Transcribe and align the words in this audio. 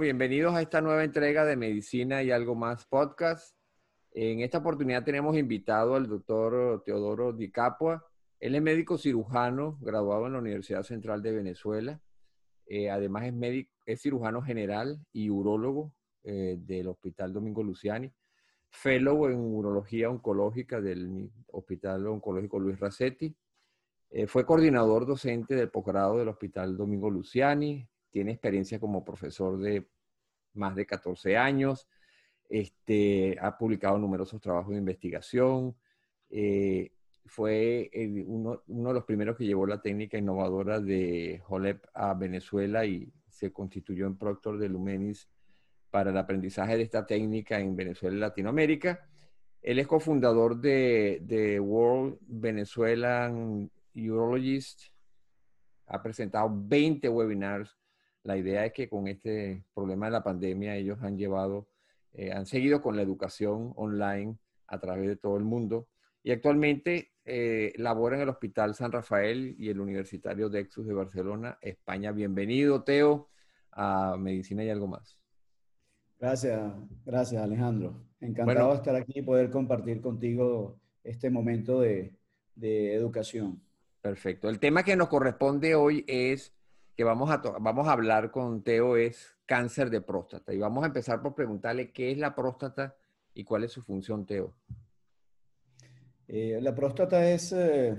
Bienvenidos 0.00 0.54
a 0.54 0.62
esta 0.62 0.80
nueva 0.80 1.02
entrega 1.02 1.44
de 1.44 1.56
Medicina 1.56 2.22
y 2.22 2.30
algo 2.30 2.54
más 2.54 2.86
podcast. 2.86 3.56
En 4.12 4.40
esta 4.40 4.58
oportunidad 4.58 5.02
tenemos 5.02 5.36
invitado 5.36 5.96
al 5.96 6.06
doctor 6.06 6.82
Teodoro 6.84 7.32
Di 7.32 7.50
Capua. 7.50 8.06
Él 8.38 8.54
es 8.54 8.62
médico 8.62 8.96
cirujano, 8.96 9.76
graduado 9.80 10.26
en 10.26 10.34
la 10.34 10.38
Universidad 10.38 10.84
Central 10.84 11.20
de 11.20 11.32
Venezuela. 11.32 12.00
Eh, 12.66 12.90
además 12.90 13.24
es, 13.24 13.34
médico, 13.34 13.72
es 13.86 14.00
cirujano 14.00 14.40
general 14.40 15.04
y 15.12 15.30
urólogo 15.30 15.92
eh, 16.22 16.56
del 16.60 16.86
Hospital 16.86 17.32
Domingo 17.32 17.64
Luciani. 17.64 18.12
Fellow 18.70 19.26
en 19.26 19.40
urología 19.40 20.10
oncológica 20.10 20.80
del 20.80 21.28
Hospital 21.48 22.06
Oncológico 22.06 22.60
Luis 22.60 22.78
Racetti. 22.78 23.34
Eh, 24.10 24.26
fue 24.28 24.46
coordinador 24.46 25.06
docente 25.06 25.56
del 25.56 25.70
posgrado 25.70 26.18
del 26.18 26.28
Hospital 26.28 26.76
Domingo 26.76 27.10
Luciani. 27.10 27.88
Tiene 28.10 28.32
experiencia 28.32 28.80
como 28.80 29.04
profesor 29.04 29.58
de 29.58 29.86
más 30.58 30.74
de 30.74 30.84
14 30.84 31.36
años 31.36 31.88
este, 32.48 33.36
ha 33.40 33.56
publicado 33.56 33.98
numerosos 33.98 34.40
trabajos 34.40 34.72
de 34.72 34.78
investigación. 34.78 35.76
Eh, 36.30 36.92
fue 37.26 37.90
uno, 38.26 38.62
de 38.66 38.94
los 38.94 39.04
primeros 39.04 39.36
que 39.36 39.44
llevó 39.44 39.66
la 39.66 39.82
técnica 39.82 40.16
innovadora 40.16 40.80
de 40.80 41.42
HOLEP 41.46 41.84
a 41.92 42.14
Venezuela 42.14 42.86
y 42.86 43.12
se 43.28 43.52
constituyó 43.52 44.06
en 44.06 44.16
proctor 44.16 44.58
de 44.58 44.68
Lumenis 44.68 45.28
para 45.90 46.10
el 46.10 46.16
aprendizaje 46.16 46.76
de 46.76 46.82
esta 46.82 47.06
técnica 47.06 47.60
en 47.60 47.76
Venezuela 47.76 48.16
y 48.16 48.20
Latinoamérica. 48.20 49.06
Él 49.60 49.78
es 49.78 49.86
cofundador 49.86 50.58
de, 50.58 51.20
de 51.22 51.60
World 51.60 52.18
Venezuelan 52.26 53.70
Urologist. 53.94 54.84
Ha 55.86 56.02
presentado 56.02 56.50
20 56.50 57.08
webinars. 57.08 57.77
La 58.28 58.36
idea 58.36 58.66
es 58.66 58.74
que 58.74 58.90
con 58.90 59.08
este 59.08 59.64
problema 59.72 60.04
de 60.04 60.12
la 60.12 60.22
pandemia 60.22 60.76
ellos 60.76 60.98
han 61.00 61.16
llevado 61.16 61.66
eh, 62.12 62.30
han 62.30 62.44
seguido 62.44 62.82
con 62.82 62.94
la 62.94 63.00
educación 63.00 63.72
online 63.74 64.36
a 64.66 64.78
través 64.78 65.08
de 65.08 65.16
todo 65.16 65.38
el 65.38 65.44
mundo 65.44 65.88
y 66.22 66.30
actualmente 66.30 67.12
eh, 67.24 67.72
labora 67.78 68.16
en 68.16 68.22
el 68.24 68.28
Hospital 68.28 68.74
San 68.74 68.92
Rafael 68.92 69.56
y 69.58 69.70
el 69.70 69.80
Universitario 69.80 70.50
Dexus 70.50 70.86
de 70.86 70.92
Barcelona, 70.92 71.56
España. 71.62 72.12
Bienvenido, 72.12 72.84
Teo, 72.84 73.30
a 73.72 74.18
Medicina 74.18 74.62
y 74.62 74.68
algo 74.68 74.88
más. 74.88 75.18
Gracias, 76.20 76.70
gracias 77.06 77.42
Alejandro. 77.42 78.04
Encantado 78.20 78.72
de 78.72 78.76
estar 78.76 78.94
aquí 78.94 79.20
y 79.20 79.22
poder 79.22 79.48
compartir 79.48 80.02
contigo 80.02 80.78
este 81.02 81.30
momento 81.30 81.80
de, 81.80 82.12
de 82.54 82.94
educación. 82.94 83.62
Perfecto. 84.02 84.50
El 84.50 84.58
tema 84.58 84.82
que 84.82 84.96
nos 84.96 85.08
corresponde 85.08 85.74
hoy 85.74 86.04
es 86.06 86.57
que 86.98 87.04
vamos 87.04 87.30
a, 87.30 87.36
vamos 87.60 87.86
a 87.86 87.92
hablar 87.92 88.32
con 88.32 88.64
Teo 88.64 88.96
es 88.96 89.36
cáncer 89.46 89.88
de 89.88 90.00
próstata. 90.00 90.52
Y 90.52 90.58
vamos 90.58 90.82
a 90.82 90.88
empezar 90.88 91.22
por 91.22 91.32
preguntarle 91.32 91.92
qué 91.92 92.10
es 92.10 92.18
la 92.18 92.34
próstata 92.34 92.96
y 93.32 93.44
cuál 93.44 93.62
es 93.62 93.70
su 93.70 93.82
función, 93.82 94.26
Teo. 94.26 94.52
Eh, 96.26 96.58
la 96.60 96.74
próstata 96.74 97.30
es, 97.30 97.52
eh, 97.52 97.96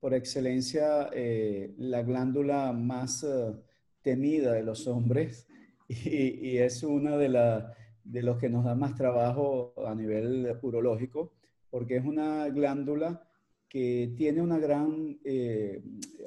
por 0.00 0.14
excelencia, 0.14 1.10
eh, 1.12 1.74
la 1.76 2.02
glándula 2.02 2.72
más 2.72 3.26
temida 4.00 4.54
de 4.54 4.62
los 4.62 4.86
hombres 4.86 5.46
y, 5.88 6.56
es 6.56 6.82
una 6.84 7.18
de, 7.18 7.28
la, 7.28 7.74
de 8.02 8.22
los 8.22 8.38
que 8.38 8.48
nos 8.48 8.64
da 8.64 8.74
más 8.74 8.94
trabajo 8.94 9.74
a 9.86 9.94
nivel 9.94 10.56
urológico, 10.62 11.34
porque 11.68 11.96
es 11.96 12.04
una 12.06 12.48
glándula 12.48 13.28
que 13.68 14.14
tiene 14.16 14.40
una 14.40 14.58
gran 14.58 15.18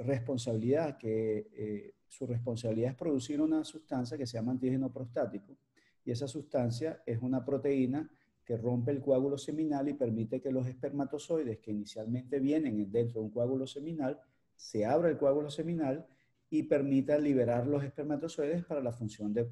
responsabilidad, 0.03 0.97
que 0.99 1.94
su 2.07 2.25
responsabilidad 2.25 2.91
es 2.91 2.97
producir 2.97 3.41
una 3.41 3.63
sustancia 3.63 4.17
que 4.17 4.25
se 4.25 4.37
llama 4.37 4.51
antígeno 4.51 4.91
prostático 4.91 5.57
y 6.05 6.11
esa 6.11 6.27
sustancia 6.27 7.01
es 7.05 7.19
una 7.21 7.43
proteína 7.43 8.09
que 8.45 8.57
rompe 8.57 8.91
el 8.91 9.01
coágulo 9.01 9.37
seminal 9.37 9.89
y 9.89 9.93
permite 9.93 10.39
que 10.39 10.51
los 10.51 10.67
espermatozoides 10.67 11.57
que 11.59 11.71
inicialmente 11.71 12.39
vienen 12.39 12.91
dentro 12.91 13.19
de 13.19 13.25
un 13.25 13.31
coágulo 13.31 13.65
seminal, 13.65 14.21
se 14.55 14.85
abra 14.85 15.09
el 15.09 15.17
coágulo 15.17 15.49
seminal 15.49 16.05
y 16.49 16.63
permita 16.63 17.17
liberar 17.17 17.65
los 17.65 17.83
espermatozoides 17.83 18.63
para 18.65 18.81
la 18.81 18.91
función 18.91 19.33
de 19.33 19.49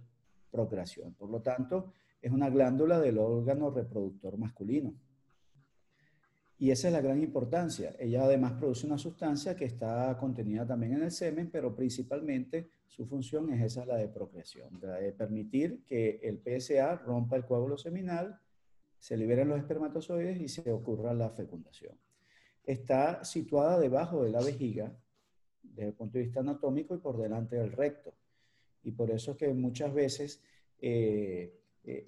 procreación. 0.52 1.16
Por 1.16 1.31
lo 1.31 1.41
tanto, 1.41 1.91
es 2.22 2.31
una 2.31 2.52
glándula 2.52 3.00
del 3.00 3.18
órgano 3.18 3.72
reproductor 3.72 4.38
masculino. 4.38 4.94
Y 6.59 6.72
esa 6.72 6.88
es 6.88 6.94
la 6.94 7.02
gran 7.02 7.22
importancia. 7.22 7.96
Ella 8.00 8.24
además 8.24 8.53
produce 8.53 8.88
una 8.88 8.97
sustancia 8.97 9.56
que 9.56 9.66
está 9.66 10.16
contenida 10.19 10.66
también 10.66 10.94
en 10.94 11.03
el 11.03 11.12
semen, 11.12 11.50
pero 11.52 11.75
principalmente 11.75 12.69
su 12.88 13.06
función 13.06 13.52
es 13.52 13.62
esa, 13.62 13.86
la 13.86 13.97
de 13.97 14.08
procreación, 14.08 14.80
de 14.80 15.12
permitir 15.14 15.84
que 15.84 16.19
el 16.24 16.40
PSA 16.40 16.96
rompa 16.97 17.36
el 17.36 17.46
coágulo 17.46 17.78
seminal, 17.78 18.40
se 19.00 19.18
liberen 19.18 19.50
los 19.50 19.59
espermatozoides 19.59 20.40
y 20.40 20.47
se 20.47 20.72
ocurra 20.72 21.14
la 21.14 21.31
fecundación. 21.31 21.97
Está 22.64 23.25
situada 23.25 23.80
debajo 23.80 24.24
de 24.24 24.31
la 24.31 24.41
vejiga, 24.41 24.96
desde 25.62 25.90
el 25.90 25.96
punto 25.96 26.18
de 26.18 26.25
vista 26.25 26.40
anatómico 26.41 26.96
y 26.96 27.00
por 27.00 27.18
delante 27.18 27.58
del 27.58 27.72
recto. 27.72 28.14
Y 28.84 28.91
por 28.91 29.12
eso 29.12 29.31
es 29.31 29.38
que 29.38 29.53
muchas 29.53 29.94
veces 29.94 30.41
eh, 30.80 31.59
eh, 31.84 32.06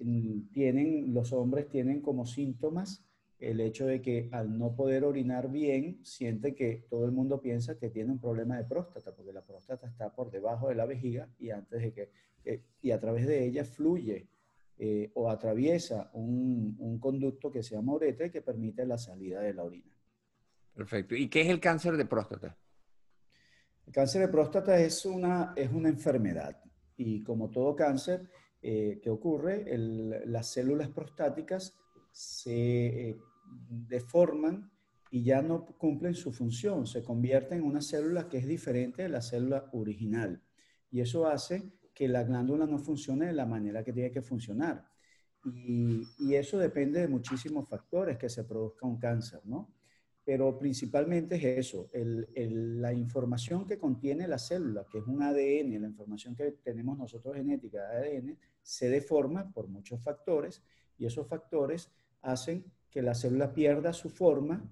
tienen, 0.52 1.12
los 1.12 1.32
hombres 1.32 1.68
tienen 1.68 2.00
como 2.00 2.26
síntomas 2.26 3.05
el 3.38 3.60
hecho 3.60 3.86
de 3.86 4.00
que 4.00 4.28
al 4.32 4.58
no 4.58 4.74
poder 4.74 5.04
orinar 5.04 5.50
bien, 5.50 6.04
siente 6.04 6.54
que 6.54 6.86
todo 6.88 7.04
el 7.04 7.12
mundo 7.12 7.40
piensa 7.40 7.78
que 7.78 7.90
tiene 7.90 8.12
un 8.12 8.20
problema 8.20 8.56
de 8.56 8.64
próstata, 8.64 9.14
porque 9.14 9.32
la 9.32 9.42
próstata 9.42 9.86
está 9.86 10.14
por 10.14 10.30
debajo 10.30 10.68
de 10.68 10.74
la 10.74 10.86
vejiga 10.86 11.28
y 11.38 11.50
antes 11.50 11.82
de 11.82 11.92
que, 11.92 12.10
y 12.80 12.90
a 12.92 13.00
través 13.00 13.26
de 13.26 13.44
ella 13.44 13.64
fluye 13.64 14.28
eh, 14.78 15.10
o 15.14 15.30
atraviesa 15.30 16.10
un, 16.14 16.98
conducto 17.00 17.50
que 17.50 17.62
se 17.62 17.74
llama 17.74 17.94
uretra 17.94 18.26
y 18.26 18.30
que 18.30 18.42
permite 18.42 18.84
la 18.86 18.98
salida 18.98 19.40
de 19.40 19.54
la 19.54 19.64
orina. 19.64 19.94
Perfecto. 20.74 21.14
¿Y 21.14 21.28
qué 21.28 21.42
es 21.42 21.48
el 21.48 21.60
cáncer 21.60 21.96
de 21.96 22.04
próstata? 22.06 22.56
El 23.86 23.92
cáncer 23.92 24.22
de 24.22 24.28
próstata 24.28 24.78
es 24.80 25.04
una, 25.04 25.52
es 25.56 25.70
una 25.70 25.88
enfermedad 25.88 26.62
y 26.96 27.22
como 27.22 27.50
todo 27.50 27.76
cáncer 27.76 28.28
eh, 28.62 28.98
que 29.02 29.10
ocurre, 29.10 29.64
las 30.26 30.48
células 30.48 30.88
prostáticas 30.88 31.78
se 32.16 33.10
eh, 33.10 33.16
deforman 33.68 34.72
y 35.10 35.22
ya 35.22 35.42
no 35.42 35.66
cumplen 35.66 36.14
su 36.14 36.32
función, 36.32 36.86
se 36.86 37.02
convierten 37.02 37.58
en 37.58 37.64
una 37.64 37.82
célula 37.82 38.26
que 38.26 38.38
es 38.38 38.46
diferente 38.46 39.02
de 39.02 39.10
la 39.10 39.20
célula 39.20 39.68
original. 39.72 40.42
Y 40.90 41.00
eso 41.00 41.26
hace 41.26 41.74
que 41.92 42.08
la 42.08 42.24
glándula 42.24 42.66
no 42.66 42.78
funcione 42.78 43.26
de 43.26 43.34
la 43.34 43.44
manera 43.44 43.84
que 43.84 43.92
tiene 43.92 44.10
que 44.10 44.22
funcionar. 44.22 44.88
Y, 45.44 46.06
eso 46.34 46.58
depende 46.58 47.00
de 47.00 47.08
muchísimos 47.08 47.68
factores 47.68 48.16
que 48.16 48.30
se 48.30 48.44
produzca 48.44 48.86
un 48.86 48.98
cáncer, 48.98 49.40
¿no? 49.44 49.74
Pero 50.24 50.58
principalmente 50.58 51.36
es 51.36 51.58
eso, 51.66 51.90
la 51.92 52.92
información 52.94 53.66
que 53.66 53.78
contiene 53.78 54.26
la 54.26 54.38
célula, 54.38 54.86
que 54.90 54.98
es 54.98 55.06
un 55.06 55.22
ADN, 55.22 55.80
la 55.80 55.86
información 55.86 56.34
que 56.34 56.52
tenemos 56.64 56.96
nosotros 56.96 57.36
genética 57.36 57.86
de 57.88 58.18
ADN, 58.18 58.38
se 58.62 58.88
deforma 58.88 59.52
por 59.52 59.68
muchos 59.68 60.02
factores 60.02 60.62
y 60.98 61.06
esos 61.06 61.28
factores 61.28 61.92
hacen 62.26 62.64
que 62.90 63.02
la 63.02 63.14
célula 63.14 63.52
pierda 63.52 63.92
su 63.92 64.10
forma 64.10 64.68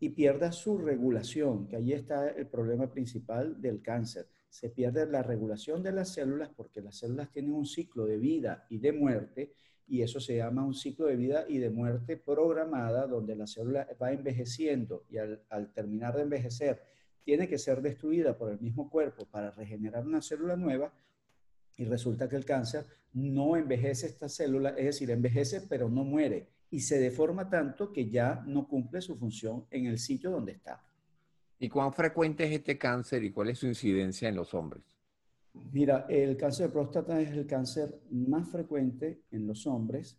y 0.00 0.10
pierda 0.10 0.52
su 0.52 0.78
regulación, 0.78 1.66
que 1.66 1.76
ahí 1.76 1.92
está 1.92 2.28
el 2.28 2.46
problema 2.46 2.90
principal 2.90 3.60
del 3.60 3.82
cáncer. 3.82 4.28
Se 4.48 4.70
pierde 4.70 5.06
la 5.06 5.22
regulación 5.22 5.82
de 5.82 5.92
las 5.92 6.12
células 6.12 6.50
porque 6.56 6.80
las 6.80 6.96
células 6.96 7.30
tienen 7.30 7.52
un 7.52 7.66
ciclo 7.66 8.06
de 8.06 8.16
vida 8.16 8.66
y 8.68 8.78
de 8.78 8.92
muerte 8.92 9.52
y 9.86 10.02
eso 10.02 10.20
se 10.20 10.36
llama 10.36 10.64
un 10.64 10.74
ciclo 10.74 11.06
de 11.06 11.16
vida 11.16 11.46
y 11.48 11.58
de 11.58 11.70
muerte 11.70 12.16
programada 12.16 13.06
donde 13.06 13.34
la 13.34 13.46
célula 13.46 13.88
va 14.00 14.12
envejeciendo 14.12 15.04
y 15.10 15.16
al, 15.18 15.72
terminar 15.72 16.14
de 16.14 16.22
envejecer 16.22 16.82
tiene 17.24 17.48
que 17.48 17.58
ser 17.58 17.82
destruida 17.82 18.36
por 18.36 18.50
el 18.50 18.60
mismo 18.60 18.90
cuerpo 18.90 19.26
para 19.26 19.50
regenerar 19.50 20.06
una 20.06 20.20
célula 20.20 20.56
nueva 20.56 20.92
y 21.76 21.84
resulta 21.84 22.28
que 22.28 22.36
el 22.36 22.44
cáncer 22.44 22.84
no 23.12 23.56
envejece 23.56 24.06
esta 24.06 24.28
célula, 24.28 24.70
es 24.70 24.84
decir, 24.84 25.10
envejece 25.10 25.62
pero 25.62 25.88
no 25.88 26.04
muere 26.04 26.57
y 26.70 26.80
se 26.80 26.98
deforma 26.98 27.48
tanto 27.48 27.92
que 27.92 28.08
ya 28.08 28.42
no 28.46 28.68
cumple 28.68 29.00
su 29.00 29.16
función 29.16 29.66
en 29.70 29.86
el 29.86 29.98
sitio 29.98 30.30
donde 30.30 30.52
está. 30.52 30.84
¿Y 31.58 31.68
cuán 31.68 31.92
frecuente 31.92 32.44
es 32.44 32.52
este 32.52 32.78
cáncer 32.78 33.24
y 33.24 33.32
cuál 33.32 33.50
es 33.50 33.58
su 33.58 33.66
incidencia 33.66 34.28
en 34.28 34.36
los 34.36 34.54
hombres? 34.54 34.82
Mira, 35.72 36.06
el 36.08 36.36
cáncer 36.36 36.66
de 36.66 36.72
próstata 36.72 37.20
es 37.20 37.30
el 37.30 37.46
cáncer 37.46 38.00
más 38.10 38.48
frecuente 38.48 39.22
en 39.30 39.46
los 39.46 39.66
hombres. 39.66 40.18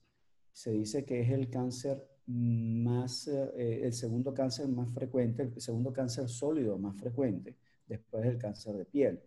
Se 0.51 0.71
dice 0.71 1.05
que 1.05 1.21
es 1.21 1.29
el 1.29 1.49
cáncer 1.49 2.03
más, 2.25 3.27
eh, 3.27 3.81
el 3.83 3.93
segundo 3.93 4.33
cáncer 4.33 4.67
más 4.67 4.93
frecuente, 4.93 5.43
el 5.43 5.61
segundo 5.61 5.93
cáncer 5.93 6.27
sólido 6.27 6.77
más 6.77 6.99
frecuente, 6.99 7.55
después 7.87 8.23
del 8.23 8.37
cáncer 8.37 8.75
de 8.75 8.85
piel. 8.85 9.19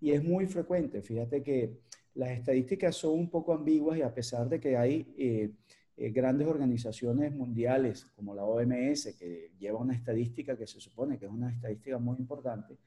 Y 0.00 0.10
es 0.10 0.24
muy 0.24 0.46
frecuente. 0.46 1.00
Fíjate 1.00 1.42
que 1.42 1.78
las 2.14 2.30
estadísticas 2.30 2.96
son 2.96 3.12
un 3.12 3.30
poco 3.30 3.54
ambiguas 3.54 3.98
y 3.98 4.02
a 4.02 4.12
pesar 4.12 4.48
de 4.48 4.58
que 4.58 4.76
hay 4.76 5.14
eh, 5.16 5.52
eh, 5.96 6.10
grandes 6.10 6.48
organizaciones 6.48 7.34
mundiales 7.34 8.06
como 8.16 8.34
la 8.34 8.44
OMS, 8.44 9.14
que 9.18 9.52
lleva 9.58 9.78
una 9.78 9.94
estadística 9.94 10.56
que 10.56 10.66
se 10.66 10.80
supone 10.80 11.18
que 11.18 11.26
es 11.26 11.30
una 11.30 11.50
estadística 11.50 11.98
muy 11.98 12.16
importante, 12.18 12.78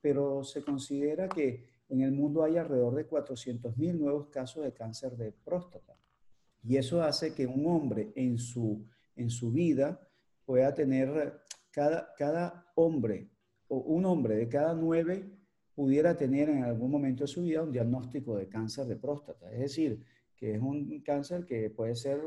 pero 0.00 0.42
se 0.44 0.62
considera 0.62 1.28
que 1.28 1.64
en 1.88 2.00
el 2.00 2.12
mundo 2.12 2.42
hay 2.42 2.56
alrededor 2.56 2.94
de 2.94 3.08
400.000 3.08 3.98
nuevos 3.98 4.28
casos 4.28 4.64
de 4.64 4.72
cáncer 4.72 5.16
de 5.16 5.32
próstata. 5.32 5.94
Y 6.62 6.76
eso 6.76 7.02
hace 7.02 7.34
que 7.34 7.46
un 7.46 7.66
hombre 7.66 8.12
en 8.16 8.38
su, 8.38 8.86
en 9.16 9.28
su 9.28 9.52
vida 9.52 10.00
pueda 10.46 10.74
tener, 10.74 11.42
cada, 11.70 12.14
cada 12.16 12.72
hombre 12.74 13.28
o 13.68 13.76
un 13.76 14.06
hombre 14.06 14.36
de 14.36 14.48
cada 14.48 14.74
nueve 14.74 15.30
pudiera 15.74 16.16
tener 16.16 16.48
en 16.48 16.64
algún 16.64 16.90
momento 16.90 17.24
de 17.24 17.28
su 17.28 17.42
vida 17.42 17.62
un 17.62 17.72
diagnóstico 17.72 18.36
de 18.36 18.48
cáncer 18.48 18.86
de 18.86 18.96
próstata. 18.96 19.52
Es 19.52 19.60
decir, 19.60 20.04
que 20.36 20.54
es 20.54 20.60
un 20.60 21.00
cáncer 21.00 21.44
que 21.44 21.70
puede 21.70 21.94
ser 21.94 22.20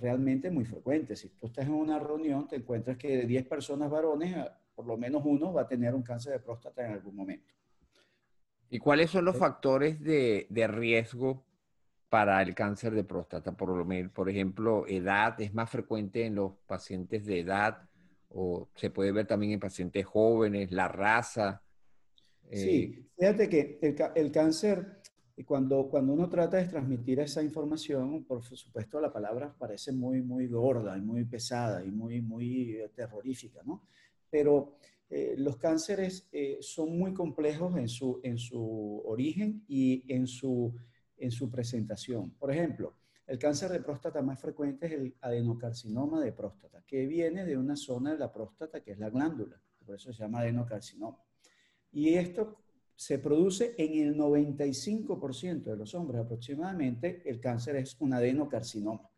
realmente 0.00 0.50
muy 0.50 0.64
frecuente. 0.64 1.16
Si 1.16 1.28
tú 1.30 1.46
estás 1.46 1.66
en 1.66 1.74
una 1.74 1.98
reunión, 1.98 2.48
te 2.48 2.56
encuentras 2.56 2.96
que 2.96 3.18
de 3.18 3.26
10 3.26 3.46
personas 3.46 3.90
varones, 3.90 4.34
por 4.74 4.86
lo 4.86 4.96
menos 4.96 5.22
uno 5.24 5.52
va 5.52 5.62
a 5.62 5.68
tener 5.68 5.94
un 5.94 6.02
cáncer 6.02 6.32
de 6.32 6.40
próstata 6.40 6.84
en 6.86 6.92
algún 6.92 7.14
momento. 7.14 7.52
¿Y 8.70 8.78
cuáles 8.78 9.10
son 9.10 9.26
los 9.26 9.36
factores 9.36 10.00
de, 10.00 10.46
de 10.48 10.66
riesgo 10.66 11.44
para 12.08 12.40
el 12.40 12.54
cáncer 12.54 12.94
de 12.94 13.04
próstata? 13.04 13.52
Por, 13.52 13.86
por 14.12 14.30
ejemplo, 14.30 14.86
edad, 14.88 15.38
¿es 15.40 15.52
más 15.52 15.68
frecuente 15.68 16.24
en 16.24 16.36
los 16.36 16.52
pacientes 16.66 17.26
de 17.26 17.40
edad 17.40 17.86
o 18.30 18.70
se 18.74 18.88
puede 18.88 19.12
ver 19.12 19.26
también 19.26 19.52
en 19.52 19.60
pacientes 19.60 20.06
jóvenes, 20.06 20.72
la 20.72 20.88
raza? 20.88 21.62
Sí, 22.50 22.94
eh, 22.98 23.06
fíjate 23.18 23.48
que 23.50 23.78
el, 23.82 23.96
el 24.14 24.32
cáncer 24.32 25.01
y 25.42 25.44
cuando, 25.44 25.88
cuando 25.88 26.12
uno 26.12 26.28
trata 26.28 26.58
de 26.58 26.66
transmitir 26.66 27.18
esa 27.18 27.42
información, 27.42 28.22
por 28.22 28.44
supuesto 28.44 29.00
la 29.00 29.12
palabra 29.12 29.52
parece 29.58 29.90
muy, 29.90 30.22
muy 30.22 30.46
gorda 30.46 30.96
y 30.96 31.00
muy 31.00 31.24
pesada 31.24 31.84
y 31.84 31.90
muy, 31.90 32.20
muy 32.20 32.76
eh, 32.76 32.92
terrorífica, 32.94 33.60
¿no? 33.64 33.82
Pero 34.30 34.76
eh, 35.10 35.34
los 35.36 35.56
cánceres 35.56 36.28
eh, 36.30 36.58
son 36.60 36.96
muy 36.96 37.12
complejos 37.12 37.76
en 37.76 37.88
su, 37.88 38.20
en 38.22 38.38
su 38.38 39.02
origen 39.04 39.64
y 39.66 40.04
en 40.14 40.28
su, 40.28 40.76
en 41.16 41.32
su 41.32 41.50
presentación. 41.50 42.30
Por 42.38 42.52
ejemplo, 42.52 42.94
el 43.26 43.40
cáncer 43.40 43.72
de 43.72 43.80
próstata 43.80 44.22
más 44.22 44.38
frecuente 44.38 44.86
es 44.86 44.92
el 44.92 45.16
adenocarcinoma 45.22 46.20
de 46.20 46.30
próstata, 46.30 46.84
que 46.86 47.04
viene 47.06 47.44
de 47.44 47.56
una 47.56 47.74
zona 47.74 48.12
de 48.12 48.18
la 48.18 48.32
próstata 48.32 48.80
que 48.80 48.92
es 48.92 48.98
la 49.00 49.10
glándula, 49.10 49.60
por 49.84 49.96
eso 49.96 50.12
se 50.12 50.22
llama 50.22 50.38
adenocarcinoma. 50.38 51.18
Y 51.90 52.14
esto 52.14 52.62
se 52.94 53.18
produce 53.18 53.74
en 53.78 54.08
el 54.08 54.16
95% 54.16 55.62
de 55.64 55.76
los 55.76 55.94
hombres 55.94 56.20
aproximadamente, 56.22 57.22
el 57.24 57.40
cáncer 57.40 57.76
es 57.76 57.96
un 58.00 58.12
adenocarcinoma. 58.12 59.10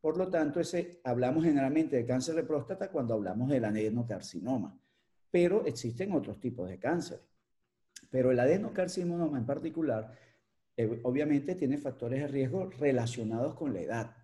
Por 0.00 0.16
lo 0.16 0.28
tanto, 0.28 0.60
ese, 0.60 1.00
hablamos 1.04 1.44
generalmente 1.44 1.96
de 1.96 2.06
cáncer 2.06 2.36
de 2.36 2.44
próstata 2.44 2.90
cuando 2.90 3.14
hablamos 3.14 3.48
del 3.48 3.64
adenocarcinoma, 3.64 4.78
pero 5.30 5.66
existen 5.66 6.12
otros 6.12 6.40
tipos 6.40 6.68
de 6.68 6.78
cáncer. 6.78 7.20
Pero 8.10 8.30
el 8.30 8.38
adenocarcinoma 8.38 9.36
en 9.36 9.46
particular, 9.46 10.12
eh, 10.76 11.00
obviamente 11.02 11.54
tiene 11.54 11.78
factores 11.78 12.20
de 12.20 12.28
riesgo 12.28 12.70
relacionados 12.78 13.54
con 13.54 13.74
la 13.74 13.80
edad. 13.80 14.15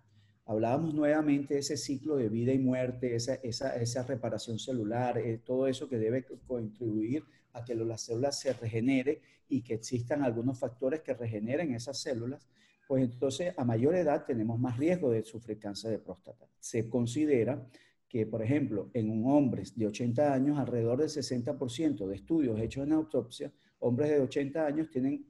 Hablábamos 0.45 0.93
nuevamente 0.93 1.53
de 1.53 1.61
ese 1.61 1.77
ciclo 1.77 2.17
de 2.17 2.27
vida 2.27 2.51
y 2.51 2.59
muerte, 2.59 3.15
esa, 3.15 3.35
esa, 3.35 3.75
esa 3.77 4.03
reparación 4.03 4.59
celular, 4.59 5.17
eh, 5.17 5.37
todo 5.37 5.67
eso 5.67 5.87
que 5.87 5.97
debe 5.97 6.25
contribuir 6.45 7.23
a 7.53 7.63
que 7.63 7.75
las 7.75 8.01
células 8.01 8.39
se 8.39 8.51
regenere 8.53 9.21
y 9.47 9.61
que 9.61 9.75
existan 9.75 10.23
algunos 10.23 10.59
factores 10.59 11.01
que 11.01 11.13
regeneren 11.13 11.73
esas 11.73 11.99
células, 11.99 12.49
pues 12.87 13.03
entonces 13.03 13.53
a 13.57 13.63
mayor 13.63 13.95
edad 13.95 14.25
tenemos 14.25 14.59
más 14.59 14.77
riesgo 14.77 15.11
de 15.11 15.23
sufrir 15.23 15.59
cáncer 15.59 15.91
de 15.91 15.99
próstata. 15.99 16.47
Se 16.59 16.89
considera 16.89 17.65
que, 18.09 18.25
por 18.25 18.43
ejemplo, 18.43 18.89
en 18.93 19.09
un 19.09 19.25
hombre 19.31 19.63
de 19.75 19.87
80 19.87 20.33
años, 20.33 20.59
alrededor 20.59 20.99
del 20.99 21.09
60% 21.09 22.05
de 22.05 22.15
estudios 22.15 22.59
hechos 22.59 22.85
en 22.85 22.93
autopsia, 22.93 23.51
hombres 23.79 24.09
de 24.09 24.19
80 24.19 24.65
años 24.65 24.89
tienen 24.89 25.25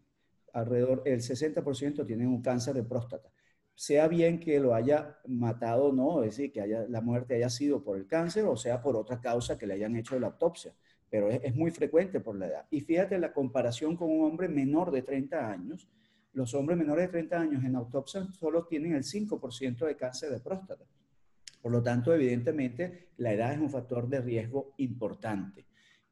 alrededor, 0.53 1.01
el 1.05 1.21
60% 1.21 2.05
tienen 2.05 2.27
un 2.27 2.41
cáncer 2.41 2.73
de 2.73 2.83
próstata. 2.83 3.32
Sea 3.75 4.07
bien 4.07 4.39
que 4.39 4.59
lo 4.59 4.75
haya 4.75 5.17
matado 5.27 5.85
o 5.85 5.93
no, 5.93 6.23
es 6.23 6.37
decir, 6.37 6.51
que 6.51 6.61
haya, 6.61 6.85
la 6.87 7.01
muerte 7.01 7.35
haya 7.35 7.49
sido 7.49 7.83
por 7.83 7.97
el 7.97 8.07
cáncer 8.07 8.45
o 8.45 8.55
sea 8.55 8.81
por 8.81 8.95
otra 8.95 9.19
causa 9.19 9.57
que 9.57 9.65
le 9.65 9.73
hayan 9.73 9.95
hecho 9.95 10.19
la 10.19 10.27
autopsia 10.27 10.73
pero 11.13 11.29
es, 11.29 11.53
muy 11.53 11.69
frecuente 11.69 12.19
por 12.21 12.35
la 12.35 12.47
edad. 12.47 12.65
Y 12.71 12.81
fíjate 12.81 13.19
la 13.19 13.31
comparación 13.31 13.95
con 13.95 14.09
un 14.09 14.25
hombre 14.25 14.49
menor 14.49 14.89
de 14.89 15.03
30 15.03 15.51
años. 15.51 15.87
Los 16.31 16.55
hombres 16.55 16.75
menores 16.75 17.05
de 17.05 17.11
30 17.11 17.39
años 17.39 17.63
en 17.63 17.75
autopsia 17.75 18.25
solo 18.31 18.65
tienen 18.65 18.95
el 18.95 19.03
5% 19.03 19.85
de 19.85 19.95
cáncer 19.95 20.31
de 20.31 20.39
próstata. 20.39 20.83
Por 21.61 21.71
lo 21.71 21.83
tanto, 21.83 22.15
evidentemente, 22.15 23.09
la 23.17 23.31
edad 23.31 23.53
es 23.53 23.59
un 23.59 23.69
factor 23.69 24.09
de 24.09 24.21
riesgo 24.21 24.73
importante, 24.77 25.67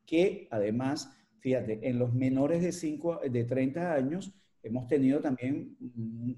que 0.06 0.48
además, 0.52 1.12
fíjate, 1.40 1.80
en 1.90 1.98
los 1.98 2.14
menores 2.14 2.62
de, 2.62 2.72
5, 2.72 3.22
de 3.28 3.44
30 3.44 3.96
años, 3.96 4.36
Hemos 4.64 4.88
tenido 4.88 5.20
también 5.20 5.76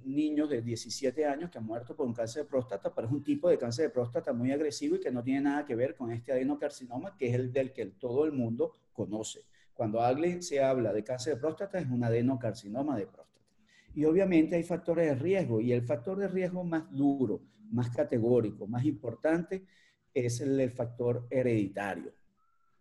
niños 0.06 0.50
de 0.50 0.62
17 0.62 1.26
años 1.26 1.52
que 1.52 1.58
han 1.58 1.66
muerto 1.66 1.94
por 1.94 2.08
un 2.08 2.14
cáncer 2.14 2.44
de 2.44 2.50
próstata, 2.50 2.94
pero 2.94 3.08
es 3.08 3.14
un 3.14 3.24
tipo 3.24 3.50
de 3.50 3.58
cáncer 3.58 3.86
de 3.86 3.90
próstata 3.90 4.32
muy 4.32 4.52
agresivo 4.52 4.96
y 4.96 5.02
que 5.02 5.12
no 5.12 5.22
tiene 5.22 5.42
nada 5.42 5.66
que 5.66 5.76
ver 5.76 5.94
con 5.94 6.10
este 6.10 6.32
adenocarcinoma, 6.32 7.18
que 7.18 7.28
es 7.28 7.36
el 7.36 7.52
del 7.52 7.74
que 7.74 7.86
todo 7.86 8.24
el 8.24 8.32
mundo 8.32 8.72
conoce. 8.94 9.42
Cuando 9.74 10.02
alguien 10.02 10.42
se 10.42 10.64
habla 10.64 10.94
de 10.94 11.04
cáncer 11.04 11.36
de 11.36 11.42
próstata, 11.42 11.80
es 11.80 11.88
un 11.90 12.02
adenocarcinoma 12.02 12.98
de 12.98 13.08
próstata. 13.08 13.46
Y 13.94 14.06
obviamente 14.06 14.56
hay 14.56 14.64
factores 14.64 15.08
de 15.10 15.16
riesgo, 15.16 15.60
y 15.60 15.74
el 15.74 15.82
factor 15.82 16.18
de 16.18 16.30
riesgo 16.30 16.64
más 16.64 16.90
duro, 16.92 17.42
más 17.72 17.90
categórico, 17.90 18.68
más 18.68 18.86
importante, 18.86 19.66
es 20.14 20.40
el, 20.40 20.58
el 20.62 20.72
factor 20.72 21.28
hereditario. 21.30 22.14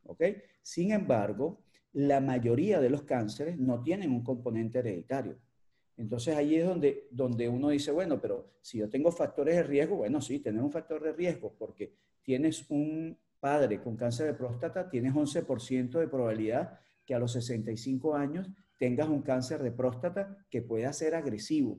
¿Ok? 0.05 0.23
Sin 0.62 0.93
embargo, 0.93 1.62
la 1.93 2.21
mayoría 2.21 2.81
de 2.81 2.91
los 2.91 3.03
cánceres 3.03 3.59
no 3.59 3.83
tienen 3.83 4.11
un 4.11 4.23
componente 4.23 4.79
hereditario. 4.79 5.39
Entonces 5.97 6.35
ahí 6.35 6.56
es 6.56 6.67
donde, 6.67 7.09
donde 7.11 7.49
uno 7.49 7.69
dice, 7.69 7.93
bueno, 7.93 8.21
pero 8.21 8.55
si 8.61 8.79
yo 8.79 8.89
tengo 8.89 9.12
factores 9.12 9.56
de 9.56 9.62
riesgo, 9.62 9.97
bueno, 9.97 10.21
sí, 10.21 10.39
tener 10.39 10.62
un 10.62 10.73
factor 10.73 11.03
de 11.03 11.12
riesgo 11.12 11.55
porque 11.59 11.94
tienes 12.23 12.65
un 12.71 13.19
padre 13.41 13.83
con 13.83 13.97
cáncer 13.97 14.27
de 14.27 14.35
próstata, 14.35 14.89
tienes 14.89 15.12
11% 15.12 15.99
de 15.99 16.09
probabilidad 16.09 16.79
que 17.05 17.15
a 17.15 17.19
los 17.19 17.33
65 17.33 18.15
años 18.15 18.49
tengas 18.79 19.09
un 19.09 19.23
cáncer 19.23 19.63
de 19.63 19.72
próstata 19.72 20.46
que 20.49 20.63
pueda 20.63 20.93
ser 20.93 21.15
agresivo. 21.15 21.79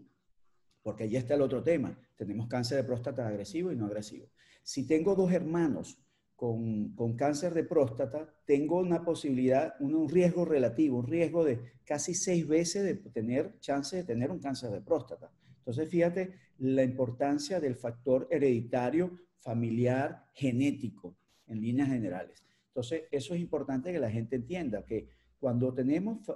Porque 0.81 1.05
ahí 1.05 1.15
está 1.15 1.33
el 1.33 1.41
otro 1.41 1.63
tema. 1.63 1.97
Tenemos 2.17 2.47
cáncer 2.47 2.77
de 2.77 2.83
próstata 2.83 3.27
agresivo 3.27 3.71
y 3.71 3.75
no 3.75 3.85
agresivo. 3.85 4.27
Si 4.61 4.85
tengo 4.85 5.15
dos 5.15 5.31
hermanos 5.31 5.97
con, 6.43 7.15
cáncer 7.15 7.53
de 7.53 7.63
próstata, 7.63 8.27
tengo 8.43 8.77
una 8.79 9.05
posibilidad, 9.05 9.75
un, 9.79 10.09
riesgo 10.09 10.43
relativo, 10.43 10.97
un 10.97 11.07
riesgo 11.07 11.45
de 11.45 11.71
casi 11.85 12.13
seis 12.13 12.45
veces 12.45 12.83
de 12.83 12.95
tener 12.95 13.57
chance 13.61 13.95
de 13.95 14.03
tener 14.03 14.29
un 14.29 14.39
cáncer 14.39 14.69
de 14.71 14.81
próstata. 14.81 15.31
Entonces, 15.59 15.87
fíjate 15.87 16.33
la 16.57 16.83
importancia 16.83 17.61
del 17.61 17.77
factor 17.77 18.27
hereditario, 18.29 19.17
familiar, 19.39 20.25
genético, 20.33 21.15
en 21.47 21.61
líneas 21.61 21.87
generales. 21.87 22.43
Entonces, 22.67 23.03
eso 23.09 23.35
es 23.35 23.39
importante 23.39 23.93
que 23.93 23.99
la 23.99 24.11
gente 24.11 24.35
entienda, 24.35 24.83
que 24.83 25.07
cuando 25.39 25.73
tenemos 25.73 26.29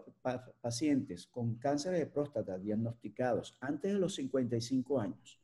pacientes 0.62 1.28
con 1.28 1.56
cáncer 1.56 1.92
de 1.92 2.06
próstata 2.06 2.58
diagnosticados 2.58 3.58
antes 3.60 3.92
de 3.92 4.00
los 4.00 4.16
55 4.16 5.02
años, 5.02 5.38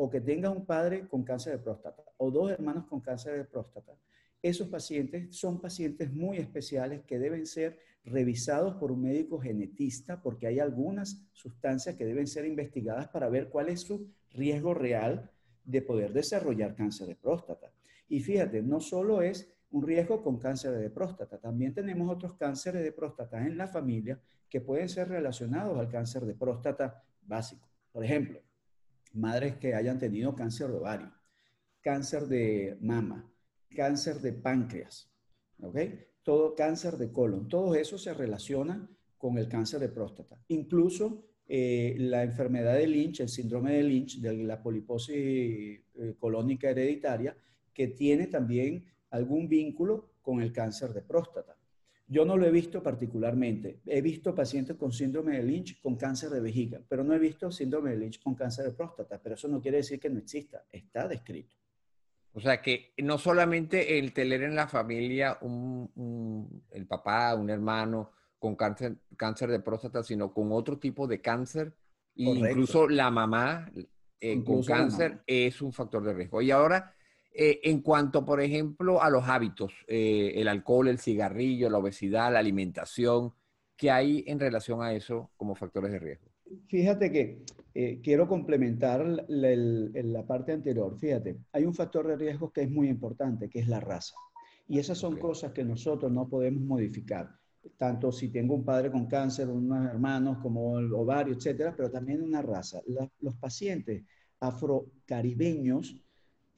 o 0.00 0.08
que 0.08 0.20
tenga 0.20 0.48
un 0.48 0.64
padre 0.64 1.08
con 1.08 1.24
cáncer 1.24 1.54
de 1.54 1.58
próstata 1.58 2.04
o 2.18 2.30
dos 2.30 2.52
hermanos 2.52 2.86
con 2.86 3.00
cáncer 3.00 3.36
de 3.36 3.44
próstata, 3.44 3.98
esos 4.40 4.68
pacientes 4.68 5.36
son 5.36 5.60
pacientes 5.60 6.12
muy 6.12 6.38
especiales 6.38 7.02
que 7.02 7.18
deben 7.18 7.46
ser 7.46 7.80
revisados 8.04 8.76
por 8.76 8.92
un 8.92 9.02
médico 9.02 9.40
genetista 9.40 10.22
porque 10.22 10.46
hay 10.46 10.60
algunas 10.60 11.26
sustancias 11.32 11.96
que 11.96 12.06
deben 12.06 12.28
ser 12.28 12.46
investigadas 12.46 13.08
para 13.08 13.28
ver 13.28 13.48
cuál 13.48 13.70
es 13.70 13.80
su 13.80 14.08
riesgo 14.30 14.72
real 14.72 15.32
de 15.64 15.82
poder 15.82 16.12
desarrollar 16.12 16.76
cáncer 16.76 17.08
de 17.08 17.16
próstata. 17.16 17.72
Y 18.08 18.20
fíjate, 18.20 18.62
no 18.62 18.80
solo 18.80 19.20
es 19.20 19.52
un 19.72 19.84
riesgo 19.84 20.22
con 20.22 20.38
cáncer 20.38 20.78
de 20.78 20.90
próstata, 20.90 21.38
también 21.38 21.74
tenemos 21.74 22.08
otros 22.08 22.34
cánceres 22.34 22.84
de 22.84 22.92
próstata 22.92 23.44
en 23.44 23.58
la 23.58 23.66
familia 23.66 24.20
que 24.48 24.60
pueden 24.60 24.88
ser 24.88 25.08
relacionados 25.08 25.76
al 25.76 25.88
cáncer 25.88 26.24
de 26.24 26.34
próstata 26.34 27.02
básico. 27.22 27.68
Por 27.92 28.04
ejemplo, 28.04 28.40
madres 29.12 29.56
que 29.56 29.74
hayan 29.74 29.98
tenido 29.98 30.34
cáncer 30.34 30.68
de 30.68 30.76
ovario, 30.76 31.12
cáncer 31.80 32.26
de 32.26 32.76
mama, 32.80 33.30
cáncer 33.74 34.20
de 34.20 34.32
páncreas, 34.32 35.10
¿ok? 35.60 35.78
Todo 36.22 36.54
cáncer 36.54 36.96
de 36.96 37.10
colon, 37.10 37.48
todo 37.48 37.74
eso 37.74 37.98
se 37.98 38.14
relaciona 38.14 38.88
con 39.16 39.38
el 39.38 39.48
cáncer 39.48 39.80
de 39.80 39.88
próstata. 39.88 40.40
Incluso 40.48 41.24
eh, 41.46 41.96
la 41.98 42.22
enfermedad 42.22 42.74
de 42.74 42.86
Lynch, 42.86 43.20
el 43.20 43.28
síndrome 43.28 43.72
de 43.72 43.82
Lynch, 43.82 44.20
de 44.20 44.36
la 44.44 44.62
poliposis 44.62 45.16
eh, 45.16 45.82
colónica 46.18 46.70
hereditaria, 46.70 47.36
que 47.72 47.88
tiene 47.88 48.26
también 48.26 48.84
algún 49.10 49.48
vínculo 49.48 50.12
con 50.20 50.40
el 50.40 50.52
cáncer 50.52 50.92
de 50.92 51.02
próstata. 51.02 51.57
Yo 52.10 52.24
no 52.24 52.36
lo 52.36 52.46
he 52.46 52.50
visto 52.50 52.82
particularmente. 52.82 53.80
He 53.84 54.00
visto 54.00 54.34
pacientes 54.34 54.76
con 54.76 54.92
síndrome 54.92 55.36
de 55.36 55.42
Lynch 55.42 55.80
con 55.80 55.96
cáncer 55.96 56.30
de 56.30 56.40
vejiga, 56.40 56.80
pero 56.88 57.04
no 57.04 57.14
he 57.14 57.18
visto 57.18 57.52
síndrome 57.52 57.90
de 57.90 57.98
Lynch 57.98 58.22
con 58.22 58.34
cáncer 58.34 58.64
de 58.64 58.72
próstata. 58.72 59.20
Pero 59.22 59.34
eso 59.34 59.46
no 59.46 59.60
quiere 59.60 59.78
decir 59.78 60.00
que 60.00 60.08
no 60.08 60.18
exista. 60.18 60.64
Está 60.72 61.06
descrito. 61.06 61.54
O 62.32 62.40
sea 62.40 62.62
que 62.62 62.94
no 62.98 63.18
solamente 63.18 63.98
el 63.98 64.12
tener 64.12 64.42
en 64.42 64.54
la 64.54 64.68
familia 64.68 65.38
un, 65.42 66.62
el 66.70 66.86
papá, 66.86 67.34
un 67.34 67.50
hermano 67.50 68.12
con 68.38 68.56
cáncer, 68.56 68.96
cáncer 69.16 69.50
de 69.50 69.60
próstata, 69.60 70.02
sino 70.02 70.32
con 70.32 70.52
otro 70.52 70.78
tipo 70.78 71.06
de 71.06 71.20
cáncer. 71.20 71.74
E 72.14 72.22
incluso 72.22 72.88
la 72.88 73.10
mamá 73.10 73.70
eh, 74.20 74.42
con 74.44 74.62
cáncer 74.62 75.22
es 75.26 75.60
un 75.60 75.72
factor 75.72 76.02
de 76.04 76.14
riesgo. 76.14 76.40
Y 76.40 76.50
ahora, 76.50 76.94
eh, 77.38 77.60
en 77.62 77.82
cuanto, 77.82 78.24
por 78.24 78.40
ejemplo, 78.40 79.00
a 79.00 79.08
los 79.08 79.28
hábitos, 79.28 79.72
eh, 79.86 80.32
el 80.34 80.48
alcohol, 80.48 80.88
el 80.88 80.98
cigarrillo, 80.98 81.70
la 81.70 81.78
obesidad, 81.78 82.32
la 82.32 82.40
alimentación, 82.40 83.32
¿qué 83.76 83.90
hay 83.90 84.24
en 84.26 84.40
relación 84.40 84.82
a 84.82 84.92
eso 84.92 85.30
como 85.36 85.54
factores 85.54 85.92
de 85.92 86.00
riesgo? 86.00 86.26
Fíjate 86.66 87.12
que 87.12 87.44
quiero 88.02 88.26
complementar 88.26 89.06
la, 89.28 90.26
parte 90.26 90.50
anterior. 90.52 90.98
Fíjate, 90.98 91.36
hay 91.52 91.64
un 91.64 91.74
factor 91.74 92.08
de 92.08 92.16
riesgo 92.16 92.50
que 92.50 92.62
es 92.62 92.70
muy 92.70 92.88
importante, 92.88 93.48
que 93.48 93.60
es 93.60 93.68
la 93.68 93.78
raza. 93.78 94.16
Y 94.66 94.80
esas 94.80 94.98
son 94.98 95.16
cosas 95.16 95.52
que 95.52 95.62
nosotros 95.62 96.10
no 96.10 96.28
podemos 96.28 96.62
modificar 96.62 97.38
tanto 97.76 98.12
si 98.12 98.28
tengo 98.28 98.54
un 98.54 98.64
padre 98.64 98.90
con 98.90 99.06
cáncer, 99.06 99.48
unos 99.48 99.86
hermanos 99.86 100.38
como 100.38 100.78
el 100.78 100.92
ovario, 100.92 101.34
etcétera, 101.34 101.74
pero 101.76 101.90
también 101.90 102.22
una 102.22 102.42
raza. 102.42 102.80
los 103.20 103.34
pacientes 103.36 104.04
afrocaribeños 104.40 106.00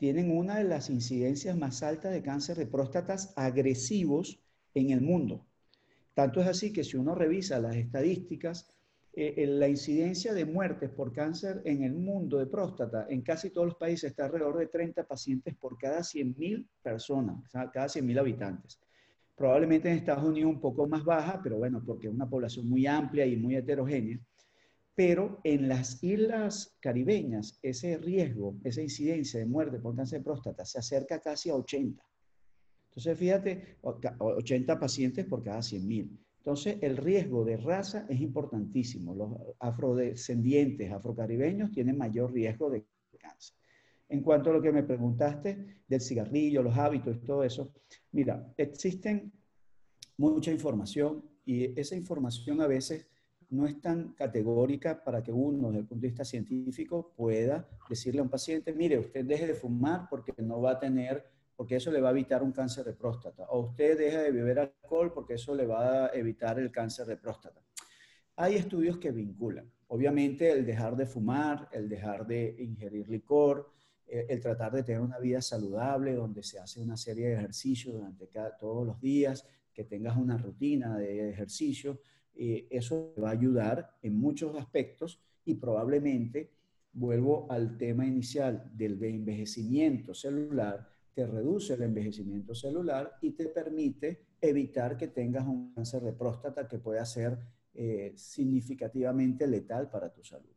tienen 0.01 0.35
una 0.35 0.57
de 0.57 0.65
las 0.65 0.89
incidencias 0.89 1.59
más 1.59 1.83
altas 1.83 2.11
de 2.11 2.23
cáncer 2.23 2.57
de 2.57 2.67
próstatas 2.67 3.35
agresivos 3.37 4.41
en 4.73 4.93
el 4.93 5.03
mundo. 5.03 5.45
Tanto 6.15 6.41
es 6.41 6.47
así 6.47 6.73
que 6.73 6.85
si 6.85 6.97
uno 6.97 7.15
revisa 7.15 7.61
las 7.61 7.77
estadísticas, 7.77 8.67
eh, 9.13 9.45
la 9.47 9.69
incidencia 9.69 10.33
de 10.33 10.47
muertes 10.47 10.89
por 10.89 11.13
cáncer 11.13 11.61
en 11.67 11.83
el 11.83 11.93
mundo 11.93 12.39
de 12.39 12.47
próstata 12.47 13.09
en 13.11 13.21
casi 13.21 13.51
todos 13.51 13.67
los 13.67 13.77
países 13.77 14.13
está 14.13 14.25
alrededor 14.25 14.57
de 14.57 14.69
30 14.69 15.05
pacientes 15.05 15.55
por 15.57 15.77
cada 15.77 16.01
100.000 16.01 16.67
personas, 16.83 17.51
cada 17.53 17.87
100.000 17.87 18.19
habitantes. 18.19 18.81
Probablemente 19.37 19.91
en 19.91 19.99
Estados 19.99 20.25
Unidos 20.25 20.51
un 20.51 20.63
poco 20.63 20.89
más 20.89 21.05
baja, 21.05 21.41
pero 21.43 21.59
bueno, 21.59 21.83
porque 21.85 22.07
es 22.07 22.15
una 22.15 22.29
población 22.29 22.67
muy 22.67 22.87
amplia 22.87 23.27
y 23.27 23.37
muy 23.37 23.55
heterogénea. 23.55 24.19
Pero 24.95 25.41
en 25.45 25.69
las 25.69 26.03
islas 26.03 26.77
caribeñas, 26.81 27.59
ese 27.63 27.97
riesgo, 27.99 28.57
esa 28.65 28.83
incidencia 28.83 29.41
de 29.41 29.47
muerte 29.47 29.79
por 29.79 29.97
cáncer 29.97 30.21
de 30.21 30.25
próstata 30.25 30.65
se 30.65 30.79
acerca 30.79 31.21
casi 31.21 31.51
a 31.51 31.55
80. 31.55 32.05
Entonces, 32.91 33.19
fíjate, 33.19 33.79
80 33.83 34.79
pacientes 34.79 35.25
por 35.27 35.43
cada 35.43 35.61
100.000. 35.61 36.19
Entonces, 36.39 36.79
el 36.81 36.97
riesgo 36.97 37.45
de 37.45 37.57
raza 37.57 38.07
es 38.09 38.21
importantísimo. 38.21 39.15
Los 39.15 39.31
afrodescendientes, 39.61 40.91
afrocaribeños, 40.91 41.71
tienen 41.71 41.97
mayor 41.97 42.33
riesgo 42.33 42.69
de 42.71 42.85
cáncer. 43.19 43.57
En 44.09 44.23
cuanto 44.23 44.51
a 44.51 44.55
lo 44.55 44.61
que 44.61 44.73
me 44.73 44.83
preguntaste 44.83 45.83
del 45.87 46.01
cigarrillo, 46.01 46.65
los 46.65 46.77
hábitos 46.77 47.17
y 47.17 47.21
todo 47.21 47.45
eso, 47.45 47.73
mira, 48.11 48.53
existen 48.57 49.33
mucha 50.17 50.51
información 50.51 51.25
y 51.45 51.79
esa 51.79 51.95
información 51.95 52.61
a 52.61 52.67
veces 52.67 53.07
no 53.51 53.67
es 53.67 53.81
tan 53.81 54.13
categórica 54.15 55.03
para 55.03 55.23
que 55.23 55.33
uno, 55.33 55.69
desde 55.69 55.81
el 55.81 55.87
punto 55.87 56.03
de 56.03 56.09
vista 56.09 56.25
científico, 56.25 57.13
pueda 57.17 57.69
decirle 57.89 58.21
a 58.21 58.23
un 58.23 58.31
paciente, 58.31 58.73
mire, 58.73 58.99
usted 58.99 59.25
deje 59.25 59.49
de 59.49 59.55
fumar 59.55 60.07
porque 60.09 60.33
no 60.39 60.61
va 60.61 60.73
a 60.73 60.79
tener, 60.79 61.25
porque 61.57 61.77
eso 61.77 61.91
le 61.91 62.01
va 62.01 62.09
a 62.09 62.13
evitar 62.13 62.43
un 62.43 62.53
cáncer 62.53 62.85
de 62.85 62.95
próstata, 62.95 63.47
o 63.51 63.61
usted 63.61 63.99
deje 63.99 64.19
de 64.19 64.31
beber 64.31 64.59
alcohol 64.61 65.13
porque 65.13 65.35
eso 65.35 65.55
le 65.55 65.67
va 65.67 66.07
a 66.07 66.11
evitar 66.15 66.59
el 66.59 66.71
cáncer 66.71 67.07
de 67.07 67.17
próstata. 67.17 67.61
Hay 68.37 68.55
estudios 68.55 68.99
que 68.99 69.11
vinculan, 69.11 69.71
obviamente, 69.89 70.51
el 70.51 70.65
dejar 70.65 70.97
de 70.97 71.07
fumar, 71.07 71.69
el 71.73 71.89
dejar 71.89 72.27
de 72.27 72.57
ingerir 72.59 73.09
licor, 73.09 73.71
eh, 74.07 74.27
el 74.29 74.41
tratar 74.41 74.73
de 74.73 74.83
tener 74.83 75.01
una 75.01 75.19
vida 75.19 75.43
saludable, 75.43 76.15
donde 76.15 76.43
se 76.43 76.59
hace 76.59 76.81
una 76.81 76.97
serie 76.97 77.29
de 77.29 77.35
ejercicios 77.35 77.95
durante 77.95 78.29
todos 78.59 78.87
los 78.87 79.01
días, 79.01 79.45
que 79.73 79.85
tengas 79.85 80.17
una 80.17 80.37
rutina 80.37 80.97
de 80.97 81.31
ejercicio, 81.31 82.01
eh, 82.43 82.67
eso 82.71 83.13
va 83.23 83.29
a 83.29 83.33
ayudar 83.33 83.99
en 84.01 84.19
muchos 84.19 84.57
aspectos 84.57 85.21
y 85.45 85.57
probablemente, 85.57 86.51
vuelvo 86.91 87.47
al 87.51 87.77
tema 87.77 88.07
inicial 88.07 88.71
del 88.75 89.03
envejecimiento 89.05 90.15
celular, 90.15 90.89
te 91.13 91.27
reduce 91.27 91.75
el 91.75 91.83
envejecimiento 91.83 92.55
celular 92.55 93.19
y 93.21 93.33
te 93.33 93.45
permite 93.49 94.25
evitar 94.41 94.97
que 94.97 95.09
tengas 95.09 95.47
un 95.47 95.75
cáncer 95.75 96.01
de 96.01 96.15
próstata 96.15 96.67
que 96.67 96.79
pueda 96.79 97.05
ser 97.05 97.39
eh, 97.75 98.15
significativamente 98.17 99.47
letal 99.47 99.91
para 99.91 100.11
tu 100.11 100.25
salud. 100.25 100.57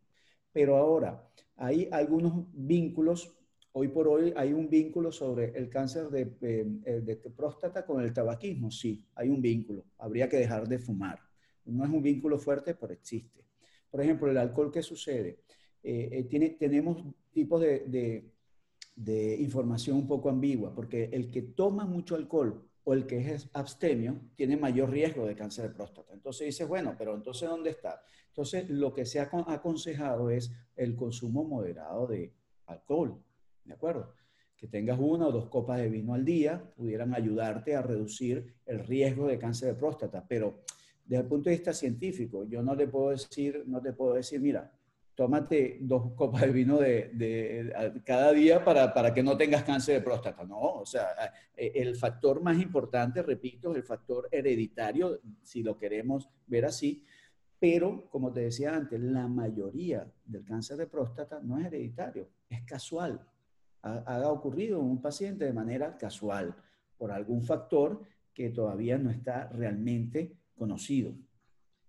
Pero 0.54 0.78
ahora, 0.78 1.30
hay 1.58 1.90
algunos 1.92 2.46
vínculos 2.54 3.36
Hoy 3.76 3.88
por 3.88 4.08
hoy 4.08 4.32
hay 4.38 4.54
un 4.54 4.70
vínculo 4.70 5.12
sobre 5.12 5.46
el 5.58 5.68
cáncer 5.68 6.10
de, 6.10 6.32
eh, 6.84 7.32
próstata 7.36 7.84
con 7.84 8.04
el 8.04 8.14
tabaquismo. 8.14 8.70
Sí, 8.70 9.04
hay 9.16 9.30
un 9.30 9.42
vínculo. 9.42 9.84
Habría 9.98 10.30
que 10.30 10.38
dejar 10.38 10.68
de 10.68 10.78
fumar. 10.78 11.33
No 11.66 11.84
es 11.84 11.90
un 11.90 12.02
vínculo 12.02 12.38
fuerte, 12.38 12.76
pero 12.76 12.94
existe. 12.94 13.44
Por 13.90 14.02
ejemplo, 14.02 14.30
el 14.30 14.38
alcohol, 14.38 14.72
¿qué 14.72 14.82
sucede? 14.82 15.40
Eh, 15.84 16.10
eh, 16.12 16.24
tiene, 16.24 16.52
tenemos 16.52 17.04
tipos 17.32 17.62
de, 17.62 18.32
de, 18.96 19.36
información 19.40 19.98
un 19.98 20.08
poco 20.08 20.30
ambigua, 20.30 20.74
porque 20.74 21.10
el 21.12 21.30
que 21.30 21.42
toma 21.42 21.86
mucho 21.86 22.16
alcohol 22.16 22.68
o 22.86 22.94
el 22.94 23.06
que 23.06 23.34
es 23.34 23.50
abstemio 23.54 24.20
tiene 24.36 24.58
mayor 24.58 24.90
riesgo 24.90 25.26
de 25.26 25.36
cáncer 25.36 25.70
de 25.70 25.76
próstata. 25.76 26.14
Entonces 26.14 26.48
dices, 26.48 26.68
bueno, 26.68 26.96
pero 26.98 27.16
entonces 27.16 27.50
¿dónde 27.50 27.70
está? 27.70 28.02
Entonces, 28.28 28.68
lo 28.70 28.94
que 28.94 29.06
se 29.06 29.20
ha 29.20 29.30
aconsejado 29.32 30.32
es 30.32 30.52
el 30.76 30.96
consumo 30.96 31.44
moderado 31.44 32.08
de 32.08 32.34
alcohol. 32.66 33.22
¿de 33.64 33.74
acuerdo? 33.74 34.14
Que 34.58 34.68
tengas 34.68 35.00
una 35.00 35.28
o 35.28 35.32
dos 35.32 35.50
copas 35.50 35.80
de 35.80 35.90
vino 35.90 36.14
al 36.14 36.26
día 36.26 36.64
pudieran 36.76 37.14
ayudarte 37.14 37.76
a 37.76 37.82
reducir 37.82 38.56
el 38.66 38.80
riesgo 38.80 39.28
de 39.28 39.38
cáncer 39.38 39.70
de 39.70 39.80
próstata, 39.80 40.26
pero 40.28 40.64
desde 41.06 41.24
el 41.24 41.28
punto 41.28 41.50
de 41.50 41.56
vista 41.56 41.74
científico, 41.74 42.46
yo 42.46 42.62
no 42.62 42.76
te 42.76 42.88
puedo 42.88 43.10
decir, 43.10 43.64
no 43.68 43.82
te 43.82 43.94
puedo 43.94 44.14
decir, 44.14 44.40
mira, 44.40 44.72
tómate 45.16 45.78
dos 45.82 46.12
copas 46.16 46.42
de 46.42 46.52
vino 46.52 46.78
de, 46.78 48.02
cada 48.06 48.32
día 48.32 48.64
para, 48.64 48.94
para, 48.94 49.14
que 49.14 49.24
no 49.24 49.38
tengas 49.38 49.64
cáncer 49.64 49.96
de 49.96 50.02
próstata. 50.02 50.44
No, 50.44 50.60
o 50.60 50.86
sea, 50.86 51.08
eh, 51.56 51.72
el 51.76 51.96
factor 51.96 52.42
más 52.42 52.62
importante, 52.62 53.22
repito, 53.22 53.72
es 53.72 53.78
el 53.78 53.84
factor 53.84 54.28
hereditario, 54.32 55.20
si 55.42 55.64
lo 55.64 55.78
queremos 55.78 56.30
ver 56.48 56.66
así, 56.66 57.04
pero 57.60 58.10
como 58.10 58.32
te 58.32 58.42
decía 58.42 58.76
antes, 58.76 59.00
la 59.00 59.28
mayoría 59.28 60.12
del 60.26 60.44
cáncer 60.44 60.78
de 60.78 60.88
próstata 60.88 61.40
no 61.42 61.60
es 61.60 61.68
hereditario, 61.68 62.30
es 62.50 62.64
casual 62.64 63.26
ha, 63.84 64.32
ocurrido 64.32 64.80
en 64.80 64.86
un 64.86 65.02
paciente 65.02 65.46
de 65.46 65.54
manera 65.54 65.98
casual 65.98 66.56
por 66.98 67.12
algún 67.12 67.44
factor 67.44 68.02
que 68.34 68.50
todavía 68.50 68.98
no 68.98 69.12
está 69.12 69.50
realmente 69.50 70.38
conocido. 70.64 71.14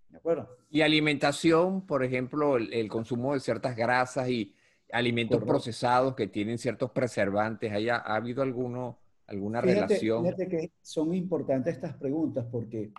¿De 0.08 0.18
acuerdo? 0.18 0.48
Y 0.68 0.80
alimentación, 0.80 1.86
por 1.86 2.02
ejemplo, 2.02 2.56
el, 2.56 2.88
consumo 2.88 3.34
de 3.34 3.40
ciertas 3.40 3.76
grasas 3.76 4.28
y 4.28 4.52
alimentos 4.90 5.42
procesados 5.44 6.14
que 6.16 6.26
tienen 6.26 6.58
ciertos 6.58 6.90
preservantes, 6.90 7.72
¿haya, 7.72 7.96
¿ha 7.96 8.16
habido 8.16 8.42
alguno, 8.42 8.98
alguna 9.28 9.60
relación? 9.60 10.24
Fíjate 10.24 10.48
que 10.48 10.72
son 10.82 11.14
importantes 11.14 11.74
estas 11.74 11.94
preguntas 11.94 12.46
porque 12.50 12.90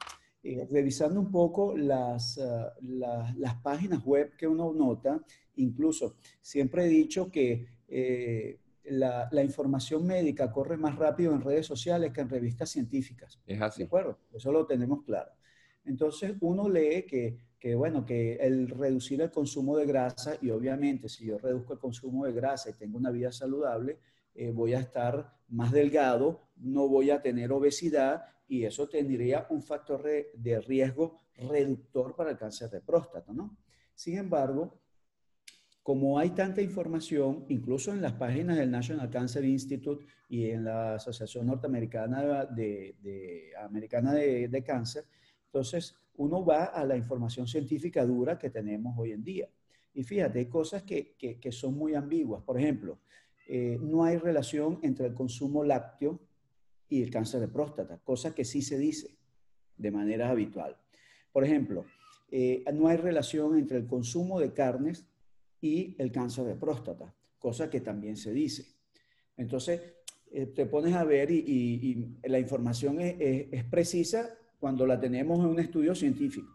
eh, 0.43 0.65
revisando 0.71 1.19
un 1.19 1.29
poco 1.29 1.75
las, 1.75 2.37
ah, 2.37 2.73
las 2.81 3.55
páginas 3.61 4.01
web 4.05 4.33
que 4.37 4.47
uno 4.47 4.73
nota, 4.73 5.21
incluso 5.55 6.15
siempre 6.39 6.85
he 6.85 6.87
dicho 6.87 7.29
que 7.29 7.67
eh, 7.89 8.59
la, 8.85 9.43
información 9.43 10.05
médica 10.05 10.51
corre 10.51 10.77
más 10.77 10.95
rápido 10.95 11.33
en 11.33 11.41
redes 11.41 11.65
sociales 11.65 12.13
que 12.13 12.21
en 12.21 12.29
revistas 12.29 12.69
científicas. 12.69 13.39
Es 13.45 13.61
así. 13.61 13.81
¿De 13.81 13.87
acuerdo? 13.87 14.19
Eso 14.33 14.51
lo 14.51 14.65
tenemos 14.65 15.03
claro. 15.03 15.31
Entonces, 15.85 16.33
uno 16.41 16.69
lee 16.69 17.05
que, 17.07 17.37
que, 17.59 17.75
bueno, 17.75 18.05
que 18.05 18.35
el 18.35 18.69
reducir 18.69 19.21
el 19.21 19.31
consumo 19.31 19.77
de 19.77 19.85
grasa, 19.85 20.37
y 20.41 20.49
obviamente 20.49 21.09
si 21.09 21.25
yo 21.25 21.37
reduzco 21.37 21.73
el 21.73 21.79
consumo 21.79 22.25
de 22.25 22.33
grasa 22.33 22.69
y 22.69 22.73
tengo 22.73 22.97
una 22.97 23.11
vida 23.11 23.31
saludable, 23.31 23.99
eh, 24.33 24.51
voy 24.51 24.73
a 24.73 24.79
estar 24.79 25.33
más 25.49 25.71
delgado, 25.71 26.49
no 26.57 26.87
voy 26.87 27.09
a 27.09 27.21
tener 27.21 27.51
obesidad 27.51 28.25
y 28.47 28.65
eso 28.65 28.87
tendría 28.87 29.47
un 29.49 29.61
factor 29.61 30.03
de 30.03 30.61
riesgo 30.61 31.19
reductor 31.37 32.15
para 32.15 32.31
el 32.31 32.37
cáncer 32.37 32.69
de 32.69 32.81
próstata, 32.81 33.33
¿no? 33.33 33.57
Sin 33.93 34.17
embargo, 34.17 34.81
como 35.85 36.17
hay 36.17 36.31
tanta 36.31 36.61
información, 36.61 37.45
incluso 37.47 37.93
en 37.93 38.01
las 38.01 38.13
páginas 38.13 38.57
del 38.57 38.71
National 38.71 39.09
Cancer 39.09 39.45
Institute 39.45 40.05
y 40.27 40.49
en 40.49 40.65
la 40.65 40.95
Asociación 40.95 41.45
Norteamericana 41.45 42.45
de, 42.45 43.53
Americana 43.63 44.13
de, 44.13 44.63
Cáncer, 44.65 45.05
entonces 45.55 45.95
uno 46.17 46.43
va 46.43 46.65
a 46.65 46.83
la 46.83 46.97
información 46.97 47.47
científica 47.47 48.05
dura 48.05 48.37
que 48.37 48.49
tenemos 48.49 48.93
hoy 48.97 49.13
en 49.13 49.23
día. 49.23 49.49
Y 49.93 50.03
fíjate, 50.03 50.39
hay 50.39 50.47
cosas 50.47 50.83
que, 50.83 51.15
son 51.49 51.77
muy 51.77 51.95
ambiguas. 51.95 52.43
Por 52.43 52.59
ejemplo, 52.59 52.99
eh, 53.47 53.77
no 53.81 54.03
hay 54.03 54.17
relación 54.17 54.79
entre 54.81 55.07
el 55.07 55.13
consumo 55.13 55.63
lácteo 55.63 56.19
y 56.89 57.01
el 57.01 57.09
cáncer 57.09 57.39
de 57.39 57.47
próstata, 57.47 57.99
cosa 58.03 58.35
que 58.35 58.43
sí 58.43 58.61
se 58.61 58.77
dice 58.77 59.17
de 59.77 59.91
manera 59.91 60.29
habitual. 60.29 60.75
Por 61.31 61.45
ejemplo, 61.45 61.85
eh, 62.29 62.65
no 62.73 62.89
hay 62.89 62.97
relación 62.97 63.57
entre 63.57 63.77
el 63.77 63.87
consumo 63.87 64.41
de 64.41 64.51
carnes 64.51 65.07
y 65.61 65.95
el 65.99 66.11
cáncer 66.11 66.43
de 66.43 66.55
próstata, 66.55 67.15
cosa 67.39 67.69
que 67.69 67.79
también 67.79 68.17
se 68.17 68.33
dice. 68.33 68.65
Entonces, 69.37 69.81
eh, 70.31 70.47
te 70.47 70.65
pones 70.65 70.93
a 70.95 71.05
ver 71.05 71.31
y, 71.31 72.19
la 72.25 72.39
información 72.39 72.99
es, 72.99 73.63
precisa, 73.65 74.37
cuando 74.59 74.85
la 74.85 74.99
tenemos 74.99 75.39
en 75.39 75.45
un 75.45 75.59
estudio 75.59 75.93
científico. 75.95 76.51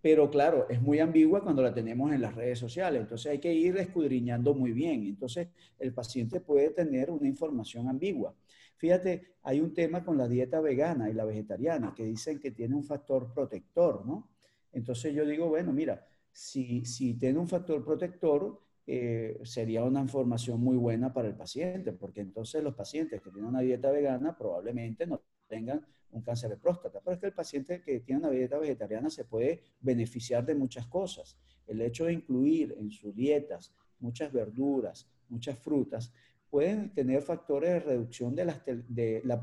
Pero 0.00 0.30
claro, 0.30 0.66
es 0.68 0.82
muy 0.82 0.98
ambigua 0.98 1.42
cuando 1.42 1.62
la 1.62 1.72
tenemos 1.72 2.12
en 2.12 2.20
las 2.20 2.34
redes 2.34 2.58
sociales. 2.58 3.00
Entonces 3.00 3.32
hay 3.32 3.38
que 3.38 3.54
ir 3.54 3.76
escudriñando 3.78 4.52
muy 4.52 4.72
bien. 4.72 5.04
Entonces 5.04 5.48
el 5.78 5.94
paciente 5.94 6.40
puede 6.40 6.70
tener 6.70 7.10
una 7.10 7.26
información 7.26 7.88
ambigua. 7.88 8.34
Fíjate, 8.76 9.36
hay 9.42 9.60
un 9.60 9.72
tema 9.72 10.04
con 10.04 10.18
la 10.18 10.28
dieta 10.28 10.60
vegana 10.60 11.08
y 11.08 11.14
la 11.14 11.24
vegetariana 11.24 11.94
que 11.96 12.04
dicen 12.04 12.38
que 12.38 12.50
tiene 12.50 12.74
un 12.74 12.84
factor 12.84 13.32
protector, 13.32 14.04
¿no? 14.04 14.28
Entonces 14.72 15.14
yo 15.14 15.24
digo, 15.24 15.48
bueno, 15.48 15.72
mira, 15.72 16.06
si, 16.30 16.84
si 16.84 17.14
tiene 17.14 17.38
un 17.38 17.48
factor 17.48 17.82
protector, 17.82 18.60
eh, 18.86 19.40
sería 19.44 19.84
una 19.84 20.00
información 20.00 20.60
muy 20.60 20.76
buena 20.76 21.12
para 21.14 21.28
el 21.28 21.34
paciente, 21.34 21.92
porque 21.92 22.20
entonces 22.20 22.62
los 22.62 22.74
pacientes 22.74 23.22
que 23.22 23.30
tienen 23.30 23.48
una 23.48 23.60
dieta 23.60 23.90
vegana 23.90 24.36
probablemente 24.36 25.06
no 25.06 25.22
tengan 25.48 25.86
un 26.14 26.22
cáncer 26.22 26.50
de 26.50 26.56
próstata. 26.56 27.00
Pero 27.00 27.14
es 27.14 27.20
que 27.20 27.26
el 27.26 27.32
paciente 27.32 27.82
que 27.82 28.00
tiene 28.00 28.20
una 28.20 28.30
dieta 28.30 28.58
vegetariana 28.58 29.10
se 29.10 29.24
puede 29.24 29.62
beneficiar 29.80 30.44
de 30.46 30.54
muchas 30.54 30.86
cosas. 30.86 31.36
El 31.66 31.80
hecho 31.80 32.06
de 32.06 32.14
incluir 32.14 32.74
en 32.78 32.90
sus 32.90 33.14
dietas 33.14 33.74
muchas 34.00 34.32
verduras, 34.32 35.08
muchas 35.28 35.58
frutas, 35.58 36.12
pueden 36.50 36.92
tener 36.94 37.22
factores 37.22 37.70
de 37.70 37.80
reducción 37.80 38.34
de, 38.34 38.44
las, 38.44 38.62
de 38.64 39.22
la, 39.24 39.42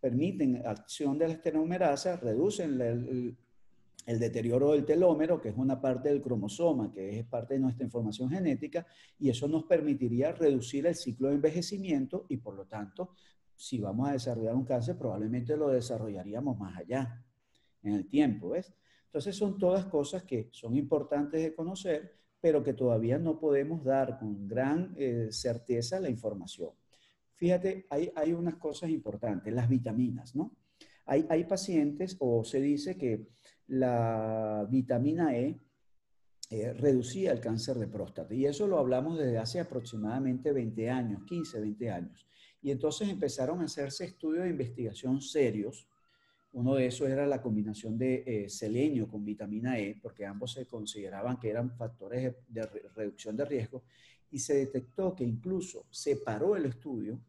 permiten 0.00 0.66
acción 0.66 1.18
de 1.18 1.28
las 1.28 1.40
telomerasas, 1.40 2.20
reducen 2.20 2.80
el, 2.80 3.36
el 4.06 4.18
deterioro 4.18 4.72
del 4.72 4.84
telómero, 4.84 5.40
que 5.40 5.50
es 5.50 5.56
una 5.56 5.80
parte 5.80 6.08
del 6.08 6.22
cromosoma, 6.22 6.92
que 6.92 7.20
es 7.20 7.26
parte 7.26 7.54
de 7.54 7.60
nuestra 7.60 7.84
información 7.84 8.30
genética, 8.30 8.86
y 9.18 9.28
eso 9.30 9.46
nos 9.46 9.64
permitiría 9.64 10.32
reducir 10.32 10.86
el 10.86 10.94
ciclo 10.94 11.28
de 11.28 11.34
envejecimiento 11.34 12.26
y 12.28 12.38
por 12.38 12.54
lo 12.54 12.66
tanto, 12.66 13.10
si 13.60 13.78
vamos 13.78 14.08
a 14.08 14.12
desarrollar 14.12 14.54
un 14.54 14.64
cáncer, 14.64 14.96
probablemente 14.96 15.54
lo 15.54 15.68
desarrollaríamos 15.68 16.58
más 16.58 16.78
allá 16.78 17.22
en 17.82 17.92
el 17.92 18.08
tiempo, 18.08 18.48
¿ves? 18.48 18.72
Entonces 19.04 19.36
son 19.36 19.58
todas 19.58 19.84
cosas 19.84 20.22
que 20.22 20.48
son 20.50 20.76
importantes 20.76 21.42
de 21.42 21.54
conocer, 21.54 22.16
pero 22.40 22.64
que 22.64 22.72
todavía 22.72 23.18
no 23.18 23.38
podemos 23.38 23.84
dar 23.84 24.18
con 24.18 24.48
gran 24.48 24.94
eh, 24.96 25.28
certeza 25.30 26.00
la 26.00 26.08
información. 26.08 26.70
Fíjate, 27.34 27.86
hay, 27.90 28.10
hay 28.16 28.32
unas 28.32 28.54
cosas 28.56 28.88
importantes, 28.88 29.52
las 29.52 29.68
vitaminas, 29.68 30.34
¿no? 30.34 30.56
Hay, 31.04 31.26
hay 31.28 31.44
pacientes, 31.44 32.16
o 32.18 32.42
se 32.44 32.62
dice 32.62 32.96
que 32.96 33.28
la 33.66 34.66
vitamina 34.70 35.36
E 35.36 35.60
eh, 36.48 36.72
reducía 36.72 37.32
el 37.32 37.40
cáncer 37.40 37.76
de 37.76 37.88
próstata. 37.88 38.32
Y 38.32 38.46
eso 38.46 38.66
lo 38.66 38.78
hablamos 38.78 39.18
desde 39.18 39.36
hace 39.36 39.60
aproximadamente 39.60 40.50
20 40.50 40.88
años, 40.88 41.24
15, 41.24 41.60
20 41.60 41.90
años. 41.90 42.26
Y 42.62 42.70
entonces 42.70 43.08
empezaron 43.08 43.60
a 43.60 43.64
hacerse 43.64 44.04
estudios 44.04 44.44
de 44.44 44.50
investigación 44.50 45.20
serios. 45.20 45.86
Uno 46.52 46.74
de 46.74 46.86
esos 46.86 47.08
era 47.08 47.26
la 47.26 47.40
combinación 47.40 47.96
de 47.96 48.24
eh, 48.26 48.48
selenio 48.48 49.08
con 49.08 49.24
vitamina 49.24 49.78
E, 49.78 49.98
porque 50.02 50.26
ambos 50.26 50.52
se 50.52 50.66
consideraban 50.66 51.38
que 51.38 51.48
eran 51.48 51.70
factores 51.76 52.34
de, 52.48 52.66
reducción 52.94 53.36
de 53.36 53.44
riesgo. 53.44 53.84
Y 54.30 54.38
se 54.38 54.54
detectó 54.54 55.14
que 55.14 55.24
incluso 55.24 55.86
se 55.90 56.16
paró 56.16 56.56
el 56.56 56.66
estudio 56.66 57.20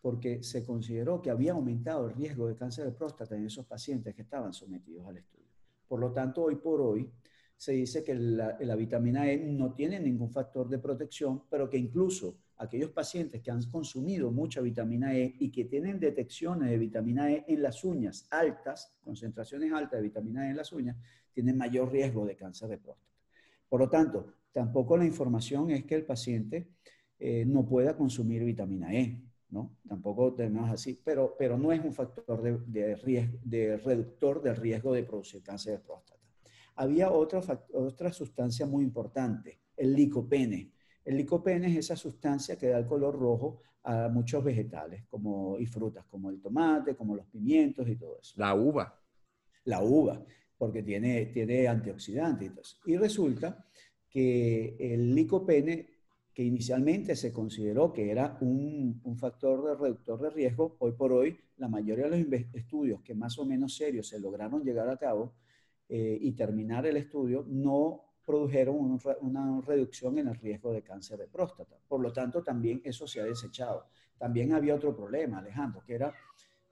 porque 0.00 0.42
se 0.42 0.64
consideró 0.64 1.22
que 1.22 1.30
había 1.30 1.52
aumentado 1.52 2.08
el 2.08 2.14
riesgo 2.14 2.46
de 2.46 2.56
cáncer 2.56 2.84
de 2.84 2.92
próstata 2.92 3.36
en 3.36 3.46
esos 3.46 3.64
pacientes 3.64 4.14
que 4.14 4.22
estaban 4.22 4.52
sometidos 4.52 5.06
al 5.06 5.16
estudio. 5.16 5.48
Por 5.88 5.98
lo 5.98 6.12
tanto, 6.12 6.42
hoy 6.42 6.56
por 6.56 6.80
hoy 6.80 7.10
se 7.56 7.72
dice 7.72 8.04
que 8.04 8.14
la, 8.14 8.76
vitamina 8.76 9.30
E 9.30 9.38
no 9.38 9.72
tiene 9.72 9.98
ningún 10.00 10.30
factor 10.30 10.68
de 10.68 10.78
protección, 10.78 11.44
pero 11.48 11.70
que 11.70 11.78
incluso 11.78 12.36
aquellos 12.58 12.90
pacientes 12.90 13.42
que 13.42 13.50
han 13.50 13.62
consumido 13.70 14.30
mucha 14.30 14.60
vitamina 14.60 15.16
E 15.16 15.34
y 15.38 15.50
que 15.50 15.64
tienen 15.64 15.98
detecciones 15.98 16.70
de 16.70 16.78
vitamina 16.78 17.30
E 17.30 17.44
en 17.48 17.62
las 17.62 17.84
uñas 17.84 18.26
altas, 18.30 18.94
concentraciones 19.02 19.72
altas 19.72 19.98
de 19.98 20.02
vitamina 20.02 20.46
E 20.46 20.50
en 20.50 20.56
las 20.56 20.72
uñas, 20.72 20.96
tienen 21.32 21.56
mayor 21.56 21.90
riesgo 21.90 22.24
de 22.24 22.36
cáncer 22.36 22.68
de 22.68 22.78
próstata. 22.78 23.12
Por 23.68 23.80
lo 23.80 23.90
tanto, 23.90 24.34
tampoco 24.52 24.96
la 24.96 25.04
información 25.04 25.70
es 25.70 25.84
que 25.84 25.96
el 25.96 26.04
paciente 26.04 26.68
eh, 27.18 27.44
no 27.44 27.66
pueda 27.66 27.96
consumir 27.96 28.44
vitamina 28.44 28.94
E. 28.94 29.20
¿no? 29.50 29.76
Tampoco 29.88 30.34
tenemos 30.34 30.70
así, 30.70 31.00
pero, 31.04 31.36
pero 31.38 31.56
no 31.56 31.72
es 31.72 31.84
un 31.84 31.92
factor 31.92 32.42
de, 32.42 32.96
riesgo, 32.96 33.38
de 33.44 33.76
reductor 33.76 34.42
del 34.42 34.56
riesgo 34.56 34.92
de 34.92 35.04
producir 35.04 35.42
cáncer 35.42 35.74
de 35.74 35.78
próstata. 35.78 36.20
Había 36.76 37.10
otra, 37.10 37.40
otra 37.72 38.12
sustancia 38.12 38.66
muy 38.66 38.82
importante, 38.82 39.60
el 39.76 39.94
licopene. 39.94 40.73
El 41.04 41.16
licopene 41.16 41.68
es 41.68 41.76
esa 41.76 41.96
sustancia 41.96 42.56
que 42.56 42.68
da 42.68 42.78
el 42.78 42.86
color 42.86 43.18
rojo 43.18 43.60
a 43.84 44.08
muchos 44.08 44.42
vegetales 44.42 45.04
como, 45.10 45.58
y 45.58 45.66
frutas, 45.66 46.04
como 46.06 46.30
el 46.30 46.40
tomate, 46.40 46.96
como 46.96 47.14
los 47.14 47.26
pimientos 47.26 47.86
y 47.88 47.96
todo 47.96 48.18
eso. 48.20 48.34
La 48.36 48.54
uva. 48.54 48.98
La 49.64 49.82
uva, 49.82 50.24
porque 50.56 50.82
tiene, 50.82 51.26
tiene 51.26 51.68
antioxidantes. 51.68 52.78
Y, 52.86 52.92
y 52.92 52.96
resulta 52.96 53.66
que 54.08 54.76
el 54.78 55.14
licopene 55.14 55.94
que 56.34 56.42
inicialmente 56.42 57.14
se 57.14 57.32
consideró 57.32 57.92
que 57.92 58.10
era 58.10 58.36
un, 58.40 59.00
factor 59.16 59.64
de 59.64 59.76
reductor 59.76 60.20
de 60.20 60.30
riesgo, 60.30 60.76
hoy 60.80 60.92
por 60.92 61.12
hoy 61.12 61.38
la 61.56 61.68
mayoría 61.68 62.08
de 62.08 62.24
los 62.24 62.40
estudios 62.54 63.00
que 63.02 63.14
más 63.14 63.38
o 63.38 63.44
menos 63.46 63.76
serios 63.76 64.08
se 64.08 64.18
lograron 64.18 64.64
llegar 64.64 64.88
a 64.90 64.96
cabo 64.96 65.34
eh, 65.88 66.18
y 66.20 66.32
terminar 66.32 66.86
el 66.86 66.96
estudio 66.96 67.46
no 67.48 68.13
produjeron 68.24 69.00
una 69.20 69.60
reducción 69.60 70.18
en 70.18 70.28
el 70.28 70.36
riesgo 70.36 70.72
de 70.72 70.82
cáncer 70.82 71.18
de 71.18 71.26
próstata. 71.26 71.76
Por 71.86 72.00
lo 72.00 72.12
tanto, 72.12 72.42
también 72.42 72.80
eso 72.84 73.06
se 73.06 73.20
ha 73.20 73.24
desechado. 73.24 73.86
También 74.18 74.52
había 74.52 74.74
otro 74.74 74.94
problema, 74.96 75.38
Alejandro, 75.38 75.82
que 75.86 75.94
era 75.94 76.14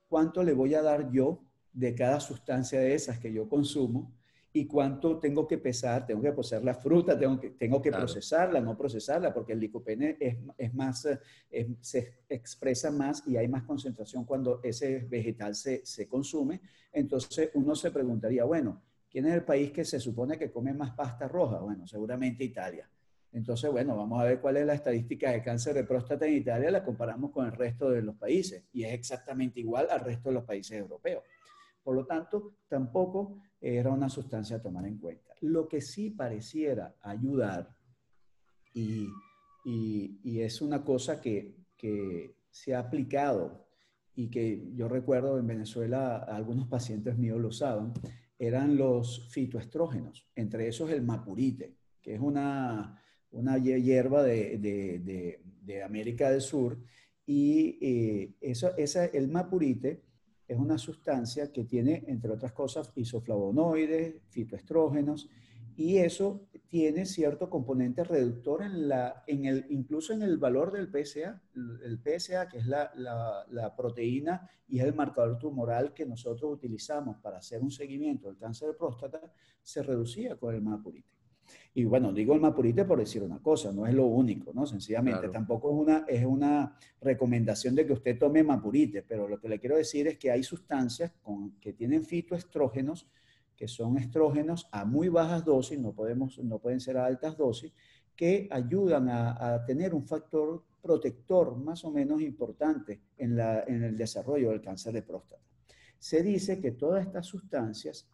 cuánto 0.08 0.42
le 0.42 0.52
voy 0.52 0.74
a 0.74 0.82
dar 0.82 1.10
yo 1.10 1.40
de 1.72 1.94
cada 1.94 2.20
sustancia 2.20 2.80
de 2.80 2.94
esas 2.94 3.18
que 3.18 3.32
yo 3.32 3.48
consumo 3.48 4.12
y 4.54 4.66
cuánto 4.66 5.18
tengo 5.18 5.48
que 5.48 5.56
pesar, 5.56 6.04
tengo 6.04 6.20
que 6.20 6.32
pesar 6.32 6.62
la 6.62 6.74
fruta, 6.74 7.18
tengo 7.18 7.40
que, 7.40 7.50
tengo 7.50 7.80
que 7.80 7.90
procesarla, 7.90 8.60
no 8.60 8.76
procesarla, 8.76 9.32
porque 9.32 9.54
el 9.54 9.60
licopene 9.60 10.18
es, 10.20 10.36
es 10.58 10.74
más, 10.74 11.06
eh, 11.50 11.74
se 11.80 12.18
expresa 12.28 12.90
más 12.90 13.26
y 13.26 13.38
hay 13.38 13.48
más 13.48 13.62
concentración 13.62 14.24
cuando 14.24 14.60
ese 14.62 14.98
vegetal 15.00 15.54
se, 15.54 15.84
se, 15.86 16.06
consume. 16.06 16.60
Entonces 16.92 17.50
uno 17.54 17.74
se 17.74 17.90
preguntaría, 17.90 18.44
bueno, 18.44 18.82
¿quién 19.12 19.26
es 19.26 19.34
el 19.34 19.44
país 19.44 19.70
que 19.70 19.84
se 19.84 20.00
supone 20.00 20.38
que 20.38 20.50
come 20.50 20.72
más 20.72 20.92
pasta 20.92 21.28
roja? 21.28 21.58
Bueno, 21.58 21.86
seguramente 21.86 22.42
Italia. 22.42 22.88
Entonces, 23.30 23.70
bueno, 23.70 23.96
vamos 23.96 24.20
a 24.20 24.24
ver 24.24 24.40
cuál 24.40 24.56
es 24.56 24.66
la 24.66 24.74
estadística 24.74 25.30
de 25.30 25.42
cáncer 25.42 25.74
de 25.74 25.84
próstata 25.84 26.26
en 26.26 26.34
Italia, 26.34 26.70
la 26.70 26.84
comparamos 26.84 27.30
con 27.30 27.46
el 27.46 27.52
resto 27.52 27.90
de 27.90 28.02
los 28.02 28.16
países 28.16 28.64
y 28.72 28.84
es 28.84 28.92
exactamente 28.92 29.60
igual 29.60 29.88
al 29.90 30.00
resto 30.00 30.30
de 30.30 30.34
los 30.34 30.44
países 30.44 30.78
europeos. 30.78 31.22
Por 31.82 31.96
lo 31.96 32.06
tanto, 32.06 32.54
tampoco 32.68 33.42
era 33.60 33.90
una 33.90 34.08
sustancia 34.08 34.56
a 34.56 34.62
tomar 34.62 34.86
en 34.86 34.98
cuenta. 34.98 35.34
Lo 35.40 35.68
que 35.68 35.80
sí 35.80 36.10
pareciera 36.10 36.94
ayudar, 37.00 37.74
y, 38.74 39.08
es 40.24 40.62
una 40.62 40.84
cosa 40.84 41.20
que, 41.20 41.60
se 42.50 42.74
ha 42.74 42.80
aplicado 42.80 43.66
y 44.14 44.28
que 44.28 44.70
yo 44.74 44.86
recuerdo 44.86 45.38
en 45.38 45.46
Venezuela 45.46 46.18
algunos 46.18 46.68
pacientes 46.68 47.16
míos 47.16 47.40
lo 47.40 47.48
usaban, 47.48 47.94
eran 48.42 48.76
los 48.76 49.28
fitoestrógenos, 49.30 50.26
entre 50.34 50.66
esos 50.66 50.90
el 50.90 51.02
mapurite, 51.02 51.76
que 52.02 52.14
es 52.14 52.20
una, 52.20 53.00
una 53.30 53.56
hierba 53.56 54.24
de, 54.24 55.40
América 55.86 56.28
del 56.28 56.40
Sur, 56.40 56.76
y 57.24 57.78
eh, 57.80 58.34
eso, 58.40 58.76
esa, 58.76 59.04
el 59.04 59.28
mapurite 59.28 60.02
es 60.48 60.58
una 60.58 60.76
sustancia 60.76 61.52
que 61.52 61.62
tiene, 61.62 62.02
entre 62.08 62.32
otras 62.32 62.50
cosas, 62.50 62.90
isoflavonoides, 62.96 64.16
fitoestrógenos, 64.30 65.30
y 65.82 65.98
eso 65.98 66.46
tiene 66.68 67.04
cierto 67.06 67.50
componente 67.50 68.04
reductor 68.04 68.62
en 68.62 68.88
la, 68.88 69.24
en 69.26 69.46
el, 69.46 69.66
incluso 69.68 70.12
en 70.12 70.22
el 70.22 70.38
valor 70.38 70.70
del 70.70 70.86
PSA. 70.86 71.42
El 71.84 71.98
PSA, 71.98 72.48
que 72.48 72.58
es 72.58 72.66
la, 72.66 72.92
la, 72.94 73.74
proteína 73.76 74.48
y 74.68 74.78
es 74.78 74.84
el 74.84 74.94
marcador 74.94 75.38
tumoral 75.38 75.92
que 75.92 76.06
nosotros 76.06 76.52
utilizamos 76.52 77.16
para 77.16 77.38
hacer 77.38 77.62
un 77.62 77.72
seguimiento 77.72 78.28
del 78.28 78.38
cáncer 78.38 78.68
de 78.68 78.74
próstata, 78.74 79.20
se 79.60 79.82
reducía 79.82 80.36
con 80.36 80.54
el 80.54 80.62
mapurite. 80.62 81.08
Y 81.74 81.84
bueno, 81.84 82.12
digo 82.12 82.32
el 82.32 82.40
mapurite 82.40 82.84
por 82.84 83.00
decir 83.00 83.24
una 83.24 83.40
cosa, 83.42 83.72
no 83.72 83.84
es 83.84 83.92
lo 83.92 84.06
único, 84.06 84.52
¿no? 84.54 84.64
Sencillamente, 84.64 85.30
tampoco 85.30 85.68
es 85.68 85.76
una, 85.76 86.04
es 86.06 86.24
una 86.24 86.76
recomendación 87.00 87.74
de 87.74 87.84
que 87.84 87.92
usted 87.92 88.16
tome 88.16 88.44
mapurite, 88.44 89.02
pero 89.02 89.26
lo 89.26 89.40
que 89.40 89.48
le 89.48 89.58
quiero 89.58 89.76
decir 89.76 90.06
es 90.06 90.16
que 90.16 90.30
hay 90.30 90.44
sustancias 90.44 91.10
con, 91.22 91.58
que 91.58 91.72
tienen 91.72 92.04
fitoestrógenos, 92.04 93.08
que 93.62 93.68
son 93.68 93.96
estrógenos 93.96 94.66
a 94.72 94.84
muy 94.84 95.08
bajas 95.08 95.44
dosis, 95.44 95.78
no, 95.78 95.92
podemos, 95.92 96.36
no 96.40 96.58
pueden 96.58 96.80
ser 96.80 96.96
a 96.96 97.06
altas 97.06 97.36
dosis, 97.36 97.72
que 98.16 98.48
ayudan 98.50 99.08
a, 99.08 99.64
tener 99.64 99.94
un 99.94 100.04
factor 100.04 100.64
protector 100.82 101.56
más 101.56 101.84
o 101.84 101.92
menos 101.92 102.20
importante 102.22 103.02
en, 103.16 103.36
la, 103.36 103.62
en 103.62 103.84
el 103.84 103.96
desarrollo 103.96 104.50
del 104.50 104.60
cáncer 104.60 104.94
de 104.94 105.02
próstata. 105.02 105.44
Se 105.96 106.24
dice 106.24 106.60
que 106.60 106.72
todas 106.72 107.06
estas 107.06 107.24
sustancias 107.24 108.08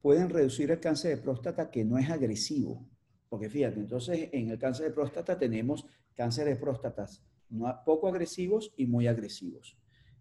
pueden 0.00 0.30
reducir 0.30 0.70
el 0.70 0.80
cáncer 0.80 1.16
de 1.16 1.22
próstata 1.22 1.70
que 1.70 1.84
no 1.84 1.98
es 1.98 2.08
agresivo. 2.08 2.88
Porque 3.28 3.50
fíjate, 3.50 3.78
entonces 3.78 4.30
en 4.32 4.48
el 4.48 4.58
cáncer 4.58 4.86
de 4.86 4.94
próstata 4.94 5.38
tenemos 5.38 5.84
cáncer 6.16 6.46
de 6.46 6.56
próstatas 6.56 7.22
poco 7.84 8.08
agresivos 8.08 8.72
y 8.78 8.86
muy 8.86 9.06
agresivos. 9.06 9.76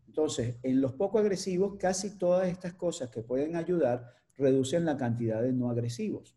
Entonces, 0.09 0.55
en 0.63 0.81
los 0.81 0.93
poco 0.93 1.19
agresivos, 1.19 1.75
casi 1.79 2.17
todas 2.17 2.47
estas 2.47 2.73
cosas 2.73 3.11
que 3.11 3.21
pueden 3.21 3.55
ayudar 3.55 4.11
reducen 4.37 4.83
la 4.83 4.97
cantidad 4.97 5.39
de 5.39 5.53
no 5.53 5.69
agresivos. 5.69 6.35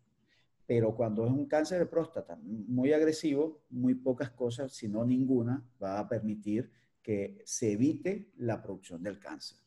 Pero 0.67 0.95
cuando 0.95 1.25
es 1.25 1.31
un 1.31 1.47
cáncer 1.47 1.79
de 1.79 1.87
próstata 1.87 2.37
muy 2.43 2.93
agresivo, 2.93 3.63
muy 3.71 3.95
pocas 3.95 4.29
cosas, 4.29 4.71
si 4.73 4.87
no 4.87 5.03
ninguna, 5.03 5.67
va 5.81 5.97
a 5.97 6.07
permitir 6.07 6.69
que 7.01 7.41
se 7.45 7.71
evite 7.71 8.29
la 8.37 8.61
producción 8.61 9.01
del 9.01 9.17
cáncer. 9.19 9.57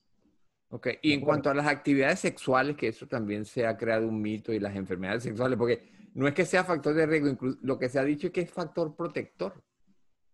Ok, 0.68 0.86
y 1.02 1.12
en 1.12 1.20
cuanto 1.20 1.50
a 1.50 1.54
las 1.54 1.66
actividades 1.66 2.20
sexuales, 2.20 2.76
que 2.76 2.88
eso 2.88 3.08
también 3.08 3.44
se 3.44 3.66
ha 3.66 3.76
creado 3.76 4.06
un 4.06 4.22
mito 4.22 4.52
y 4.52 4.60
las 4.60 4.76
enfermedades 4.76 5.24
sexuales, 5.24 5.58
porque 5.58 5.82
no 6.14 6.28
es 6.28 6.34
que 6.34 6.44
sea 6.44 6.62
factor 6.62 6.94
de 6.94 7.06
riesgo, 7.06 7.36
lo 7.60 7.76
que 7.76 7.88
se 7.88 7.98
ha 7.98 8.04
dicho 8.04 8.28
es 8.28 8.32
que 8.32 8.42
es 8.42 8.50
factor 8.52 8.94
protector. 8.94 9.64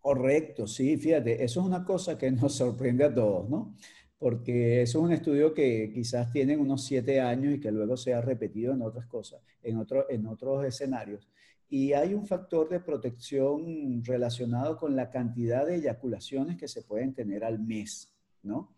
Correcto, 0.02 0.66
sí, 0.66 0.96
fíjate, 0.96 1.44
eso 1.44 1.60
es 1.60 1.66
una 1.66 1.84
cosa 1.84 2.18
que 2.18 2.28
nos 2.32 2.54
sorprende 2.56 3.04
a 3.04 3.14
todos, 3.14 3.48
¿no? 3.48 3.76
Porque 4.18 4.82
eso 4.82 4.98
es 4.98 5.04
un 5.04 5.12
estudio 5.12 5.54
que 5.54 5.92
quizás 5.94 6.32
tiene 6.32 6.56
unos 6.56 6.84
siete 6.84 7.20
años 7.20 7.54
y 7.54 7.60
que 7.60 7.70
luego 7.70 7.96
se 7.96 8.12
ha 8.12 8.20
repetido 8.20 8.72
en 8.74 8.82
otras 8.82 9.06
cosas, 9.06 9.40
en, 9.62 9.78
otro, 9.78 10.10
en 10.10 10.26
otros 10.26 10.64
escenarios. 10.64 11.28
Y 11.68 11.92
hay 11.92 12.14
un 12.14 12.26
factor 12.26 12.68
de 12.68 12.80
protección 12.80 14.04
relacionado 14.04 14.76
con 14.76 14.96
la 14.96 15.08
cantidad 15.08 15.66
de 15.66 15.76
eyaculaciones 15.76 16.56
que 16.56 16.68
se 16.68 16.82
pueden 16.82 17.14
tener 17.14 17.44
al 17.44 17.60
mes, 17.60 18.12
¿no? 18.42 18.74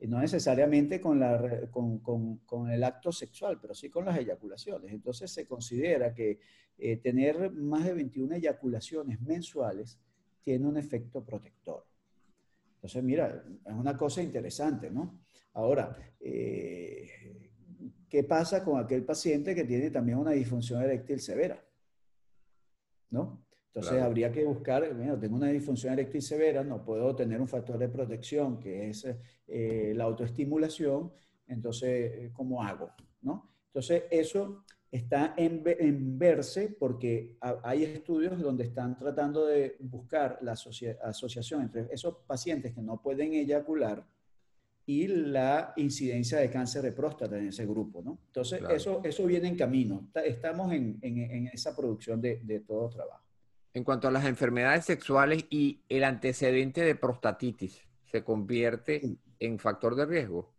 Y 0.00 0.08
no 0.08 0.18
necesariamente 0.20 1.00
con, 1.00 1.20
la, 1.20 1.68
con, 1.70 2.00
con, 2.00 2.38
con, 2.38 2.68
el 2.70 2.82
acto 2.82 3.12
sexual, 3.12 3.58
pero 3.60 3.74
sí 3.74 3.88
con 3.90 4.04
las 4.04 4.18
eyaculaciones. 4.18 4.92
Entonces 4.92 5.30
se 5.30 5.46
considera 5.46 6.12
que 6.12 6.40
eh, 6.78 6.96
tener 6.96 7.52
más 7.52 7.84
de 7.84 7.94
21 7.94 8.34
eyaculaciones 8.34 9.20
mensuales 9.20 10.00
tiene 10.44 10.66
un 10.68 10.76
efecto 10.76 11.24
protector. 11.24 11.84
Entonces, 12.76 13.02
mira, 13.02 13.44
es 13.64 13.72
una 13.72 13.96
cosa 13.96 14.22
interesante, 14.22 14.90
¿no? 14.90 15.24
Ahora, 15.54 15.96
eh, 16.20 17.50
¿qué 18.08 18.24
pasa 18.24 18.62
con 18.62 18.78
aquel 18.78 19.04
paciente 19.04 19.54
que 19.54 19.64
tiene 19.64 19.90
también 19.90 20.18
una 20.18 20.32
disfunción 20.32 20.82
eréctil 20.82 21.18
severa? 21.18 21.64
¿No? 23.10 23.44
Entonces 23.68 24.00
habría 24.00 24.30
que 24.30 24.44
buscar, 24.44 24.94
bueno, 24.94 25.18
tengo 25.18 25.34
una 25.34 25.48
disfunción 25.48 25.94
eréctil 25.94 26.22
severa, 26.22 26.62
no 26.62 26.84
puedo 26.84 27.16
tener 27.16 27.40
un 27.40 27.48
factor 27.48 27.76
de 27.76 27.88
protección 27.88 28.60
que 28.60 28.90
es 28.90 29.04
eh, 29.48 29.92
la 29.96 30.04
autoestimulación, 30.04 31.12
entonces, 31.48 32.30
¿cómo 32.32 32.62
hago? 32.62 32.92
¿No? 33.22 33.50
Entonces, 33.66 34.04
eso 34.10 34.64
está 34.94 35.34
en, 35.36 36.16
verse 36.16 36.76
porque 36.78 37.36
hay 37.64 37.82
estudios 37.82 38.40
donde 38.40 38.62
están 38.62 38.96
tratando 38.96 39.44
de 39.44 39.76
buscar 39.80 40.38
la 40.40 40.52
asociación 40.52 41.62
entre 41.62 41.88
esos 41.92 42.18
pacientes 42.28 42.72
que 42.72 42.80
no 42.80 43.02
pueden 43.02 43.34
eyacular 43.34 44.06
y 44.86 45.08
la 45.08 45.72
incidencia 45.76 46.38
de 46.38 46.48
cáncer 46.48 46.82
de 46.82 46.92
próstata 46.92 47.36
en 47.36 47.48
ese 47.48 47.66
grupo, 47.66 48.02
¿no? 48.02 48.20
Entonces, 48.26 48.62
eso, 48.70 49.00
eso 49.02 49.26
viene 49.26 49.48
en 49.48 49.56
camino. 49.56 50.10
Estamos 50.14 50.72
en, 50.72 50.98
en, 51.02 51.48
esa 51.48 51.74
producción 51.74 52.20
de, 52.20 52.40
de, 52.44 52.60
todo 52.60 52.88
trabajo. 52.88 53.24
En 53.72 53.82
cuanto 53.82 54.06
a 54.06 54.12
las 54.12 54.26
enfermedades 54.26 54.84
sexuales 54.84 55.44
y 55.50 55.80
el 55.88 56.04
antecedente 56.04 56.82
de 56.82 56.94
prostatitis, 56.94 57.82
¿se 58.12 58.22
convierte 58.22 59.18
en 59.40 59.58
factor 59.58 59.96
de 59.96 60.06
riesgo? 60.06 60.53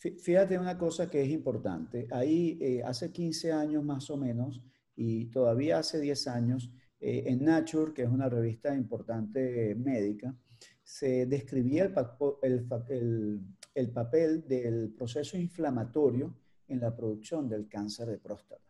Fíjate 0.00 0.58
una 0.58 0.78
cosa 0.78 1.10
que 1.10 1.22
es 1.22 1.28
importante. 1.28 2.08
Ahí, 2.10 2.56
eh, 2.58 2.82
hace 2.82 3.12
15 3.12 3.52
años 3.52 3.84
más 3.84 4.08
o 4.08 4.16
menos, 4.16 4.62
y 4.96 5.26
todavía 5.26 5.78
hace 5.78 6.00
10 6.00 6.26
años, 6.28 6.72
eh, 6.98 7.24
en 7.26 7.44
Nature, 7.44 7.92
que 7.92 8.02
es 8.04 8.08
una 8.08 8.30
revista 8.30 8.74
importante 8.74 9.74
médica, 9.74 10.34
se 10.82 11.26
describía 11.26 11.84
el, 11.84 12.66
el, 12.88 13.40
el, 13.74 13.90
papel 13.90 14.48
del 14.48 14.90
proceso 14.96 15.36
inflamatorio 15.36 16.34
en 16.66 16.80
la 16.80 16.96
producción 16.96 17.46
del 17.46 17.68
cáncer 17.68 18.08
de 18.08 18.18
próstata. 18.18 18.64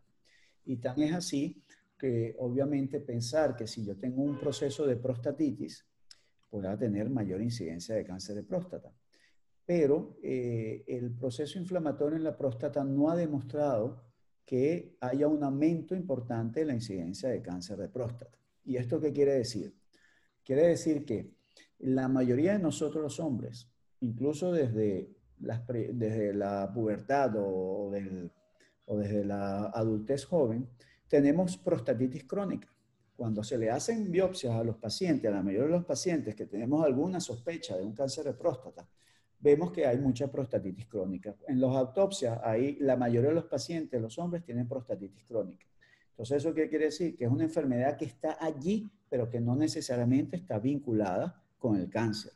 Y 0.64 0.79
tan 0.79 1.01
es 1.01 1.14
así 1.14 1.62
que 1.97 2.35
obviamente 2.40 3.01
pensar 3.01 3.55
que 3.55 3.69
si 3.69 3.85
yo 3.85 3.97
tengo 3.97 4.23
un 4.23 4.38
proceso 4.38 4.85
de 4.85 4.97
prostatitis, 4.97 5.87
podrá 6.49 6.77
tener 6.77 7.09
mayor 7.09 7.40
incidencia 7.40 7.95
de 7.95 8.05
cáncer 8.05 8.35
de 8.35 8.43
próstata 8.43 8.93
pero 9.66 10.16
eh, 10.23 10.85
el 10.88 11.12
proceso 11.12 11.59
inflamatorio 11.59 12.16
en 12.16 12.25
la 12.25 12.37
próstata 12.37 12.83
no 12.85 13.11
ha 13.11 13.16
demostrado 13.16 14.03
que 14.44 14.96
haya 15.01 15.29
un 15.29 15.44
aumento 15.44 15.94
importante 15.94 16.62
en 16.62 16.68
la 16.68 16.75
incidencia 16.75 17.29
de 17.29 17.40
cáncer 17.40 17.79
de 17.79 17.88
próstata. 17.88 18.37
¿Y 18.64 18.77
esto 18.77 19.01
qué 19.01 19.12
quiere 19.12 19.35
decir? 19.35 19.75
Quiere 20.44 20.66
decir 20.66 21.05
que 21.05 21.35
la 21.79 22.09
mayoría 22.09 22.55
de 22.55 22.59
nosotros 22.59 23.03
los 23.03 23.20
hombres, 23.20 23.70
incluso 24.01 24.53
desde, 24.53 25.14
desde 25.38 26.35
la 26.35 26.73
pubertad 26.73 27.37
o, 27.37 27.92
o 28.87 28.99
desde 28.99 29.25
la 29.25 29.66
adultez 29.66 30.25
joven, 30.25 30.68
tenemos 31.07 31.57
prostatitis 31.57 32.25
crónica. 32.25 32.68
Cuando 33.16 33.44
se 33.44 33.59
le 33.59 33.70
hacen 33.70 34.11
biopsias 34.11 34.55
a 34.55 34.64
los 34.64 34.77
pacientes, 34.77 35.31
a 35.31 35.35
la 35.35 35.42
mayoría 35.42 35.66
de 35.66 35.73
los 35.75 35.85
pacientes 35.85 36.35
que 36.35 36.46
tenemos 36.46 36.85
alguna 36.85 37.20
sospecha 37.20 37.77
de 37.77 37.85
un 37.85 37.92
cáncer 37.92 38.25
de 38.25 38.35
próstata, 38.35 38.88
vemos 39.40 39.72
que 39.72 39.87
hay 39.87 39.98
mucha 39.98 40.31
prostatitis 40.31 40.87
crónica. 40.87 41.35
En 41.48 41.61
las 41.61 41.74
autopsias, 41.74 42.38
ahí 42.44 42.76
la 42.81 42.96
mayoría 42.96 43.31
de 43.31 43.35
los 43.35 43.46
pacientes, 43.46 44.00
los 44.00 44.18
hombres, 44.18 44.44
tienen 44.44 44.68
prostatitis 44.68 45.24
crónica. 45.24 45.66
Entonces, 46.11 46.38
¿eso 46.38 46.55
qué 46.55 46.68
quiere 46.68 46.87
decir? 46.87 47.16
Que 47.16 47.24
es 47.24 47.31
una 47.31 47.44
enfermedad 47.44 47.96
que 47.96 48.05
está 48.05 48.37
allí, 48.38 48.90
pero 49.09 49.31
que 49.31 49.40
no 49.40 49.57
necesariamente 49.57 50.37
está 50.37 50.59
vinculada 50.59 51.42
con 51.59 51.76
el 51.76 51.88
cáncer. 51.88 52.33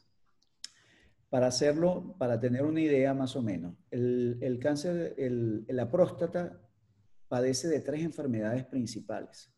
Para 1.29 1.49
hacerlo, 1.49 2.15
para 2.19 2.41
tener 2.41 2.65
una 2.65 2.81
idea 2.81 3.13
más 3.13 3.37
o 3.37 3.43
menos, 3.43 3.75
el, 3.91 4.59
cáncer, 4.63 5.15
la 5.19 5.91
próstata 5.91 6.61
padece 7.29 7.69
de 7.69 7.81
tres 7.81 8.03
enfermedades 8.03 8.65
principales. 8.65 9.51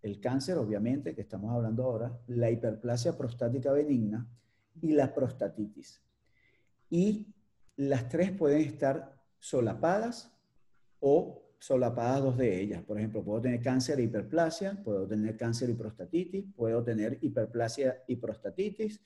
El 0.00 0.20
cáncer, 0.20 0.56
obviamente, 0.56 1.14
que 1.14 1.22
estamos 1.22 1.52
hablando 1.52 1.84
ahora, 1.84 2.18
la 2.28 2.50
hiperplasia 2.50 3.18
prostática 3.18 3.72
benigna 3.72 4.26
y 4.80 4.92
la 4.92 5.12
prostatitis 5.12 6.07
y 6.90 7.26
las 7.76 8.08
tres 8.08 8.32
pueden 8.32 8.62
estar 8.62 9.14
solapadas 9.38 10.32
o 11.00 11.42
solapadas 11.58 12.22
dos 12.22 12.36
de 12.36 12.60
ellas. 12.60 12.82
Por 12.82 12.98
ejemplo, 12.98 13.24
puedo 13.24 13.40
tener 13.40 13.60
cáncer 13.60 13.98
e 13.98 14.04
hiperplasia, 14.04 14.80
puedo 14.82 15.06
tener 15.06 15.36
cáncer 15.36 15.70
y 15.70 15.74
prostatitis, 15.74 16.44
puedo 16.56 16.82
tener 16.82 17.18
hiperplasia 17.20 18.02
y 18.06 18.16
prostatitis 18.16 19.00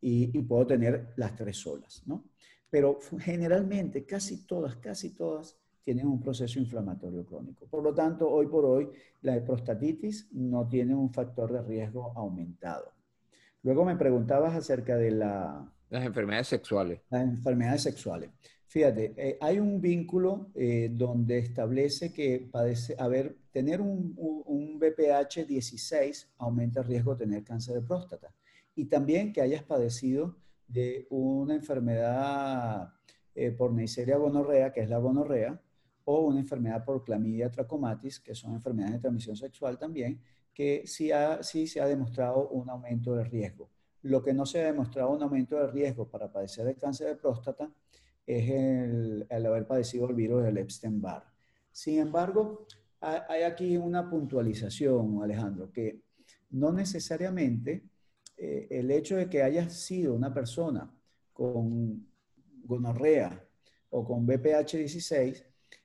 y, 0.00 0.36
y 0.36 0.42
puedo 0.42 0.66
tener 0.66 1.12
las 1.16 1.34
tres 1.36 1.56
solas, 1.58 2.02
¿no? 2.06 2.24
Pero 2.68 2.98
generalmente, 3.18 4.04
casi 4.04 4.46
todas, 4.46 4.76
casi 4.76 5.10
todas 5.10 5.56
tienen 5.82 6.06
un 6.06 6.20
proceso 6.20 6.58
inflamatorio 6.58 7.24
crónico. 7.24 7.66
Por 7.66 7.82
lo 7.82 7.92
tanto, 7.92 8.30
hoy 8.30 8.46
por 8.46 8.64
hoy, 8.64 8.90
la 9.22 9.42
prostatitis 9.44 10.28
no 10.32 10.68
tiene 10.68 10.94
un 10.94 11.12
factor 11.12 11.52
de 11.52 11.62
riesgo 11.62 12.12
aumentado. 12.16 12.92
Luego 13.62 13.84
me 13.84 13.96
preguntabas 13.96 14.54
acerca 14.54 14.96
de 14.96 15.10
la, 15.10 15.72
las 15.90 16.06
enfermedades 16.06 16.48
sexuales. 16.48 17.00
Las 17.10 17.22
enfermedades 17.22 17.82
sexuales. 17.82 18.30
Fíjate, 18.66 19.12
eh, 19.16 19.36
hay 19.40 19.58
un 19.58 19.80
vínculo 19.80 20.50
eh, 20.54 20.90
donde 20.92 21.38
establece 21.38 22.12
que 22.12 22.48
padece, 22.50 22.94
a 22.96 23.08
ver, 23.08 23.36
tener 23.50 23.80
un, 23.80 24.14
un, 24.16 24.78
BPH 24.78 25.44
16 25.44 26.30
aumenta 26.38 26.80
el 26.80 26.86
riesgo 26.86 27.14
de 27.14 27.24
tener 27.24 27.42
cáncer 27.42 27.74
de 27.74 27.82
próstata. 27.82 28.32
Y 28.76 28.84
también 28.84 29.32
que 29.32 29.42
hayas 29.42 29.64
padecido 29.64 30.36
de 30.68 31.08
una 31.10 31.56
enfermedad 31.56 32.94
eh, 33.34 33.50
por 33.50 33.72
Neisseria 33.72 34.16
gonorrea, 34.16 34.72
que 34.72 34.82
es 34.82 34.88
la 34.88 34.98
gonorrea, 34.98 35.60
o 36.04 36.20
una 36.20 36.38
enfermedad 36.38 36.84
por 36.84 37.02
clamidia 37.02 37.50
trachomatis, 37.50 38.20
que 38.20 38.36
son 38.36 38.54
enfermedades 38.54 38.94
de 38.94 39.00
transmisión 39.00 39.36
sexual 39.36 39.78
también, 39.78 40.20
que 40.54 40.84
sí, 40.86 41.10
ha, 41.10 41.42
sí 41.42 41.66
se 41.66 41.80
ha 41.80 41.86
demostrado 41.86 42.48
un 42.50 42.70
aumento 42.70 43.16
de 43.16 43.24
riesgo. 43.24 43.68
Lo 44.02 44.22
que 44.22 44.32
no 44.32 44.46
se 44.46 44.62
ha 44.62 44.66
demostrado 44.66 45.10
un 45.10 45.22
aumento 45.22 45.56
de 45.56 45.66
riesgo 45.66 46.08
para 46.08 46.32
padecer 46.32 46.66
el 46.66 46.76
cáncer 46.76 47.08
de 47.08 47.16
próstata 47.16 47.70
es 48.26 48.48
el, 48.48 49.26
haber 49.30 49.66
padecido 49.66 50.08
el 50.08 50.14
virus 50.14 50.44
del 50.44 50.58
Epstein-Barr. 50.58 51.24
Sin 51.72 51.98
embargo, 51.98 52.66
hay 53.00 53.42
aquí 53.42 53.76
una 53.76 54.08
puntualización, 54.08 55.22
Alejandro, 55.22 55.70
que 55.72 56.02
no 56.50 56.72
necesariamente 56.72 57.84
eh, 58.36 58.68
el 58.70 58.90
hecho 58.90 59.16
de 59.16 59.28
que 59.28 59.42
haya 59.42 59.68
sido 59.68 60.14
una 60.14 60.32
persona 60.32 60.90
con 61.32 62.06
gonorrea 62.64 63.44
o 63.90 64.04
con 64.04 64.26
BPH16 64.26 65.44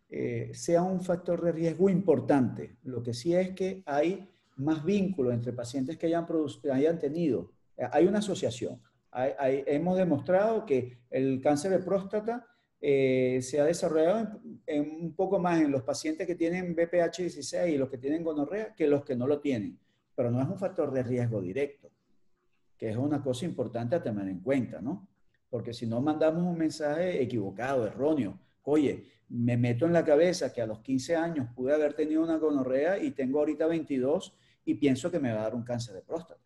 eh, 0.09 0.51
sea 0.53 0.83
un 0.83 1.01
factor 1.01 1.43
de 1.43 1.51
riesgo 1.51 1.89
importante. 1.89 2.77
Lo 2.83 3.01
que 3.01 3.13
sí 3.13 3.35
es 3.35 3.51
que 3.51 3.83
hay 3.85 4.29
más 4.57 4.83
vínculo 4.83 5.31
entre 5.31 5.53
pacientes 5.53 5.97
que 5.97 6.07
hayan, 6.07 6.25
hayan 6.71 6.99
tenido 6.99 7.51
hay 7.91 8.07
una 8.07 8.19
asociación. 8.19 8.81
hemos 9.13 9.97
demostrado 9.97 10.65
que 10.65 10.99
el 11.09 11.41
cáncer 11.41 11.71
de 11.71 11.79
próstata 11.79 12.45
eh, 12.81 13.39
se 13.41 13.59
ha 13.59 13.65
desarrollado 13.65 14.41
un 14.67 15.13
poco 15.15 15.39
más 15.39 15.61
en 15.61 15.71
los 15.71 15.83
pacientes 15.83 16.27
que 16.27 16.35
tienen 16.35 16.75
BPH16 16.75 17.73
y 17.73 17.77
los 17.77 17.89
que 17.89 17.97
tienen 17.97 18.23
gonorrea 18.23 18.73
que 18.75 18.87
los 18.87 19.03
que 19.03 19.15
no 19.15 19.27
lo 19.27 19.39
tienen. 19.39 19.79
Pero 20.15 20.31
no 20.31 20.41
es 20.41 20.47
un 20.47 20.57
factor 20.57 20.91
de 20.91 21.03
riesgo 21.03 21.41
directo, 21.41 21.91
que 22.77 22.89
es 22.89 22.97
una 22.97 23.21
cosa 23.21 23.45
importante 23.45 23.95
a 23.95 24.03
tener 24.03 24.27
en 24.27 24.39
cuenta, 24.39 24.81
¿no? 24.81 25.07
porque 25.55 25.73
si 25.73 25.87
no 25.87 26.01
mandamos 26.01 26.43
un 26.43 26.57
mensaje 26.57 27.21
equivocado, 27.21 27.87
erróneo. 27.87 28.37
Oye, 28.63 29.05
me 29.29 29.55
meto 29.55 29.85
en 29.85 29.93
la 29.93 30.03
cabeza 30.03 30.51
que 30.51 30.61
a 30.61 30.67
los 30.67 30.81
15 30.81 31.15
años 31.15 31.47
pude 31.55 31.73
haber 31.73 31.93
tenido 31.93 32.21
una 32.21 32.37
gonorrea 32.37 33.01
y 33.01 33.11
tengo 33.11 33.39
ahorita 33.39 33.65
22 33.65 34.35
y 34.65 34.73
pienso 34.73 35.09
que 35.09 35.17
me 35.17 35.31
va 35.31 35.39
a 35.39 35.43
dar 35.43 35.55
un 35.55 35.63
cáncer 35.63 35.95
de 35.95 36.01
próstata. 36.01 36.41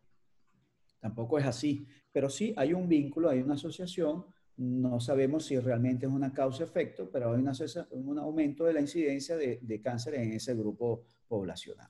Tampoco 0.99 1.39
es 1.39 1.45
así, 1.45 1.87
pero 2.11 2.29
sí 2.29 2.53
hay 2.57 2.73
un 2.73 2.87
vínculo, 2.87 3.29
hay 3.29 3.39
una 3.39 3.55
asociación. 3.55 4.25
No 4.57 4.99
sabemos 4.99 5.45
si 5.45 5.57
realmente 5.57 6.05
es 6.05 6.11
una 6.11 6.33
causa-efecto, 6.33 7.09
pero 7.09 7.33
hay 7.33 7.39
una, 7.39 7.53
un 7.91 8.19
aumento 8.19 8.65
de 8.65 8.73
la 8.73 8.81
incidencia 8.81 9.37
de, 9.37 9.59
de 9.61 9.81
cáncer 9.81 10.15
en 10.15 10.33
ese 10.33 10.53
grupo 10.53 11.05
poblacional. 11.27 11.89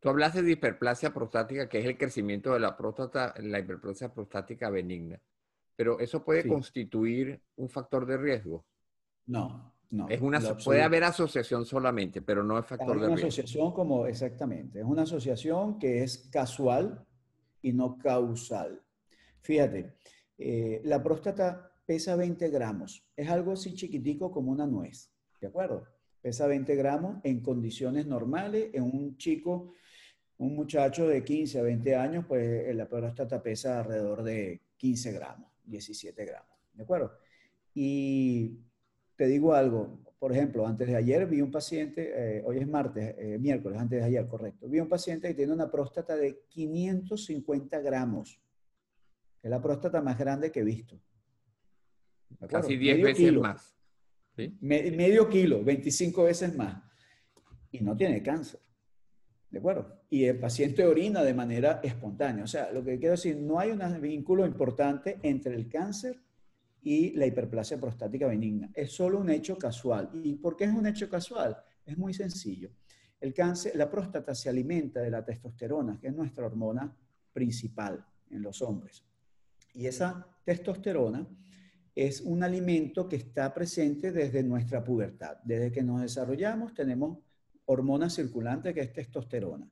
Tú 0.00 0.10
hablaste 0.10 0.42
de 0.42 0.52
hiperplasia 0.52 1.14
prostática, 1.14 1.66
que 1.66 1.78
es 1.78 1.86
el 1.86 1.96
crecimiento 1.96 2.52
de 2.52 2.60
la 2.60 2.76
próstata, 2.76 3.32
la 3.40 3.58
hiperplasia 3.58 4.12
prostática 4.12 4.68
benigna. 4.68 5.18
Pero 5.76 5.98
eso 5.98 6.22
puede 6.22 6.46
constituir 6.46 7.40
un 7.56 7.70
factor 7.70 8.04
de 8.04 8.18
riesgo. 8.18 8.66
No, 9.26 9.72
no. 9.90 10.06
Es 10.10 10.20
una, 10.20 10.40
puede 10.62 10.82
haber 10.82 11.04
asociación 11.04 11.64
solamente, 11.64 12.20
pero 12.20 12.42
no 12.42 12.58
es 12.58 12.66
factor 12.66 12.88
de 12.88 13.06
riesgo. 13.06 13.14
Es 13.14 13.22
una 13.22 13.28
asociación 13.28 13.72
como, 13.72 14.06
exactamente, 14.06 14.80
es 14.80 14.84
una 14.84 15.02
asociación 15.02 15.78
que 15.78 16.02
es 16.02 16.28
casual 16.30 17.06
y 17.64 17.72
no 17.72 17.98
causal. 17.98 18.80
Fíjate, 19.40 19.94
eh, 20.38 20.80
la 20.84 21.02
próstata 21.02 21.72
pesa 21.84 22.14
20 22.14 22.48
gramos. 22.50 23.04
Es 23.16 23.28
algo 23.28 23.52
así 23.52 23.74
chiquitico 23.74 24.30
como 24.30 24.52
una 24.52 24.66
nuez, 24.66 25.10
¿de 25.40 25.48
acuerdo? 25.48 25.86
Pesa 26.22 26.46
20 26.46 26.76
gramos 26.76 27.16
en 27.24 27.40
condiciones 27.40 28.06
normales, 28.06 28.70
en 28.72 28.84
un 28.84 29.16
chico 29.16 29.72
un 30.36 30.56
muchacho 30.56 31.08
de 31.08 31.22
15 31.22 31.60
a 31.60 31.62
20 31.62 31.96
años, 31.96 32.24
pues 32.26 32.68
eh, 32.68 32.74
la 32.74 32.88
próstata 32.88 33.42
pesa 33.42 33.80
alrededor 33.80 34.22
de 34.22 34.60
15 34.76 35.12
gramos, 35.12 35.50
17 35.64 36.24
gramos, 36.24 36.50
¿de 36.74 36.82
acuerdo? 36.82 37.12
Y 37.72 38.58
te 39.16 39.26
digo 39.26 39.54
algo, 39.54 40.00
por 40.24 40.32
ejemplo, 40.32 40.66
antes 40.66 40.88
de 40.88 40.96
ayer 40.96 41.26
vi 41.26 41.42
un 41.42 41.50
paciente, 41.50 42.38
eh, 42.38 42.42
hoy 42.46 42.56
es 42.56 42.66
martes, 42.66 43.14
eh, 43.18 43.36
miércoles, 43.38 43.78
antes 43.78 44.00
de 44.00 44.06
ayer, 44.06 44.26
correcto, 44.26 44.66
vi 44.70 44.80
un 44.80 44.88
paciente 44.88 45.28
que 45.28 45.34
tiene 45.34 45.52
una 45.52 45.70
próstata 45.70 46.16
de 46.16 46.46
550 46.48 47.78
gramos. 47.80 48.40
Es 49.42 49.50
la 49.50 49.60
próstata 49.60 50.00
más 50.00 50.18
grande 50.18 50.50
que 50.50 50.60
he 50.60 50.64
visto. 50.64 50.98
Casi 52.48 52.78
10 52.78 53.02
veces 53.02 53.34
más. 53.34 53.76
medio 54.62 55.28
kilo, 55.28 55.62
25 55.62 56.24
veces 56.24 56.56
más. 56.56 56.82
Y 57.70 57.80
no 57.80 57.94
tiene 57.94 58.22
cáncer. 58.22 58.60
¿De 59.50 59.58
acuerdo? 59.58 60.04
Y 60.08 60.24
el 60.24 60.38
paciente 60.38 60.86
orina 60.86 61.22
de 61.22 61.34
manera 61.34 61.80
espontánea. 61.82 62.44
O 62.44 62.48
sea, 62.48 62.72
lo 62.72 62.82
que 62.82 62.98
quiero 62.98 63.10
decir, 63.10 63.36
no 63.36 63.58
hay 63.58 63.72
un 63.72 64.00
vínculo 64.00 64.46
importante 64.46 65.18
entre 65.22 65.54
el 65.54 65.68
cáncer 65.68 66.23
y 66.84 67.12
la 67.12 67.26
hiperplasia 67.26 67.80
prostática 67.80 68.26
benigna. 68.26 68.70
Es 68.74 68.92
solo 68.92 69.18
un 69.18 69.30
hecho 69.30 69.56
casual. 69.56 70.10
¿Y 70.22 70.34
por 70.34 70.54
qué 70.54 70.64
es 70.64 70.72
un 70.72 70.86
hecho 70.86 71.08
casual? 71.08 71.56
Es 71.84 71.96
muy 71.96 72.12
sencillo. 72.12 72.70
El 73.18 73.32
cáncer, 73.32 73.74
la 73.74 73.90
próstata 73.90 74.34
se 74.34 74.50
alimenta 74.50 75.00
de 75.00 75.10
la 75.10 75.24
testosterona, 75.24 75.98
que 75.98 76.08
es 76.08 76.14
nuestra 76.14 76.44
hormona 76.44 76.94
principal 77.32 78.04
en 78.30 78.42
los 78.42 78.60
hombres. 78.60 79.02
Y 79.72 79.86
esa 79.86 80.26
testosterona 80.44 81.26
es 81.94 82.20
un 82.20 82.42
alimento 82.42 83.08
que 83.08 83.16
está 83.16 83.54
presente 83.54 84.12
desde 84.12 84.42
nuestra 84.42 84.84
pubertad. 84.84 85.38
Desde 85.42 85.72
que 85.72 85.82
nos 85.82 86.02
desarrollamos 86.02 86.74
tenemos 86.74 87.18
hormona 87.64 88.10
circulante 88.10 88.74
que 88.74 88.82
es 88.82 88.92
testosterona. 88.92 89.70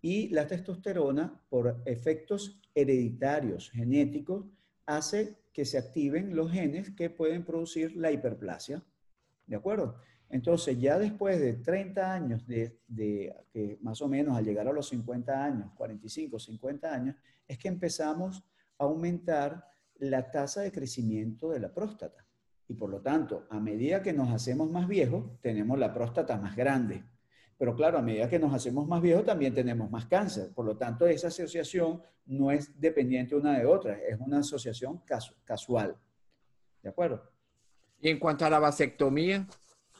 Y 0.00 0.28
la 0.28 0.46
testosterona, 0.46 1.38
por 1.50 1.82
efectos 1.84 2.62
hereditarios, 2.74 3.70
genéticos, 3.70 4.46
hace 4.86 5.36
que 5.56 5.64
se 5.64 5.78
activen 5.78 6.36
los 6.36 6.52
genes 6.52 6.90
que 6.90 7.08
pueden 7.08 7.42
producir 7.42 7.96
la 7.96 8.12
hiperplasia. 8.12 8.84
¿De 9.46 9.56
acuerdo? 9.56 9.96
Entonces, 10.28 10.78
ya 10.78 10.98
después 10.98 11.40
de 11.40 11.54
30 11.54 12.12
años, 12.12 12.46
de, 12.46 12.78
que 13.50 13.78
más 13.80 14.02
o 14.02 14.06
menos 14.06 14.36
al 14.36 14.44
llegar 14.44 14.68
a 14.68 14.72
los 14.74 14.90
50 14.90 15.42
años, 15.42 15.72
45, 15.74 16.38
50 16.38 16.92
años, 16.92 17.16
es 17.48 17.56
que 17.56 17.68
empezamos 17.68 18.44
a 18.76 18.84
aumentar 18.84 19.66
la 19.94 20.30
tasa 20.30 20.60
de 20.60 20.70
crecimiento 20.70 21.48
de 21.48 21.60
la 21.60 21.72
próstata. 21.72 22.26
Y 22.68 22.74
por 22.74 22.90
lo 22.90 23.00
tanto, 23.00 23.46
a 23.48 23.58
medida 23.58 24.02
que 24.02 24.12
nos 24.12 24.28
hacemos 24.28 24.70
más 24.70 24.86
viejos, 24.86 25.40
tenemos 25.40 25.78
la 25.78 25.94
próstata 25.94 26.36
más 26.36 26.54
grande. 26.54 27.02
Pero 27.58 27.74
claro, 27.74 27.98
a 27.98 28.02
medida 28.02 28.28
que 28.28 28.38
nos 28.38 28.52
hacemos 28.52 28.86
más 28.86 29.00
viejos 29.00 29.24
también 29.24 29.54
tenemos 29.54 29.90
más 29.90 30.06
cáncer. 30.06 30.50
Por 30.54 30.66
lo 30.66 30.76
tanto, 30.76 31.06
esa 31.06 31.28
asociación 31.28 32.02
no 32.26 32.50
es 32.50 32.78
dependiente 32.78 33.34
una 33.34 33.58
de 33.58 33.64
otra, 33.64 33.98
es 33.98 34.18
una 34.20 34.40
asociación 34.40 35.00
casual. 35.44 35.96
¿De 36.82 36.88
acuerdo? 36.90 37.22
Y 38.00 38.10
en 38.10 38.18
cuanto 38.18 38.44
a 38.44 38.50
la 38.50 38.58
vasectomía, 38.58 39.46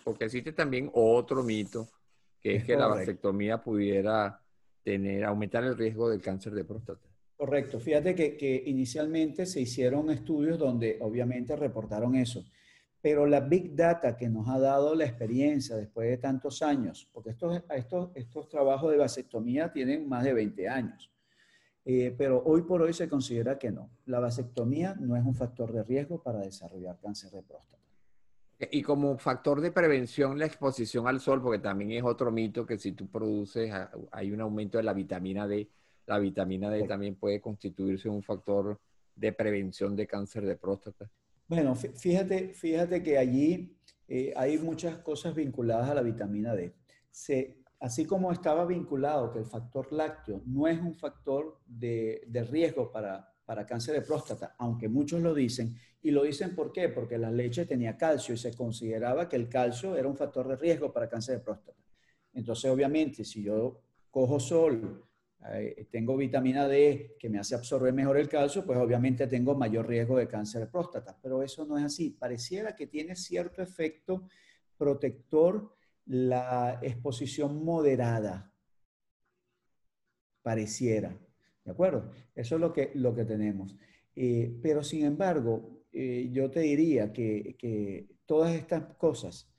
porque 0.05 0.27
existe 0.27 0.53
también 0.53 0.90
otro 0.92 1.42
mito, 1.42 1.88
que 2.40 2.57
es, 2.57 2.64
que 2.64 2.77
la 2.77 2.88
vasectomía 2.88 3.62
pudiera 3.62 4.40
tener, 4.83 5.25
aumentar 5.25 5.64
el 5.64 5.77
riesgo 5.77 6.11
del 6.11 6.21
cáncer 6.21 6.53
de 6.53 6.64
próstata. 6.64 7.09
Correcto. 7.37 7.81
Fíjate 7.81 8.14
que, 8.14 8.37
que 8.37 8.62
inicialmente 8.66 9.47
se 9.47 9.61
hicieron 9.61 10.11
estudios 10.11 10.59
donde 10.59 10.99
obviamente 11.01 11.57
reportaron 11.57 12.14
eso 12.16 12.45
pero 13.07 13.25
la 13.25 13.38
Big 13.38 13.73
Data 13.73 14.16
que 14.16 14.29
nos 14.29 14.49
ha 14.49 14.59
dado 14.59 14.92
la 14.97 15.05
experiencia 15.05 15.77
después 15.77 16.09
de 16.09 16.19
tantos 16.19 16.61
años, 16.61 17.09
porque 17.12 17.31
estos, 17.31 17.62
estos, 17.71 18.11
estos 18.16 18.49
trabajos 18.49 18.90
de 18.90 18.99
vasectomía 18.99 19.71
tienen 19.71 20.09
más 20.09 20.25
de 20.25 20.35
20 20.35 20.69
años, 20.69 21.12
eh, 21.85 22.12
pero 22.19 22.42
hoy 22.45 22.62
por 22.62 22.83
hoy 22.83 22.92
se 22.92 23.09
considera 23.09 23.61
que 23.61 23.71
no. 23.71 23.90
La 24.07 24.19
vasectomía 24.19 24.97
no 24.99 25.14
es 25.14 25.25
un 25.25 25.37
factor 25.37 25.73
de 25.73 25.85
riesgo 25.85 26.21
para 26.21 26.40
desarrollar 26.40 26.99
cáncer 26.99 27.31
de 27.31 27.45
próstata. 27.45 27.81
Y 28.73 28.83
como 28.83 29.16
factor 29.19 29.61
de 29.61 29.71
prevención, 29.71 30.37
la 30.37 30.47
exposición 30.47 31.07
al 31.07 31.21
sol, 31.21 31.40
porque 31.40 31.61
también 31.61 31.92
es 31.92 32.03
otro 32.03 32.33
mito 32.33 32.66
que 32.66 32.77
si 32.77 32.90
tú 32.90 33.07
produces, 33.07 33.71
ah, 33.73 33.88
hay 34.11 34.33
un 34.33 34.40
aumento 34.40 34.79
de 34.79 34.83
la 34.83 34.92
vitamina 34.92 35.47
D, 35.47 35.71
la 36.07 36.19
vitamina 36.19 36.71
D 36.71 36.83
también 36.88 37.14
puede 37.14 37.40
constituirse 37.40 38.09
un 38.09 38.25
factor 38.25 38.81
de 39.14 39.33
prevención 39.33 39.95
de 39.95 40.09
cáncer 40.09 40.45
de 40.45 40.57
próstata. 40.57 41.09
Bueno, 41.49 41.77
fíjate, 41.77 42.55
fíjate 42.55 43.03
que 43.03 43.19
allí 43.19 43.77
eh, 44.09 44.33
hay 44.37 44.59
muchas 44.59 44.99
cosas 44.99 45.35
vinculadas 45.35 45.89
a 45.89 45.95
la 45.95 46.03
vitamina 46.03 46.55
D. 46.55 46.75
Así 47.79 48.05
como 48.05 48.33
estaba 48.33 48.65
vinculado 48.65 49.33
que 49.33 49.39
el 49.39 49.47
factor 49.47 49.93
lácteo 49.93 50.43
no 50.47 50.67
es 50.67 50.81
un 50.81 50.95
factor 50.95 51.61
de, 51.67 52.27
riesgo 52.51 52.91
para, 52.91 53.33
para, 53.45 53.67
cáncer 53.67 53.95
de 53.95 54.03
próstata, 54.03 54.57
aunque 54.59 54.89
muchos 54.89 55.21
lo 55.21 55.35
dicen, 55.35 55.77
y 56.03 56.11
lo 56.11 56.25
dicen 56.25 56.55
¿por 56.55 56.73
qué? 56.73 56.89
Porque 56.89 57.19
la 57.19 57.31
leche 57.31 57.67
tenía 57.67 57.97
calcio 57.97 58.35
y 58.35 58.39
se 58.39 58.55
consideraba 58.55 59.29
que 59.29 59.37
el 59.37 59.49
calcio 59.49 59.97
era 59.97 60.09
un 60.09 60.17
factor 60.17 60.49
de 60.49 60.57
riesgo 60.57 60.93
para 60.93 61.09
cáncer 61.09 61.39
de 61.39 61.45
próstata. 61.45 61.79
Entonces, 62.33 62.71
obviamente, 62.71 63.25
si 63.25 63.43
yo 63.43 63.83
cojo 64.11 64.41
sol, 64.41 65.05
eh, 65.53 65.87
tengo 65.91 66.17
vitamina 66.17 66.67
D 66.67 67.17
que 67.19 67.29
me 67.29 67.39
hace 67.39 67.55
absorber 67.55 67.93
mejor 67.93 68.17
el 68.19 68.29
calcio, 68.29 68.65
pues 68.65 68.79
obviamente 68.79 69.27
tengo 69.27 69.55
mayor 69.55 69.87
riesgo 69.87 70.19
de 70.19 70.29
cáncer 70.29 70.63
de 70.63 70.67
próstata. 70.67 71.19
Pero 71.23 71.43
eso 71.43 71.65
no 71.65 71.79
es 71.79 71.85
así. 71.85 72.11
Pareciera 72.11 72.75
que 72.75 72.87
tiene 72.87 73.17
cierto 73.17 73.63
efecto 73.63 74.29
protector 74.77 75.75
la 76.07 76.79
exposición 76.83 77.65
moderada. 77.65 78.53
Pareciera. 80.43 81.17
¿De 81.65 81.73
acuerdo? 81.73 82.11
Eso 82.35 82.55
es 82.55 82.61
lo 82.61 82.73
que, 82.73 82.93
lo 82.95 83.15
que 83.15 83.25
tenemos. 83.25 83.77
Eh, 84.15 84.57
pero 84.63 84.85
sin 84.85 85.05
embargo, 85.05 85.85
eh, 85.93 86.29
yo 86.33 86.51
te 86.51 86.61
diría 86.61 87.13
que, 87.13 87.57
que 87.59 88.07
todas 88.25 88.55
estas 88.55 88.95
cosas 88.97 89.51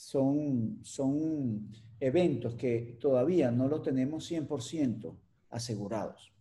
son, 0.00 0.78
son 0.82 1.70
eventos 2.00 2.54
que 2.54 2.96
todavía 2.98 3.50
no 3.50 3.68
lo 3.68 3.82
tenemos 3.82 4.30
100% 4.30 5.14
asegurados. 5.50 6.32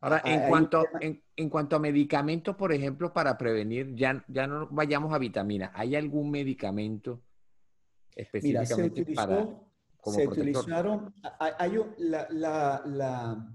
Ahora, 0.00 0.20
en 0.26 0.50
cuanto, 0.50 0.84
en, 1.00 1.48
cuanto 1.48 1.76
a 1.76 1.78
medicamentos, 1.78 2.54
por 2.56 2.74
ejemplo, 2.74 3.10
para 3.14 3.38
prevenir, 3.38 3.94
ya, 3.94 4.22
ya 4.28 4.46
no 4.46 4.68
vayamos 4.70 5.14
a 5.14 5.18
vitamina, 5.18 5.72
¿hay 5.74 5.96
algún 5.96 6.30
medicamento 6.30 7.22
específicamente 8.14 9.06
para... 9.14 9.48
se 10.04 10.28
utilizaron, 10.28 11.14
hay, 11.38 11.72
la, 11.98 12.28
la 12.30 12.82
la 12.84 13.50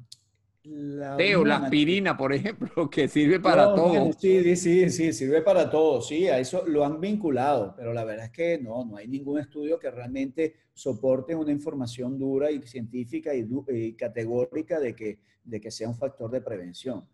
la 0.64 1.58
aspirina, 1.58 2.18
por 2.18 2.34
ejemplo, 2.34 2.90
que 2.90 3.08
sirve 3.08 3.40
para 3.40 3.74
todo. 3.74 4.12
sí, 4.14 4.56
sí, 4.56 4.90
sí, 4.90 5.14
sirve 5.14 5.42
para 5.42 5.70
todo. 5.70 6.02
Sí, 6.02 6.28
a 6.28 6.40
eso 6.40 6.66
lo 6.68 6.86
han 6.86 7.00
vinculado, 7.00 7.74
pero 7.76 7.94
la 7.94 8.04
verdad 8.04 8.26
es 8.26 8.32
que 8.32 8.60
no, 8.60 8.86
no 8.86 8.98
hay 8.98 9.08
ningún 9.08 9.40
estudio 9.40 9.80
que 9.80 9.90
realmente 9.90 10.56
soporte 10.74 11.36
una 11.36 11.52
información 11.52 12.18
dura 12.18 12.52
y 12.52 12.62
científica 12.62 13.32
y, 13.34 13.94
categórica 13.94 14.80
de 14.80 14.96
que, 14.96 15.20
de 15.44 15.60
que 15.60 15.72
sea 15.72 15.90
un 15.90 15.96
factor 15.96 16.30
de 16.32 16.42
prevención. 16.42 17.08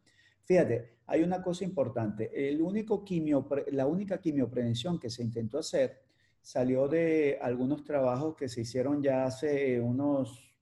Fíjate, 0.43 0.97
hay 1.07 1.23
una 1.23 1.41
cosa 1.41 1.63
importante. 1.63 2.31
El 2.33 2.61
único 2.61 3.03
quimio, 3.03 3.47
la 3.71 3.87
única 3.87 4.19
quimioprevención 4.19 4.99
que 4.99 5.09
se 5.09 5.23
intentó 5.23 5.59
hacer 5.59 6.03
salió 6.41 6.87
de 6.87 7.39
algunos 7.41 7.83
trabajos 7.83 8.35
que 8.35 8.47
se 8.47 8.61
hicieron 8.61 9.01
ya 9.01 9.25
hace 9.25 9.79
unos 9.81 10.54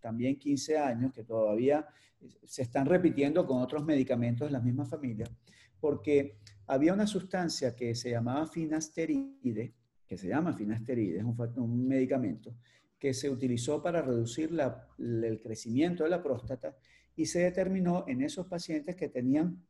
también 0.00 0.38
15 0.38 0.78
años, 0.78 1.12
que 1.12 1.24
todavía 1.24 1.86
se 2.44 2.62
están 2.62 2.86
repitiendo 2.86 3.46
con 3.46 3.62
otros 3.62 3.84
medicamentos 3.84 4.48
de 4.48 4.52
la 4.52 4.60
misma 4.60 4.84
familia, 4.84 5.26
porque 5.80 6.38
había 6.66 6.92
una 6.92 7.06
sustancia 7.06 7.74
que 7.74 7.94
se 7.94 8.10
llamaba 8.10 8.46
finasteride, 8.46 9.74
que 10.06 10.18
se 10.18 10.28
llama 10.28 10.52
finasteride, 10.52 11.18
es 11.18 11.24
un, 11.24 11.36
un 11.56 11.86
medicamento, 11.86 12.54
que 12.98 13.14
se 13.14 13.30
utilizó 13.30 13.82
para 13.82 14.02
reducir 14.02 14.50
el 14.98 15.40
crecimiento 15.40 16.04
de 16.04 16.10
la 16.10 16.22
próstata 16.22 16.76
y 17.14 17.26
se 17.26 17.40
determinó 17.40 18.04
en 18.08 18.22
esos 18.22 18.46
pacientes 18.46 18.96
que 18.96 19.08
tenían 19.08 19.62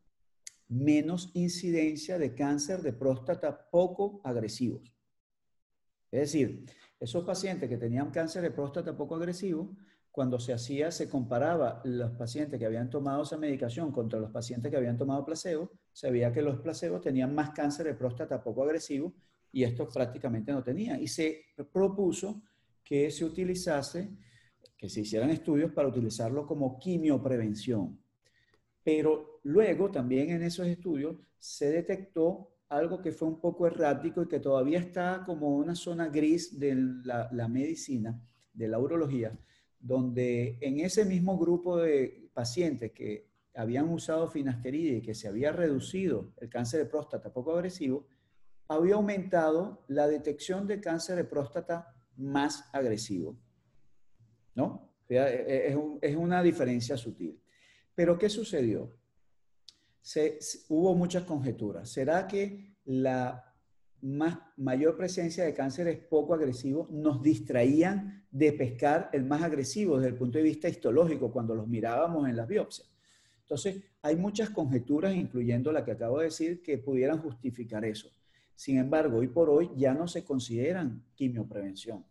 menos 0.69 1.31
incidencia 1.35 2.19
de 2.19 2.35
cáncer 2.35 2.83
de 2.83 2.93
próstata 2.93 3.71
poco 3.71 4.21
agresivos. 4.25 4.95
Es 6.11 6.21
decir, 6.21 6.65
esos 7.01 7.25
pacientes 7.25 7.69
que 7.69 7.77
tenían 7.77 8.11
cáncer 8.11 8.43
de 8.43 8.51
próstata 8.51 8.97
poco 8.97 9.15
agresivo, 9.15 9.77
cuando 10.19 10.41
se 10.41 10.53
hacía, 10.53 10.91
se 10.91 11.09
comparaba 11.09 11.81
los 11.85 12.11
pacientes 12.11 12.59
que 12.59 12.67
habían 12.67 12.91
tomado 12.91 13.23
esa 13.23 13.37
medicación 13.37 13.93
contra 13.93 14.19
los 14.19 14.33
pacientes 14.33 14.69
que 14.69 14.77
habían 14.77 14.97
tomado 14.97 15.25
placebo, 15.25 15.71
se 15.93 16.11
veía 16.11 16.33
que 16.33 16.43
los 16.43 16.59
placebos 16.59 17.01
tenían 17.03 17.33
más 17.33 17.51
cáncer 17.51 17.87
de 17.87 17.95
próstata 17.95 18.43
poco 18.43 18.65
agresivo 18.65 19.15
y 19.53 19.63
estos 19.63 19.95
prácticamente 19.95 20.51
no 20.51 20.65
tenían. 20.65 21.01
Y 21.01 21.07
se 21.07 21.45
propuso 21.73 22.43
que 22.83 23.13
se 23.13 23.25
utilizase, 23.25 24.11
que 24.77 24.89
se 24.89 25.03
hicieran 25.03 25.31
estudios 25.31 25.71
para 25.71 25.87
utilizarlo 25.87 26.45
como 26.49 26.81
quimioprevención. 26.81 27.97
Pero 28.83 29.39
luego 29.45 29.89
también 29.89 30.31
en 30.31 30.43
esos 30.43 30.67
estudios 30.67 31.15
se 31.39 31.71
detectó 31.71 32.57
algo 32.71 33.01
que 33.01 33.13
fue 33.13 33.29
un 33.29 33.41
poco 33.41 33.69
errático 33.69 34.23
y 34.23 34.27
que 34.27 34.41
todavía 34.41 34.81
está 34.81 35.23
como 35.25 35.57
una 35.57 35.77
zona 35.77 36.09
gris 36.09 36.59
de 36.59 36.75
la, 37.05 37.47
medicina, 37.47 38.21
de 38.53 38.67
la 38.67 38.81
urología, 38.81 39.39
donde 39.81 40.59
en 40.61 40.81
ese 40.81 41.05
mismo 41.05 41.39
grupo 41.39 41.77
de 41.79 42.31
pacientes 42.35 42.93
que 42.93 43.29
habían 43.55 43.89
usado 43.89 44.29
finasteride 44.29 44.99
y 44.99 45.03
que 45.03 45.15
se 45.15 45.29
había 45.29 45.53
reducido 45.53 46.33
el 46.39 46.49
cáncer 46.49 46.81
de 46.81 46.87
próstata 46.91 47.33
poco 47.33 47.55
agresivo, 47.55 48.07
había 48.69 48.95
aumentado 48.95 49.85
la 49.89 50.07
detección 50.07 50.67
de 50.67 50.81
cáncer 50.81 51.17
de 51.17 51.25
próstata 51.25 51.95
más 52.17 52.69
agresivo. 52.73 53.37
¿No? 54.55 54.93
Es, 55.09 55.77
es 56.03 56.17
una 56.17 56.43
diferencia 56.43 56.97
sutil. 56.97 57.41
Pero 57.95 58.19
¿qué 58.19 58.29
sucedió? 58.29 58.95
hubo 60.69 60.95
muchas 60.95 61.25
conjeturas. 61.25 61.91
¿Será 61.91 62.27
que 62.27 62.77
la 62.85 63.48
más, 64.03 64.39
mayor 64.57 64.97
presencia 64.97 65.45
de 65.45 65.55
cánceres 65.55 65.99
poco 65.99 66.35
agresivos 66.35 66.91
nos 66.91 67.23
distraían 67.23 68.25
de 68.31 68.53
pescar 68.53 69.11
el 69.13 69.25
más 69.25 69.43
agresivo 69.43 69.97
desde 69.97 70.11
el 70.11 70.17
punto 70.17 70.39
de 70.39 70.45
vista 70.45 70.69
histológico 70.69 71.33
cuando 71.33 71.55
los 71.55 71.67
mirábamos 71.67 72.29
en 72.29 72.37
las 72.37 72.47
biopsias? 72.47 72.91
Entonces, 73.41 73.83
hay 74.03 74.17
muchas 74.17 74.51
conjeturas, 74.51 75.15
incluyendo 75.15 75.73
la 75.73 75.85
que 75.85 75.93
acabo 75.93 76.19
de 76.19 76.27
decir, 76.27 76.63
que 76.63 76.79
pudieran 76.79 77.19
justificar 77.19 77.85
eso. 77.85 78.11
Sin 78.55 78.77
embargo, 78.77 79.19
hoy 79.19 79.29
por 79.29 79.49
hoy 79.49 79.71
ya 79.77 79.95
no 79.95 80.07
se 80.07 80.25
consideran 80.25 81.05
quimioprevención. 81.15 82.05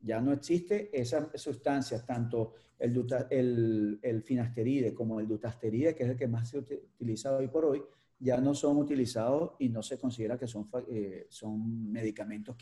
Ya 0.00 0.20
no 0.20 0.32
existe 0.32 0.90
esa 0.92 1.30
sustancia, 1.36 2.04
tanto 2.04 2.54
el, 2.78 3.98
el, 4.02 4.22
finasteride 4.22 4.92
como 4.92 5.18
el 5.18 5.26
dutasteride, 5.26 5.94
que 5.94 6.04
es 6.04 6.10
el 6.10 6.16
que 6.16 6.28
más 6.28 6.50
se 6.50 6.58
utiliza 6.58 7.34
hoy 7.34 7.48
por 7.48 7.64
hoy, 7.64 7.82
ya 8.18 8.40
no 8.40 8.54
son 8.54 8.78
utilizados 8.78 9.52
y 9.58 9.68
no 9.68 9.82
se 9.82 9.98
considera 9.98 10.38
que 10.38 10.46
son, 10.46 10.68
eh, 10.88 11.26
son 11.28 11.90
medicamentos 11.90 12.56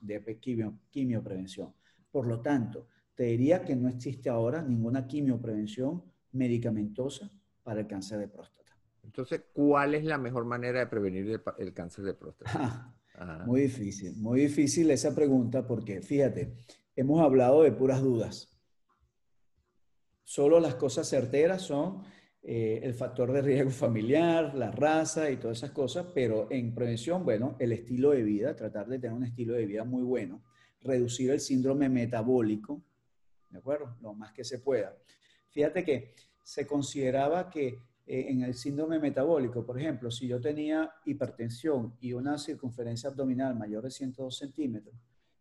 de 0.00 0.38
quimio, 0.40 0.78
quimioprevención. 0.90 1.72
Por 2.10 2.26
lo 2.26 2.40
tanto, 2.40 2.88
te 3.14 3.24
diría 3.24 3.64
que 3.64 3.76
no 3.76 3.88
existe 3.88 4.28
ahora 4.28 4.62
ninguna 4.62 5.06
quimioprevención 5.06 6.02
medicamentosa 6.32 7.30
para 7.62 7.80
el 7.80 7.86
cáncer 7.86 8.18
de 8.18 8.28
próstata. 8.28 8.76
Entonces, 9.02 9.42
¿cuál 9.52 9.94
es 9.94 10.04
la 10.04 10.18
mejor 10.18 10.44
manera 10.44 10.80
de 10.80 10.86
prevenir 10.86 11.40
el, 11.58 11.72
cáncer 11.72 12.04
de 12.04 12.14
próstata? 12.14 12.94
muy 13.46 13.62
difícil, 13.62 14.16
muy 14.16 14.40
difícil 14.40 14.90
esa 14.90 15.14
pregunta 15.14 15.66
porque, 15.66 16.02
fíjate, 16.02 16.54
hemos 16.94 17.20
hablado 17.20 17.62
de 17.62 17.72
puras 17.72 18.02
dudas. 18.02 18.52
Solo 20.24 20.58
las 20.58 20.74
cosas 20.74 21.08
certeras 21.08 21.62
son 21.62 22.02
eh, 22.48 22.78
el 22.84 22.94
factor 22.94 23.32
de 23.32 23.42
riesgo 23.42 23.70
familiar, 23.70 24.54
la 24.54 24.70
raza 24.70 25.28
y 25.32 25.36
todas 25.36 25.58
esas 25.58 25.72
cosas, 25.72 26.06
pero 26.14 26.46
en 26.48 26.72
prevención, 26.72 27.24
bueno, 27.24 27.56
el 27.58 27.72
estilo 27.72 28.12
de 28.12 28.22
vida, 28.22 28.54
tratar 28.54 28.86
de 28.86 29.00
tener 29.00 29.16
un 29.16 29.24
estilo 29.24 29.54
de 29.54 29.66
vida 29.66 29.82
muy 29.82 30.04
bueno, 30.04 30.44
reducir 30.80 31.32
el 31.32 31.40
síndrome 31.40 31.88
metabólico, 31.88 32.80
¿de 33.50 33.58
acuerdo? 33.58 33.96
Lo 34.00 34.14
más 34.14 34.32
que 34.32 34.44
se 34.44 34.60
pueda. 34.60 34.96
Fíjate 35.50 35.84
que 35.84 36.14
se 36.40 36.68
consideraba 36.68 37.50
que 37.50 37.66
eh, 38.06 38.26
en 38.28 38.42
el 38.42 38.54
síndrome 38.54 39.00
metabólico, 39.00 39.66
por 39.66 39.80
ejemplo, 39.80 40.08
si 40.12 40.28
yo 40.28 40.40
tenía 40.40 40.88
hipertensión 41.04 41.96
y 42.00 42.12
una 42.12 42.38
circunferencia 42.38 43.10
abdominal 43.10 43.56
mayor 43.56 43.82
de 43.82 43.90
102 43.90 44.38
centímetros, 44.38 44.94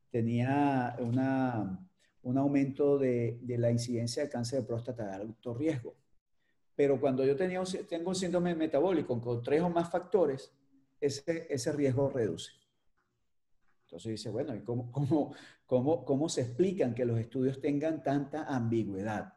tenía 0.10 0.96
una 1.00 1.88
un 2.26 2.40
aumento 2.40 2.98
de, 2.98 3.40
la 3.48 3.72
incidencia 3.72 4.24
de 4.24 4.30
cáncer 4.30 4.62
de 4.62 4.66
próstata 4.68 5.06
de 5.06 5.14
alto 5.14 5.54
riesgo. 5.54 5.96
Pero 6.76 7.00
cuando 7.00 7.26
yo 7.26 7.36
tenía 7.36 7.62
tengo 7.88 8.10
un 8.10 8.16
síndrome 8.16 8.54
metabólico 8.56 9.20
con 9.22 9.42
tres 9.42 9.62
o 9.62 9.70
más 9.70 9.90
factores, 9.90 10.52
ese, 11.00 11.48
ese 11.50 11.72
riesgo 11.72 12.10
reduce. 12.10 12.52
Entonces 13.84 14.12
dice, 14.12 14.30
bueno, 14.30 14.56
¿y 14.56 14.62
cómo, 14.62 14.92
cómo, 14.92 15.34
cómo, 15.66 16.06
cómo 16.06 16.30
se 16.30 16.42
explican 16.42 16.94
que 16.94 17.06
los 17.06 17.20
estudios 17.20 17.62
tengan 17.62 18.04
tanta 18.04 18.44
ambigüedad? 18.44 19.34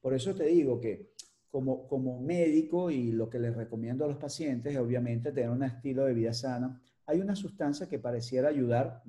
Por 0.00 0.14
eso 0.14 0.34
te 0.34 0.44
digo 0.44 0.80
que 0.80 1.12
como, 1.50 1.86
como 1.88 2.20
médico 2.20 2.90
y 2.90 3.10
lo 3.10 3.28
que 3.28 3.38
les 3.38 3.54
recomiendo 3.54 4.04
a 4.04 4.08
los 4.08 4.16
pacientes 4.16 4.72
es 4.72 4.78
obviamente 4.78 5.32
tener 5.32 5.50
un 5.50 5.64
estilo 5.64 6.04
de 6.04 6.14
vida 6.14 6.32
sana. 6.32 6.80
Hay 7.06 7.20
una 7.20 7.34
sustancia 7.34 7.88
que 7.88 7.98
pareciera 7.98 8.48
ayudar 8.48 9.02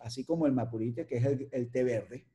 así 0.00 0.24
como 0.24 0.46
el 0.46 0.52
mapurite, 0.52 1.06
que 1.06 1.16
es 1.16 1.24
el, 1.52 1.70
té 1.70 1.84
verde. 1.84 2.26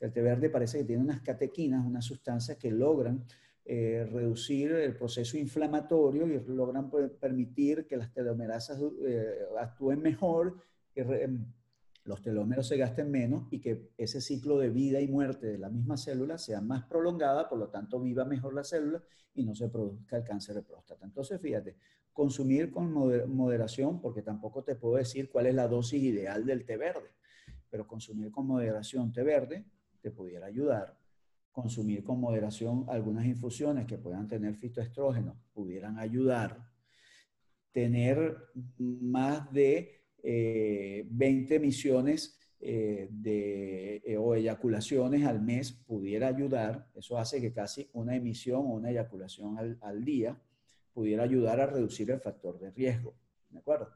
El 0.00 0.12
té 0.12 0.22
verde 0.22 0.50
parece 0.50 0.78
que 0.78 0.84
tiene 0.84 1.02
unas 1.02 1.20
catequinas, 1.20 1.84
unas 1.84 2.04
sustancias 2.04 2.56
que 2.56 2.70
logran 2.70 3.24
eh, 3.64 4.08
reducir 4.10 4.72
el 4.72 4.96
proceso 4.96 5.36
inflamatorio 5.36 6.26
y 6.26 6.40
logran 6.46 6.90
permitir 7.20 7.86
que 7.86 7.98
las 7.98 8.12
telomerasas 8.12 8.80
eh, 9.06 9.40
actúen 9.58 10.00
mejor, 10.00 10.56
que 10.90 11.02
em, 11.02 11.44
los 12.04 12.22
telómeros 12.22 12.66
se 12.66 12.78
gasten 12.78 13.10
menos 13.10 13.46
y 13.50 13.60
que 13.60 13.90
ese 13.98 14.22
ciclo 14.22 14.58
de 14.58 14.70
vida 14.70 15.00
y 15.00 15.08
muerte 15.08 15.46
de 15.48 15.58
la 15.58 15.68
misma 15.68 15.98
célula 15.98 16.38
sea 16.38 16.62
más 16.62 16.84
prolongada, 16.84 17.46
por 17.46 17.58
lo 17.58 17.68
tanto 17.68 18.00
viva 18.00 18.24
mejor 18.24 18.54
la 18.54 18.64
célula 18.64 19.02
y 19.34 19.44
no 19.44 19.54
se 19.54 19.68
produzca 19.68 20.16
el 20.16 20.24
cáncer 20.24 20.54
de 20.54 20.62
próstata. 20.62 21.04
Entonces, 21.04 21.38
fíjate, 21.38 21.76
consumir 22.14 22.70
con 22.70 22.90
moderación, 23.30 24.00
porque 24.00 24.22
tampoco 24.22 24.64
te 24.64 24.76
puedo 24.76 24.96
decir 24.96 25.28
cuál 25.28 25.46
es 25.46 25.54
la 25.54 25.68
dosis 25.68 26.02
ideal 26.02 26.46
del 26.46 26.64
té 26.64 26.78
verde, 26.78 27.10
pero 27.68 27.86
consumir 27.86 28.30
con 28.30 28.46
moderación 28.46 29.12
té 29.12 29.22
verde 29.22 29.66
te 30.00 30.10
pudiera 30.10 30.46
ayudar. 30.46 30.98
Consumir 31.52 32.04
con 32.04 32.20
moderación 32.20 32.84
algunas 32.88 33.26
infusiones 33.26 33.86
que 33.86 33.98
puedan 33.98 34.28
tener 34.28 34.54
fitoestrógenos 34.54 35.36
pudieran 35.52 35.98
ayudar. 35.98 36.70
Tener 37.72 38.36
más 38.76 39.52
de 39.52 39.98
20 40.22 41.54
eh, 41.54 41.56
emisiones 41.56 42.38
eh, 42.60 43.06
de, 43.10 44.02
eh, 44.04 44.16
o 44.16 44.34
eyaculaciones 44.34 45.24
al 45.24 45.40
mes 45.40 45.72
pudiera 45.72 46.28
ayudar. 46.28 46.88
Eso 46.94 47.16
hace 47.18 47.40
que 47.40 47.52
casi 47.52 47.88
una 47.92 48.16
emisión 48.16 48.60
o 48.66 48.74
una 48.74 48.90
eyaculación 48.90 49.58
al, 49.58 49.78
al 49.80 50.04
día 50.04 50.36
pudiera 50.92 51.22
ayudar 51.22 51.60
a 51.60 51.66
reducir 51.66 52.10
el 52.10 52.20
factor 52.20 52.58
de 52.58 52.70
riesgo. 52.72 53.14
¿De 53.50 53.60
acuerdo? 53.60 53.90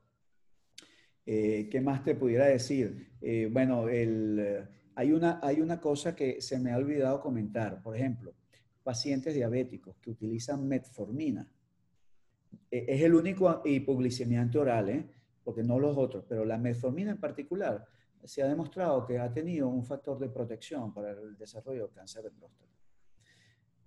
Eh, 1.27 1.69
¿Qué 1.71 1.81
más 1.81 2.05
te 2.05 2.15
pudiera 2.15 2.47
decir? 2.47 3.13
Bueno, 3.51 3.89
el, 3.89 4.69
hay, 4.95 5.13
una, 5.13 5.41
hay 5.43 5.61
una 5.61 5.81
cosa 5.81 6.15
que 6.15 6.41
se 6.41 6.59
me 6.59 6.73
ha 6.73 6.77
olvidado 6.77 7.21
comentar. 7.21 7.83
Por 7.83 7.97
ejemplo, 7.97 8.35
pacientes 8.83 9.35
diabéticos 9.35 9.97
que 10.01 10.11
utilizan 10.11 10.67
metformina. 10.67 11.51
E, 12.71 12.85
es 12.89 13.03
el 13.03 13.15
único 13.15 13.63
hipoglicemiante 13.65 14.59
oral, 14.59 14.89
¿eh? 14.89 15.07
porque 15.45 15.63
no 15.63 15.79
los 15.79 15.97
otros, 15.97 16.25
pero 16.29 16.45
la 16.45 16.59
metformina 16.59 17.11
en 17.11 17.21
particular 17.21 17.85
se 18.25 18.43
ha 18.43 18.47
demostrado 18.47 19.05
que 19.05 19.19
ha 19.19 19.33
tenido 19.33 19.69
un 19.69 19.85
factor 19.85 20.19
de 20.19 20.29
protección 20.29 20.95
para 20.95 21.11
el 21.11 21.37
desarrollo 21.37 21.89
de 21.89 21.95
cáncer 21.95 22.23
de 22.23 22.31
próstata. 22.31 22.71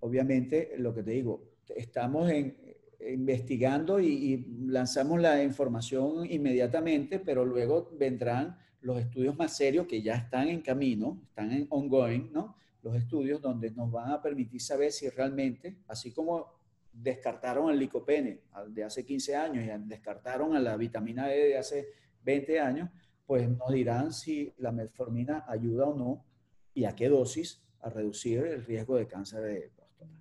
Obviamente, 0.01 0.73
lo 0.77 0.93
que 0.93 1.03
te 1.03 1.11
digo, 1.11 1.53
estamos 1.69 2.29
en, 2.29 2.57
investigando 2.99 3.99
y, 3.99 4.45
lanzamos 4.67 5.21
la 5.21 5.41
información 5.43 6.25
inmediatamente, 6.29 7.19
pero 7.19 7.45
luego 7.45 7.91
vendrán 7.97 8.57
los 8.85 8.99
estudios 8.99 9.35
más 9.35 9.57
serios 9.57 9.87
que 9.87 9.99
ya 10.03 10.13
están 10.13 10.47
en 10.47 10.61
camino, 10.61 11.19
están 11.29 11.51
en 11.51 11.65
ongoing, 11.71 12.31
¿no? 12.31 12.55
Los 12.83 12.95
estudios 12.95 13.41
donde 13.41 13.71
nos 13.71 13.91
van 13.91 14.11
a 14.11 14.21
permitir 14.21 14.61
saber 14.61 14.91
si 14.91 15.09
realmente, 15.09 15.77
así 15.87 16.11
como 16.11 16.53
descartaron 16.93 17.71
el 17.71 17.79
licopene 17.79 18.41
de 18.67 18.83
hace 18.83 19.03
15 19.03 19.35
años 19.35 19.65
y 19.65 19.87
descartaron 19.87 20.55
a 20.55 20.59
la 20.59 20.77
vitamina 20.77 21.27
D 21.27 21.47
de 21.47 21.57
hace 21.57 21.87
20 22.23 22.59
años, 22.59 22.91
pues 23.25 23.49
nos 23.49 23.71
dirán 23.73 24.13
si 24.13 24.53
la 24.59 24.71
metformina 24.71 25.45
ayuda 25.47 25.85
o 25.85 25.97
no 25.97 26.23
y 26.75 26.85
a 26.85 26.95
qué 26.95 27.09
dosis 27.09 27.63
a 27.81 27.89
reducir 27.89 28.45
el 28.45 28.63
riesgo 28.63 28.97
de 28.97 29.07
cáncer 29.07 29.41
de 29.41 29.71
próstata. 29.75 30.11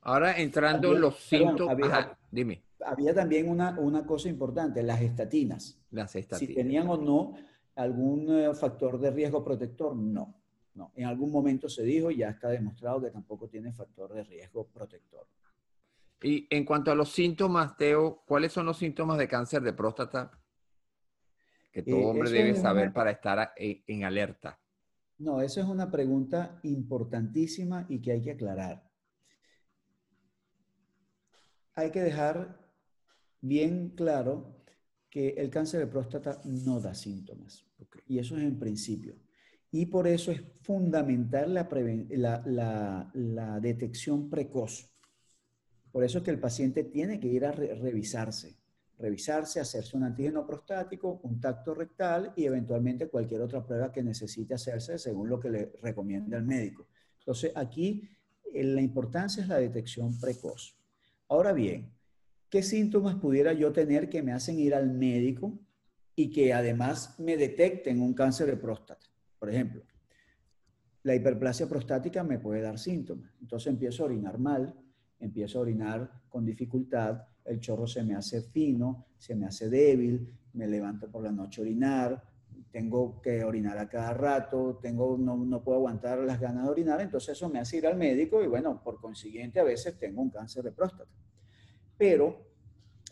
Ahora 0.00 0.40
entrando 0.40 0.94
en 0.94 1.02
los 1.02 1.18
síntomas, 1.18 1.74
había, 1.74 2.18
dime. 2.30 2.62
Había 2.82 3.12
también 3.12 3.46
una, 3.46 3.78
una 3.78 4.06
cosa 4.06 4.30
importante, 4.30 4.82
las 4.82 5.02
estatinas. 5.02 5.78
Las 5.90 6.16
estatinas. 6.16 6.48
Si 6.48 6.54
tenían 6.54 6.88
o 6.88 6.96
no 6.96 7.34
algún 7.78 8.28
eh, 8.30 8.54
factor 8.54 8.98
de 8.98 9.10
riesgo 9.10 9.42
protector, 9.44 9.96
no. 9.96 10.34
No, 10.74 10.92
en 10.94 11.06
algún 11.06 11.32
momento 11.32 11.68
se 11.68 11.82
dijo 11.82 12.10
y 12.10 12.18
ya 12.18 12.30
está 12.30 12.48
demostrado 12.48 13.00
que 13.00 13.10
tampoco 13.10 13.48
tiene 13.48 13.72
factor 13.72 14.12
de 14.12 14.22
riesgo 14.22 14.68
protector. 14.68 15.26
Y 16.22 16.46
en 16.50 16.64
cuanto 16.64 16.92
a 16.92 16.94
los 16.94 17.10
síntomas, 17.10 17.76
Teo, 17.76 18.22
¿cuáles 18.26 18.52
son 18.52 18.66
los 18.66 18.78
síntomas 18.78 19.18
de 19.18 19.26
cáncer 19.26 19.62
de 19.62 19.72
próstata 19.72 20.30
que 21.72 21.82
todo 21.82 21.98
eh, 21.98 22.04
hombre 22.04 22.30
debe 22.30 22.54
saber 22.54 22.92
para 22.92 23.10
estar 23.10 23.52
en 23.56 24.04
alerta? 24.04 24.58
No, 25.18 25.40
esa 25.40 25.62
es 25.62 25.66
una 25.66 25.90
pregunta 25.90 26.60
importantísima 26.62 27.86
y 27.88 28.00
que 28.00 28.12
hay 28.12 28.22
que 28.22 28.32
aclarar. 28.32 28.88
Hay 31.74 31.90
que 31.90 32.02
dejar 32.02 32.56
bien 33.40 33.90
claro 33.90 34.57
que 35.10 35.30
el 35.30 35.50
cáncer 35.50 35.80
de 35.80 35.86
próstata 35.86 36.40
no 36.44 36.80
da 36.80 36.94
síntomas. 36.94 37.64
Y 38.06 38.18
eso 38.18 38.36
es 38.36 38.42
en 38.42 38.58
principio. 38.58 39.16
Y 39.70 39.86
por 39.86 40.06
eso 40.06 40.32
es 40.32 40.40
fundamental 40.62 41.52
la, 41.52 43.10
la, 43.14 43.60
detección 43.60 44.30
precoz. 44.30 44.90
Por 45.92 46.04
eso 46.04 46.18
es 46.18 46.24
que 46.24 46.30
el 46.30 46.40
paciente 46.40 46.84
tiene 46.84 47.20
que 47.20 47.28
ir 47.28 47.44
a 47.44 47.52
revisarse. 47.52 48.56
Revisarse, 48.98 49.60
hacerse 49.60 49.96
un 49.96 50.04
antígeno 50.04 50.46
prostático, 50.46 51.20
un 51.22 51.40
tacto 51.40 51.74
rectal 51.74 52.32
y 52.34 52.46
eventualmente 52.46 53.08
cualquier 53.08 53.42
otra 53.42 53.64
prueba 53.64 53.92
que 53.92 54.02
necesite 54.02 54.54
hacerse 54.54 54.98
según 54.98 55.28
lo 55.28 55.38
que 55.38 55.50
le 55.50 55.72
recomienda 55.82 56.36
el 56.36 56.44
médico. 56.44 56.88
Entonces, 57.20 57.52
aquí 57.54 58.08
eh, 58.52 58.64
la 58.64 58.80
importancia 58.80 59.42
es 59.42 59.48
la 59.48 59.58
detección 59.58 60.18
precoz. 60.18 60.74
Ahora 61.28 61.52
bien, 61.52 61.92
¿qué 62.50 62.62
síntomas 62.62 63.16
pudiera 63.16 63.52
yo 63.52 63.72
tener 63.72 64.08
que 64.08 64.22
me 64.22 64.32
hacen 64.32 64.58
ir 64.58 64.74
al 64.74 64.90
médico 64.90 65.58
y 66.14 66.30
que 66.30 66.52
además 66.52 67.18
me 67.18 67.36
detecten 67.36 68.00
un 68.00 68.14
cáncer 68.14 68.46
de 68.46 68.56
próstata? 68.56 69.06
Por 69.38 69.50
ejemplo, 69.50 69.82
la 71.02 71.14
hiperplasia 71.14 71.68
prostática 71.68 72.24
me 72.24 72.38
puede 72.38 72.60
dar 72.60 72.78
síntomas. 72.78 73.32
Entonces 73.40 73.68
empiezo 73.68 74.02
a 74.02 74.06
orinar 74.06 74.38
mal, 74.38 74.74
empiezo 75.20 75.58
a 75.58 75.62
orinar 75.62 76.22
con 76.28 76.44
dificultad, 76.44 77.22
el 77.44 77.60
chorro 77.60 77.86
se 77.86 78.02
me 78.02 78.14
hace 78.14 78.42
fino, 78.42 79.06
se 79.16 79.34
me 79.34 79.46
hace 79.46 79.70
débil, 79.70 80.34
me 80.52 80.66
levanto 80.66 81.10
por 81.10 81.22
la 81.22 81.32
noche 81.32 81.60
a 81.60 81.64
orinar, 81.64 82.22
tengo 82.70 83.20
que 83.22 83.42
orinar 83.44 83.78
a 83.78 83.88
cada 83.88 84.12
rato, 84.12 84.78
tengo, 84.82 85.16
no, 85.18 85.36
no, 85.36 85.62
puedo 85.62 85.78
aguantar 85.78 86.18
las 86.18 86.38
ganas 86.40 86.64
de 86.64 86.70
orinar, 86.70 87.00
entonces 87.00 87.30
eso 87.30 87.48
me 87.48 87.58
hace 87.58 87.78
ir 87.78 87.86
al 87.86 87.96
médico 87.96 88.42
y 88.42 88.46
bueno, 88.46 88.82
por 88.82 89.00
consiguiente 89.00 89.60
a 89.60 89.64
veces 89.64 89.98
tengo 89.98 90.20
un 90.20 90.30
cáncer 90.30 90.64
de 90.64 90.72
próstata. 90.72 91.10
Pero 91.98 92.46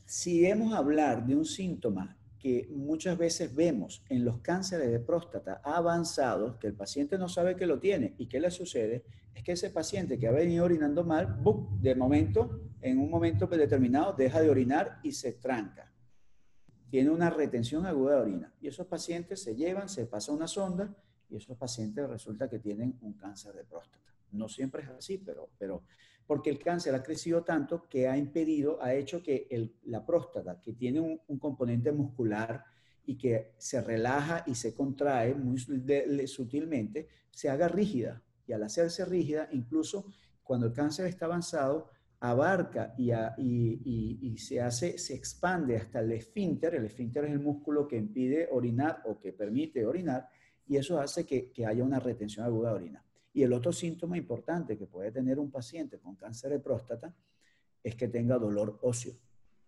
si 0.07 0.47
hemos 0.47 0.73
hablar 0.73 1.27
de 1.27 1.35
un 1.35 1.45
síntoma 1.45 2.17
que 2.39 2.69
muchas 2.71 3.19
veces 3.19 3.55
vemos 3.55 4.05
en 4.09 4.25
los 4.25 4.39
cánceres 4.41 4.91
de 4.91 5.01
próstata 5.01 5.61
avanzados, 5.65 6.57
que 6.59 6.69
el 6.69 6.75
paciente 6.75 7.19
no 7.19 7.29
sabe 7.29 7.57
que 7.57 7.67
lo 7.67 7.81
tiene 7.81 8.15
y 8.19 8.29
qué 8.29 8.39
le 8.39 8.53
sucede, 8.53 9.05
es 9.35 9.43
que 9.43 9.53
ese 9.53 9.71
paciente 9.71 10.19
que 10.19 10.29
ha 10.29 10.33
venido 10.33 10.65
orinando 10.65 11.03
mal, 11.03 11.43
de 11.81 11.95
momento, 11.97 12.61
en 12.81 12.99
un 12.99 13.11
momento 13.11 13.49
determinado, 13.49 14.13
deja 14.13 14.41
de 14.41 14.49
orinar 14.49 15.01
y 15.03 15.13
se 15.13 15.33
tranca. 15.33 15.93
Tiene 16.89 17.11
una 17.11 17.31
retención 17.31 17.85
aguda 17.85 18.15
de 18.15 18.21
orina. 18.21 18.55
Y 18.61 18.69
esos 18.69 18.87
pacientes 18.87 19.43
se 19.43 19.57
llevan, 19.57 19.89
se 19.89 20.07
pasa 20.07 20.31
una 20.31 20.47
sonda 20.47 20.95
y 21.29 21.37
esos 21.37 21.57
pacientes 21.57 22.09
resulta 22.09 22.49
que 22.49 22.61
tienen 22.61 22.97
un 23.03 23.15
cáncer 23.15 23.55
de 23.55 23.65
próstata. 23.65 24.15
No 24.31 24.49
siempre 24.49 24.83
es 24.83 24.89
así, 24.89 25.19
pero, 25.19 25.51
pero 25.59 25.83
porque 26.27 26.51
el 26.51 26.59
cáncer 26.59 26.95
ha 26.95 27.03
crecido 27.03 27.45
tanto 27.45 27.89
que 27.89 28.09
ha 28.09 28.17
impedido, 28.17 28.83
ha 28.83 28.95
hecho 28.95 29.23
que 29.23 29.49
la 29.85 30.05
próstata, 30.05 30.61
que 30.61 30.73
tiene 30.73 31.01
un, 31.01 31.39
componente 31.39 31.93
muscular 31.93 32.65
y 33.05 33.17
que 33.17 33.55
se 33.59 33.81
relaja 33.81 34.43
y 34.47 34.55
se 34.57 34.75
contrae 34.75 35.35
muy 35.35 35.59
sutilmente, 36.27 37.09
se 37.31 37.49
haga 37.49 37.69
rígida. 37.69 38.23
Y 38.47 38.53
al 38.53 38.63
hacerse 38.65 39.05
rígida, 39.05 39.49
incluso 39.53 40.07
cuando 40.43 40.67
el 40.67 40.73
cáncer 40.73 41.07
está 41.07 41.27
avanzado, 41.27 41.91
abarca 42.19 42.95
y, 42.97 43.13
y, 43.13 44.39
se 44.39 44.61
hace, 44.61 44.99
se 44.99 45.15
expande 45.15 45.77
hasta 45.77 46.01
el 46.01 46.11
esfínter. 46.11 46.75
El 46.75 46.87
esfínter 46.87 47.25
es 47.27 47.33
el 47.33 47.41
músculo 47.41 47.87
que 47.87 47.97
impide 47.97 48.49
orinar 48.51 49.03
o 49.05 49.21
que 49.21 49.33
permite 49.33 49.87
orinar, 49.87 50.29
y 50.67 50.77
eso 50.77 50.99
hace 50.99 51.25
que 51.25 51.67
haya 51.67 51.85
una 51.85 52.01
retención 52.01 52.45
aguda 52.45 52.71
de 52.71 52.75
orina. 52.75 53.06
Y 53.37 53.43
el 53.43 53.53
otro 53.53 53.71
síntoma 53.71 54.17
importante 54.17 54.79
que 54.79 54.87
puede 54.87 55.13
tener 55.13 55.39
un 55.39 55.51
paciente 55.51 55.99
con 55.99 56.17
cáncer 56.17 56.53
de 56.53 56.59
próstata 56.59 57.15
es 57.83 57.95
que 57.95 58.09
tenga 58.09 58.39
dolor 58.39 58.79
óseo. 58.81 59.13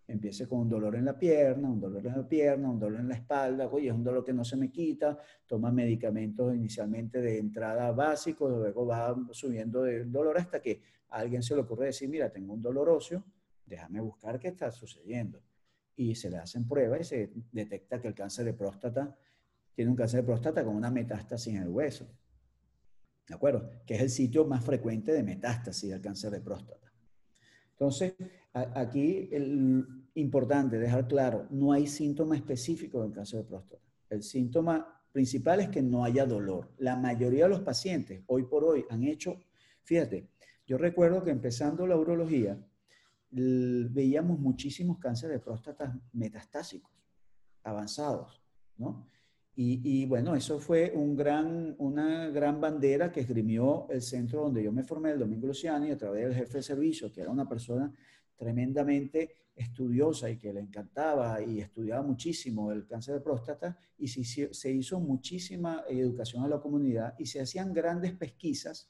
Empiece 0.07 0.47
con 0.47 0.61
un 0.61 0.69
dolor 0.69 0.95
en 0.95 1.05
la 1.05 1.19
pierna, 1.19 1.69
un 1.69 1.79
dolor 1.79 2.03
en 2.07 2.13
la 2.13 2.27
pierna, 2.27 2.67
un 2.67 2.79
dolor 2.79 2.99
en 2.99 3.09
la 3.09 3.13
espalda, 3.13 3.67
oye, 3.67 3.89
es 3.89 3.93
un 3.93 4.03
dolor 4.03 4.25
que 4.25 4.33
no 4.33 4.43
se 4.43 4.57
me 4.57 4.71
quita, 4.71 5.19
toma 5.45 5.71
medicamentos 5.71 6.55
inicialmente 6.55 7.21
de 7.21 7.37
entrada 7.37 7.91
básicos, 7.91 8.49
luego 8.49 8.87
va 8.87 9.15
subiendo 9.33 9.83
de 9.83 10.03
dolor 10.05 10.39
hasta 10.39 10.59
que 10.59 10.81
a 11.09 11.19
alguien 11.19 11.43
se 11.43 11.53
le 11.53 11.61
ocurre 11.61 11.85
decir, 11.85 12.09
mira, 12.09 12.31
tengo 12.31 12.53
un 12.55 12.63
dolor 12.63 12.89
óseo, 12.89 13.23
déjame 13.67 14.01
buscar 14.01 14.39
qué 14.39 14.47
está 14.47 14.71
sucediendo. 14.71 15.43
Y 15.95 16.15
se 16.15 16.31
le 16.31 16.37
hacen 16.37 16.67
pruebas 16.67 17.01
y 17.01 17.03
se 17.03 17.31
detecta 17.51 18.01
que 18.01 18.07
el 18.07 18.15
cáncer 18.15 18.45
de 18.45 18.53
próstata 18.53 19.15
tiene 19.75 19.91
un 19.91 19.95
cáncer 19.95 20.21
de 20.21 20.25
próstata 20.25 20.65
con 20.65 20.75
una 20.75 20.89
metástasis 20.89 21.53
en 21.53 21.61
el 21.61 21.69
hueso. 21.69 22.07
¿De 23.29 23.35
acuerdo? 23.35 23.69
Que 23.85 23.93
es 23.93 24.01
el 24.01 24.09
sitio 24.09 24.43
más 24.45 24.65
frecuente 24.65 25.13
de 25.13 25.21
metástasis 25.21 25.91
del 25.91 26.01
cáncer 26.01 26.31
de 26.31 26.41
próstata. 26.41 26.91
Entonces, 27.71 28.15
aquí 28.53 29.29
es 29.31 29.41
importante 30.15 30.79
dejar 30.79 31.07
claro, 31.07 31.47
no 31.51 31.71
hay 31.71 31.85
síntoma 31.85 32.35
específico 32.35 33.03
del 33.03 33.13
cáncer 33.13 33.43
de 33.43 33.45
próstata. 33.45 33.83
El 34.09 34.23
síntoma 34.23 34.99
principal 35.11 35.59
es 35.59 35.69
que 35.69 35.81
no 35.81 36.03
haya 36.03 36.25
dolor. 36.25 36.73
La 36.79 36.95
mayoría 36.95 37.43
de 37.43 37.49
los 37.51 37.61
pacientes 37.61 38.23
hoy 38.25 38.43
por 38.43 38.63
hoy 38.63 38.83
han 38.89 39.03
hecho, 39.03 39.39
fíjate, 39.83 40.27
yo 40.65 40.77
recuerdo 40.79 41.23
que 41.23 41.29
empezando 41.29 41.85
la 41.85 41.97
urología, 41.97 42.59
veíamos 43.29 44.39
muchísimos 44.39 44.97
cánceres 44.97 45.37
de 45.37 45.43
próstata 45.43 45.97
metastásicos, 46.13 46.91
avanzados, 47.63 48.41
¿no? 48.77 49.07
Y, 49.55 50.05
bueno, 50.05 50.35
eso 50.35 50.57
fue 50.57 50.93
un 50.95 51.17
gran, 51.17 51.75
una 51.79 52.29
gran 52.29 52.61
bandera 52.61 53.11
que 53.11 53.19
esgrimió 53.19 53.87
el 53.89 54.01
centro 54.01 54.43
donde 54.43 54.63
yo 54.63 54.71
me 54.71 54.83
formé, 54.83 55.11
el 55.11 55.19
Domingo 55.19 55.47
Luciani, 55.47 55.91
a 55.91 55.97
través 55.97 56.23
del 56.23 56.33
jefe 56.33 56.59
de 56.59 56.63
servicio, 56.63 57.11
que 57.11 57.19
era 57.19 57.29
una 57.29 57.47
persona 57.47 57.93
tremendamente 58.37 59.49
estudiosa 59.53 60.29
y 60.29 60.37
que 60.37 60.53
le 60.53 60.61
encantaba 60.61 61.41
y 61.41 61.59
estudiaba 61.59 62.01
muchísimo 62.01 62.71
el 62.71 62.87
cáncer 62.87 63.15
de 63.15 63.19
próstata 63.19 63.77
y 63.97 64.07
se, 64.07 64.53
se 64.53 64.71
hizo 64.71 65.01
muchísima 65.01 65.83
educación 65.89 66.43
a 66.45 66.47
la 66.47 66.61
comunidad 66.61 67.15
y 67.19 67.25
se 67.25 67.41
hacían 67.41 67.73
grandes 67.73 68.13
pesquisas 68.13 68.89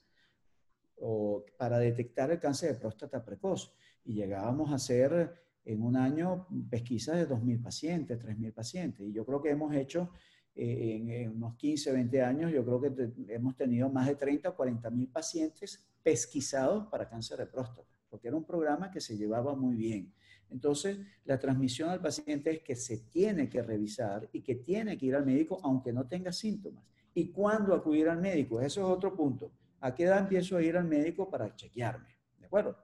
o, 1.01 1.45
para 1.57 1.79
detectar 1.79 2.31
el 2.31 2.39
cáncer 2.39 2.73
de 2.73 2.79
próstata 2.79 3.23
precoz. 3.23 3.73
Y 4.05 4.13
llegábamos 4.13 4.71
a 4.71 4.75
hacer 4.75 5.33
en 5.65 5.81
un 5.81 5.95
año 5.95 6.47
pesquisas 6.69 7.17
de 7.17 7.27
2.000 7.27 7.61
pacientes, 7.61 8.19
3.000 8.19 8.53
pacientes. 8.53 9.07
Y 9.07 9.13
yo 9.13 9.25
creo 9.25 9.41
que 9.41 9.49
hemos 9.49 9.73
hecho 9.75 10.11
en, 10.59 11.29
unos 11.31 11.55
15, 11.55 11.91
20 11.93 12.21
años, 12.21 12.51
yo 12.51 12.65
creo 12.65 12.81
que 12.81 13.33
hemos 13.33 13.55
tenido 13.55 13.89
más 13.89 14.07
de 14.07 14.15
30 14.15 14.49
o 14.49 14.55
40 14.55 14.89
mil 14.89 15.07
pacientes 15.07 15.87
pesquisados 16.03 16.87
para 16.87 17.07
cáncer 17.07 17.37
de 17.37 17.45
próstata, 17.45 17.87
porque 18.09 18.27
era 18.27 18.35
un 18.35 18.43
programa 18.43 18.91
que 18.91 18.99
se 18.99 19.15
llevaba 19.15 19.55
muy 19.55 19.75
bien. 19.75 20.13
Entonces, 20.49 20.97
la 21.25 21.39
transmisión 21.39 21.89
al 21.89 22.01
paciente 22.01 22.51
es 22.51 22.59
que 22.61 22.75
se 22.75 22.97
tiene 22.97 23.47
que 23.47 23.61
revisar 23.61 24.27
y 24.33 24.41
que 24.41 24.55
tiene 24.55 24.97
que 24.97 25.05
ir 25.05 25.15
al 25.15 25.25
médico 25.25 25.59
aunque 25.63 25.93
no 25.93 26.07
tenga 26.07 26.33
síntomas. 26.33 26.83
¿Y 27.13 27.31
cuándo 27.31 27.73
acudir 27.73 28.09
al 28.09 28.19
médico? 28.19 28.59
Eso 28.59 28.81
es 28.81 28.97
otro 28.97 29.15
punto. 29.15 29.51
¿A 29.79 29.95
qué 29.95 30.03
edad 30.03 30.19
empiezo 30.19 30.57
a 30.57 30.61
ir 30.61 30.75
al 30.75 30.85
médico 30.85 31.29
para 31.29 31.55
chequearme? 31.55 32.09
¿De 32.39 32.47
acuerdo? 32.47 32.75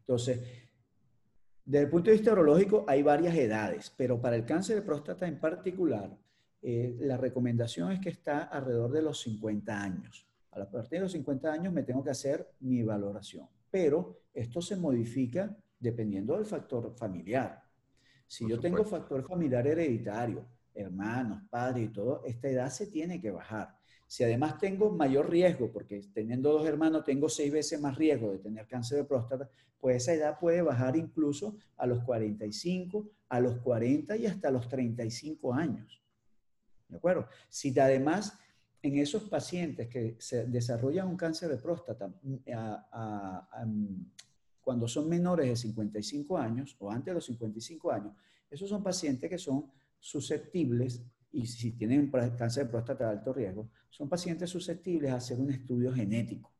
Entonces, 0.00 0.40
desde 1.64 1.84
el 1.84 1.90
punto 1.90 2.10
de 2.10 2.16
vista 2.16 2.32
urológico 2.32 2.84
hay 2.88 3.02
varias 3.02 3.34
edades, 3.36 3.92
pero 3.96 4.20
para 4.20 4.36
el 4.36 4.44
cáncer 4.44 4.76
de 4.76 4.82
próstata 4.82 5.26
en 5.26 5.38
particular, 5.38 6.18
eh, 6.66 6.96
la 7.00 7.18
recomendación 7.18 7.92
es 7.92 8.00
que 8.00 8.08
está 8.08 8.44
alrededor 8.44 8.90
de 8.90 9.02
los 9.02 9.20
50 9.20 9.82
años. 9.82 10.26
A 10.50 10.64
partir 10.64 10.98
de 10.98 11.00
los 11.00 11.12
50 11.12 11.52
años 11.52 11.74
me 11.74 11.82
tengo 11.82 12.02
que 12.02 12.08
hacer 12.08 12.54
mi 12.60 12.82
valoración, 12.82 13.46
pero 13.70 14.22
esto 14.32 14.62
se 14.62 14.74
modifica 14.74 15.54
dependiendo 15.78 16.36
del 16.36 16.46
factor 16.46 16.94
familiar. 16.96 17.62
Si 18.26 18.48
yo 18.48 18.58
tengo 18.58 18.82
factor 18.82 19.22
familiar 19.28 19.66
hereditario, 19.66 20.46
hermanos, 20.74 21.42
padres 21.50 21.84
y 21.84 21.92
todo, 21.92 22.22
esta 22.24 22.48
edad 22.48 22.70
se 22.70 22.86
tiene 22.86 23.20
que 23.20 23.30
bajar. 23.30 23.76
Si 24.06 24.24
además 24.24 24.56
tengo 24.56 24.90
mayor 24.90 25.28
riesgo, 25.28 25.70
porque 25.70 26.00
teniendo 26.14 26.50
dos 26.50 26.66
hermanos 26.66 27.04
tengo 27.04 27.28
seis 27.28 27.52
veces 27.52 27.78
más 27.78 27.94
riesgo 27.98 28.32
de 28.32 28.38
tener 28.38 28.66
cáncer 28.66 28.96
de 28.96 29.04
próstata, 29.04 29.50
pues 29.78 29.96
esa 29.96 30.14
edad 30.14 30.38
puede 30.38 30.62
bajar 30.62 30.96
incluso 30.96 31.58
a 31.76 31.86
los 31.86 32.02
45, 32.04 33.06
a 33.28 33.40
los 33.40 33.58
40 33.58 34.16
y 34.16 34.24
hasta 34.24 34.50
los 34.50 34.66
35 34.66 35.52
años. 35.52 36.03
¿De 36.94 36.98
acuerdo? 36.98 37.26
Si 37.48 37.76
además 37.76 38.38
en 38.80 38.98
esos 38.98 39.24
pacientes 39.24 39.88
que 39.88 40.14
se 40.20 40.46
desarrollan 40.46 41.08
un 41.08 41.16
cáncer 41.16 41.48
de 41.48 41.56
próstata 41.56 42.06
mm, 42.06 42.34
mm, 43.66 44.06
cuando 44.60 44.86
son 44.86 45.08
menores 45.08 45.48
de 45.48 45.56
55 45.56 46.38
años 46.38 46.76
o 46.78 46.92
antes 46.92 47.06
de 47.06 47.14
los 47.14 47.24
55 47.24 47.90
años, 47.90 48.14
esos 48.48 48.68
son 48.68 48.80
pacientes 48.80 49.28
que 49.28 49.38
son 49.38 49.66
susceptibles, 49.98 51.02
y 51.32 51.46
si 51.46 51.72
tienen 51.72 52.12
cáncer 52.38 52.66
de 52.66 52.70
próstata 52.70 53.06
de 53.06 53.10
alto 53.18 53.32
riesgo, 53.32 53.68
son 53.90 54.08
pacientes 54.08 54.48
susceptibles 54.50 55.10
a 55.10 55.16
hacer 55.16 55.40
un 55.40 55.50
estudio 55.50 55.92
genético. 55.92 56.52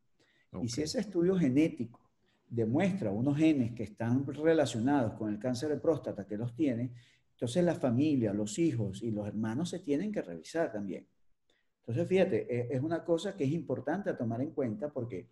Y 0.60 0.68
si 0.68 0.82
ese 0.82 0.98
estudio 0.98 1.36
genético 1.36 2.00
demuestra 2.48 3.12
unos 3.12 3.36
genes 3.36 3.72
que 3.72 3.84
están 3.84 4.26
relacionados 4.26 5.14
con 5.14 5.32
el 5.32 5.38
cáncer 5.38 5.68
de 5.68 5.76
próstata 5.76 6.26
que 6.26 6.36
los 6.36 6.54
tiene, 6.56 6.92
entonces 7.34 7.64
la 7.64 7.74
familia, 7.74 8.32
los 8.32 8.58
hijos 8.58 9.02
y 9.02 9.10
los 9.10 9.26
hermanos 9.26 9.70
se 9.70 9.80
tienen 9.80 10.12
que 10.12 10.22
revisar 10.22 10.72
también. 10.72 11.06
Entonces, 11.80 12.08
fíjate, 12.08 12.46
e, 12.48 12.76
es 12.76 12.80
una 12.80 13.04
cosa 13.04 13.36
que 13.36 13.44
es 13.44 13.50
importante 13.50 14.08
a 14.08 14.16
tomar 14.16 14.40
en 14.40 14.52
cuenta 14.52 14.92
porque 14.92 15.28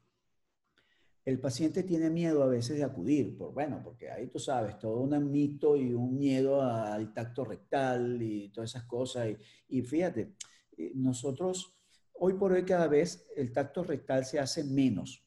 el 1.24 1.38
paciente 1.38 1.84
tiene 1.84 2.10
miedo 2.10 2.42
a 2.42 2.48
veces 2.48 2.78
de 2.78 2.84
acudir, 2.84 3.38
por, 3.38 3.54
bueno, 3.54 3.80
porque 3.84 4.10
ahí 4.10 4.26
tú 4.26 4.40
sabes, 4.40 4.78
todo 4.78 5.00
un 5.00 5.30
mito 5.30 5.76
y 5.76 5.94
un 5.94 6.18
miedo 6.18 6.60
al 6.60 7.14
tacto 7.14 7.44
rectal 7.44 8.20
y 8.20 8.48
todas 8.48 8.70
esas 8.70 8.84
cosas. 8.84 9.28
Y, 9.68 9.78
y 9.78 9.82
fíjate, 9.82 10.34
eh, 10.76 10.92
nosotros, 10.96 11.76
hoy 12.14 12.34
por 12.34 12.50
hoy 12.50 12.64
cada 12.64 12.88
vez 12.88 13.28
el 13.36 13.52
tacto 13.52 13.84
rectal 13.84 14.24
se 14.24 14.40
hace 14.40 14.64
menos, 14.64 15.24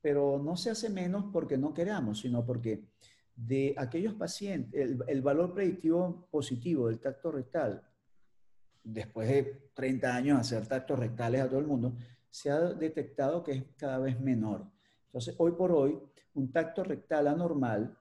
pero 0.00 0.40
no 0.40 0.56
se 0.56 0.70
hace 0.70 0.88
menos 0.88 1.26
porque 1.32 1.58
no 1.58 1.74
queramos, 1.74 2.20
sino 2.20 2.46
porque 2.46 2.84
de 3.36 3.74
aquellos 3.76 4.14
pacientes, 4.14 4.80
el, 4.80 4.98
el 5.06 5.22
valor 5.22 5.52
predictivo 5.52 6.28
positivo 6.30 6.88
del 6.88 7.00
tacto 7.00 7.32
rectal 7.32 7.82
después 8.84 9.26
de 9.28 9.70
30 9.74 10.14
años 10.14 10.38
hacer 10.38 10.66
tactos 10.66 10.98
rectales 10.98 11.40
a 11.40 11.48
todo 11.48 11.58
el 11.58 11.66
mundo, 11.66 11.96
se 12.30 12.50
ha 12.50 12.60
detectado 12.60 13.42
que 13.42 13.52
es 13.52 13.64
cada 13.76 13.98
vez 13.98 14.20
menor. 14.20 14.70
Entonces, 15.06 15.34
hoy 15.38 15.52
por 15.52 15.72
hoy, 15.72 15.98
un 16.34 16.52
tacto 16.52 16.84
rectal 16.84 17.26
anormal, 17.28 17.96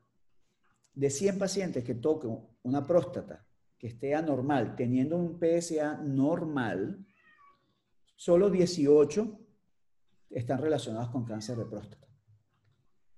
de 0.94 1.10
100 1.10 1.40
pacientes 1.40 1.84
que 1.84 1.96
toquen 1.96 2.40
una 2.64 2.86
próstata 2.86 3.46
que 3.80 3.88
esté 3.88 4.14
anormal, 4.14 4.76
teniendo 4.76 5.18
un 5.18 5.40
PSA 5.40 5.98
normal, 5.98 7.06
solo 8.16 8.50
18 8.50 9.40
están 10.30 10.60
relacionados 10.60 11.10
con 11.10 11.26
cáncer 11.26 11.58
de 11.58 11.66
próstata. 11.66 12.08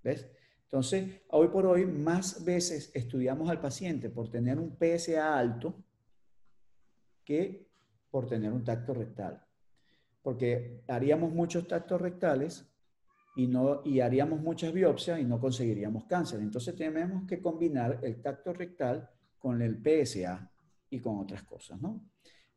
¿Ves? 0.03 0.27
Entonces, 0.65 1.21
hoy 1.29 1.47
por 1.47 1.65
hoy, 1.65 1.85
más 1.85 2.43
veces 2.43 2.91
estudiamos 2.93 3.49
al 3.49 3.61
paciente 3.61 4.09
por 4.09 4.29
tener 4.29 4.59
un 4.59 4.77
PSA 4.77 5.37
alto 5.37 5.83
que 7.23 7.69
por 8.09 8.27
tener 8.27 8.51
un 8.51 8.63
tacto 8.63 8.93
rectal. 8.93 9.43
Porque 10.21 10.83
haríamos 10.87 11.31
muchos 11.31 11.67
tactos 11.67 12.01
rectales 12.01 12.65
y, 13.35 13.47
no, 13.47 13.81
y 13.85 13.99
haríamos 13.99 14.41
muchas 14.41 14.73
biopsias 14.73 15.19
y 15.19 15.23
no 15.23 15.39
conseguiríamos 15.39 16.05
cáncer. 16.05 16.39
Entonces 16.39 16.75
tenemos 16.75 17.27
que 17.27 17.41
combinar 17.41 17.99
el 18.01 18.21
tacto 18.21 18.53
rectal 18.53 19.09
con 19.37 19.61
el 19.61 19.81
PSA 19.81 20.51
y 20.89 20.99
con 20.99 21.19
otras 21.19 21.43
cosas, 21.43 21.79
¿no? 21.79 22.09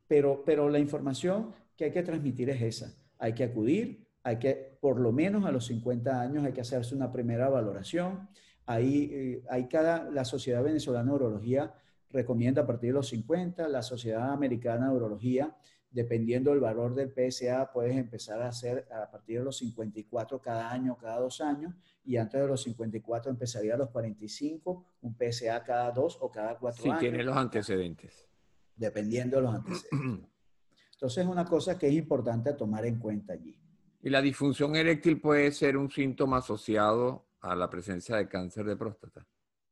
Pero, 0.07 0.43
pero 0.45 0.71
la 0.71 0.79
información 0.79 1.55
que 1.77 1.85
hay 1.85 1.91
que 1.91 2.03
transmitir 2.03 2.49
es 2.51 2.63
esa. 2.63 2.97
Hay 3.19 3.35
que 3.35 3.45
acudir, 3.45 4.08
hay 4.29 4.39
que, 4.39 4.77
por 4.81 5.01
lo 5.01 5.11
menos 5.11 5.47
a 5.47 5.51
los 5.51 5.67
50 5.67 6.21
años, 6.21 6.45
hay 6.45 6.53
que 6.53 6.61
hacerse 6.61 6.95
una 6.95 7.11
primera 7.11 7.49
valoración. 7.49 8.29
Ahí 8.67 9.11
eh, 9.11 9.45
hay 9.49 9.69
cada, 9.69 10.05
la 10.11 10.27
Sociedad 10.27 10.63
Venezolana 10.63 11.11
de 11.11 11.17
Urología 11.17 11.73
recomienda 12.11 12.63
a 12.63 12.67
partir 12.67 12.91
de 12.91 12.95
los 12.95 13.09
50, 13.09 13.67
la 13.69 13.83
Sociedad 13.83 14.31
Americana 14.31 14.91
de 14.91 14.97
Urología, 14.97 15.57
dependiendo 15.91 16.51
del 16.51 16.61
valor 16.61 16.95
del 16.95 17.11
PSA, 17.11 17.73
puedes 17.73 17.97
empezar 17.97 18.43
a 18.43 18.49
hacer 18.49 18.87
a 18.93 19.11
partir 19.11 19.39
de 19.39 19.45
los 19.47 19.57
54 19.57 20.43
cada 20.43 20.71
año, 20.71 20.99
cada 20.99 21.21
dos 21.21 21.41
años, 21.41 21.75
y 22.05 22.19
antes 22.19 22.39
de 22.39 22.47
los 22.47 22.63
54 22.63 23.31
empezaría 23.31 23.75
a 23.75 23.79
los 23.79 23.89
45, 23.89 24.85
un 25.01 25.17
PSA 25.17 25.65
cada 25.65 25.91
dos 25.91 26.19
o 26.21 26.31
cada 26.31 26.59
cuatro 26.59 26.85
años. 26.85 27.01
Si 27.01 27.09
tiene 27.09 27.25
los 27.25 27.37
antecedentes. 27.37 28.29
Dependiendo 28.77 29.39
de 29.39 29.43
los 29.43 29.55
antecedentes. 29.55 30.29
Entonces 30.93 31.25
es 31.25 31.31
una 31.31 31.47
cosa 31.47 31.79
que 31.79 31.89
es 31.89 31.95
importante 31.95 32.53
tomar 32.53 32.85
en 32.85 32.99
cuenta 32.99 33.33
allí. 33.33 33.59
¿Y 34.01 34.11
la 34.11 34.23
disfunción 34.23 34.77
eréctil 34.77 35.21
puede 35.21 35.51
ser 35.53 35.77
un 35.77 35.91
síntoma 35.91 36.39
asociado 36.39 37.27
a 37.41 37.55
la 37.55 37.69
presencia 37.69 38.17
de 38.17 38.29
cáncer 38.29 38.65
de 38.65 38.77
próstata? 38.77 39.27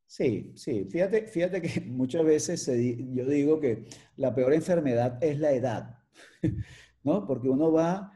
Sí, 0.05 0.53
sí. 0.55 0.85
Fíjate, 0.89 1.27
fíjate 1.27 1.61
que 1.61 1.81
muchas 1.87 2.25
veces 2.25 2.65
yo 2.65 3.25
digo 3.25 3.59
que 3.59 3.85
la 4.15 4.33
peor 4.33 4.53
enfermedad 4.53 5.17
es 5.21 5.39
la 5.39 5.51
edad, 5.51 5.99
¿no? 7.03 7.25
Porque 7.25 7.49
uno 7.49 7.71
va 7.71 8.13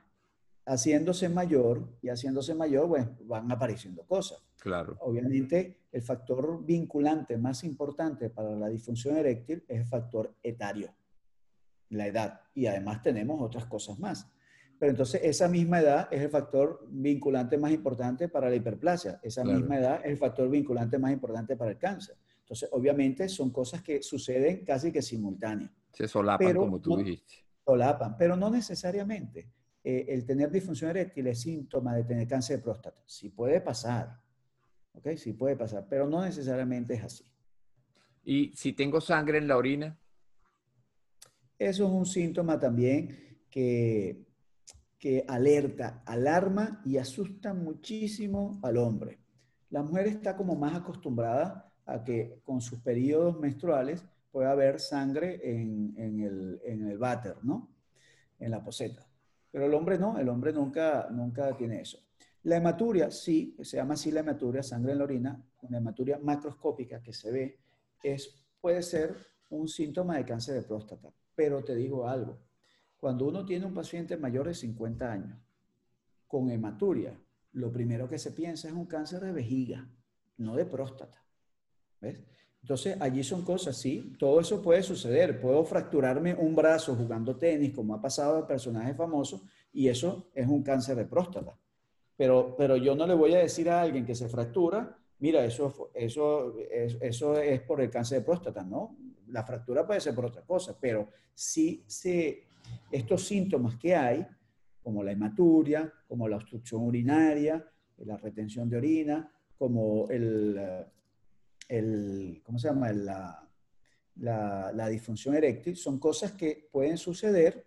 haciéndose 0.66 1.28
mayor 1.28 1.98
y 2.02 2.10
haciéndose 2.10 2.56
mayor, 2.56 2.88
bueno, 2.88 3.18
van 3.24 3.52
apareciendo 3.52 4.06
cosas. 4.06 4.42
Claro. 4.60 4.96
Obviamente, 5.02 5.86
el 5.92 6.02
factor 6.02 6.64
vinculante 6.64 7.38
más 7.38 7.64
importante 7.64 8.30
para 8.30 8.56
la 8.56 8.70
disfunción 8.70 9.18
eréctil 9.18 9.66
es 9.68 9.80
el 9.80 9.86
factor 9.86 10.36
etario, 10.44 10.94
la 11.90 12.08
edad. 12.08 12.42
Y 12.54 12.68
además 12.68 13.02
tenemos 13.02 13.42
otras 13.42 13.66
cosas 13.66 14.00
más. 14.00 14.32
Pero 14.82 14.94
entonces 14.94 15.22
esa 15.24 15.48
misma 15.48 15.80
edad 15.80 16.08
es 16.10 16.24
el 16.24 16.30
factor 16.32 16.88
vinculante 16.90 17.56
más 17.56 17.72
importante 17.72 18.30
para 18.30 18.50
la 18.50 18.56
hiperplasia. 18.56 19.20
Esa 19.22 19.44
misma 19.44 19.78
edad 19.78 20.02
es 20.04 20.10
el 20.10 20.18
factor 20.18 20.50
vinculante 20.50 20.98
más 20.98 21.12
importante 21.12 21.56
para 21.56 21.70
el 21.70 21.78
cáncer. 21.78 22.18
Entonces, 22.40 22.68
obviamente 22.72 23.30
son 23.30 23.52
cosas 23.52 23.84
que 23.84 24.02
suceden 24.02 24.66
casi 24.66 24.92
que 24.92 25.04
simultáneas. 25.04 25.70
Se 25.94 26.08
solapan, 26.08 26.56
como 26.56 26.82
tú 26.82 26.98
dijiste. 26.98 27.46
Solapan, 27.64 28.18
pero 28.18 28.36
no 28.36 28.50
necesariamente. 28.50 29.52
Eh, 29.84 30.08
el 30.10 30.26
tener 30.26 30.50
disfunción 30.50 30.90
eréctil 30.90 31.28
es 31.28 31.42
síntoma 31.42 31.94
de 31.94 32.04
tener 32.04 32.28
cáncer 32.28 32.58
de 32.58 32.64
próstata. 32.64 33.04
Sí 33.06 33.30
puede 33.30 33.62
pasar, 33.62 34.20
¿ok? 34.94 35.10
Sí 35.16 35.34
puede 35.34 35.56
pasar, 35.56 35.86
pero 35.88 36.10
no 36.10 36.24
necesariamente 36.24 36.96
es 36.96 37.04
así. 37.04 37.26
¿Y 38.24 38.52
si 38.56 38.74
tengo 38.74 39.00
sangre 39.00 39.38
en 39.38 39.48
la 39.48 39.58
orina? 39.58 40.00
Eso 41.60 41.86
es 41.86 41.92
un 41.92 42.08
síntoma 42.08 42.60
también 42.60 43.44
que 43.48 44.31
que 45.02 45.26
alerta, 45.28 46.04
alarma 46.06 46.80
y 46.86 46.98
asusta 46.98 47.56
muchísimo 47.56 48.60
al 48.62 48.78
hombre. 48.78 49.18
La 49.72 49.82
mujer 49.82 50.06
está 50.06 50.38
como 50.38 50.56
más 50.56 50.76
acostumbrada 50.76 51.74
a 51.88 52.04
que 52.04 52.40
con 52.44 52.62
sus 52.62 52.80
periodos 52.82 53.40
menstruales 53.40 54.06
pueda 54.32 54.52
haber 54.52 54.80
sangre 54.80 55.42
en, 55.44 55.96
el, 55.98 56.62
en 56.64 56.88
el 56.88 57.00
váter, 57.00 57.44
¿no? 57.44 57.72
En 58.40 58.52
la 58.52 58.64
poseta. 58.64 59.08
Pero 59.50 59.66
el 59.66 59.74
hombre 59.74 59.98
no, 59.98 60.20
el 60.20 60.30
hombre 60.30 60.54
nunca, 60.54 61.08
nunca 61.10 61.58
tiene 61.58 61.82
eso. 61.82 61.98
La 62.44 62.58
hematuria, 62.58 63.10
sí, 63.10 63.58
se 63.60 63.78
llama 63.78 63.96
así 63.96 64.12
la 64.12 64.20
hematuria, 64.20 64.62
sangre 64.62 64.92
en 64.92 65.00
la 65.00 65.04
orina, 65.06 65.44
una 65.64 65.80
hematuria 65.80 66.20
macroscópica 66.20 67.02
que 67.02 67.12
se 67.12 67.32
ve, 67.32 67.60
es, 68.04 68.36
puede 68.62 68.84
ser 68.84 69.16
un 69.50 69.68
síntoma 69.68 70.18
de 70.18 70.26
cáncer 70.26 70.54
de 70.54 70.62
próstata. 70.62 71.10
Pero 71.34 71.64
te 71.64 71.74
digo 71.74 72.08
algo, 72.08 72.38
cuando 73.02 73.26
uno 73.26 73.44
tiene 73.44 73.66
un 73.66 73.74
paciente 73.74 74.16
mayor 74.16 74.48
de 74.48 74.54
50 74.54 75.12
años 75.12 75.36
con 76.28 76.52
hematuria, 76.52 77.20
lo 77.54 77.72
primero 77.72 78.08
que 78.08 78.20
se 78.20 78.32
piensa 78.32 78.68
es 78.68 78.76
un 78.76 78.86
cáncer 78.86 79.22
de 79.22 79.32
vejiga, 79.32 79.90
no 80.38 80.56
de 80.56 80.66
próstata. 80.66 81.26
¿Ves? 82.00 82.20
Entonces, 82.62 82.96
allí 83.00 83.24
son 83.24 83.44
cosas, 83.44 83.76
sí, 83.76 84.14
todo 84.20 84.40
eso 84.40 84.62
puede 84.62 84.84
suceder. 84.84 85.42
Puedo 85.42 85.66
fracturarme 85.66 86.36
un 86.36 86.56
brazo 86.56 86.96
jugando 86.96 87.36
tenis, 87.38 87.74
como 87.74 87.96
ha 87.96 88.02
pasado 88.02 88.38
a 88.38 88.48
personajes 88.48 88.96
famosos, 88.96 89.42
y 89.74 89.88
eso 89.88 90.30
es 90.36 90.48
un 90.48 90.62
cáncer 90.62 90.96
de 90.96 91.06
próstata. 91.06 91.58
Pero, 92.16 92.56
pero 92.56 92.78
yo 92.78 92.94
no 92.94 93.08
le 93.08 93.16
voy 93.16 93.34
a 93.34 93.40
decir 93.40 93.68
a 93.68 93.82
alguien 93.82 94.06
que 94.06 94.14
se 94.14 94.30
fractura, 94.30 94.96
mira, 95.18 95.44
eso, 95.44 95.90
eso, 95.96 96.56
eso 96.70 97.40
es 97.40 97.62
por 97.62 97.82
el 97.82 97.90
cáncer 97.90 98.20
de 98.20 98.26
próstata, 98.26 98.64
¿no? 98.64 98.96
La 99.30 99.44
fractura 99.44 99.88
puede 99.88 100.02
ser 100.02 100.14
por 100.14 100.26
otra 100.26 100.44
cosa, 100.44 100.78
pero 100.80 101.10
sí 101.34 101.84
se 101.88 102.51
estos 102.92 103.26
síntomas 103.26 103.78
que 103.78 103.96
hay, 103.96 104.26
como 104.84 105.04
la 105.04 105.12
hematuria, 105.12 105.92
como 106.08 106.28
la 106.28 106.38
obstrucción 106.38 106.82
urinaria, 106.82 107.66
la 107.98 108.18
retención 108.18 108.70
de 108.70 108.78
orina, 108.78 109.32
como 109.58 110.10
el, 110.10 110.60
el 111.68 112.42
¿cómo 112.44 112.58
se 112.60 112.68
llama? 112.68 112.92
La, 112.92 113.48
la, 114.16 114.88
disfunción 114.90 115.36
eréctil, 115.36 115.78
son 115.78 116.00
cosas 116.00 116.34
que 116.34 116.68
pueden 116.72 116.98
suceder 116.98 117.66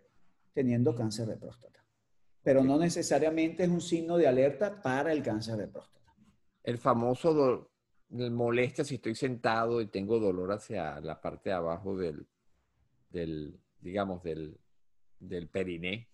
teniendo 0.52 0.94
cáncer 0.94 1.26
de 1.26 1.36
próstata. 1.36 1.84
Pero 2.42 2.62
no 2.62 2.78
necesariamente 2.78 3.64
es 3.64 3.70
un 3.70 3.80
signo 3.80 4.16
de 4.16 4.28
alerta 4.28 4.82
para 4.82 5.12
el 5.12 5.22
cáncer 5.22 5.56
de 5.56 5.68
próstata. 5.68 6.14
El 6.62 6.78
famoso 6.78 7.70
molestia 8.10 8.84
si 8.84 8.96
estoy 8.96 9.14
sentado 9.14 9.80
y 9.80 9.86
tengo 9.86 10.20
dolor 10.20 10.52
hacia 10.52 11.00
la 11.00 11.20
parte 11.20 11.50
de 11.50 11.56
abajo 11.56 11.96
del, 11.96 12.26
del 13.10 13.58
digamos, 13.80 14.22
del, 14.22 14.58
del 15.28 15.48
periné. 15.48 16.08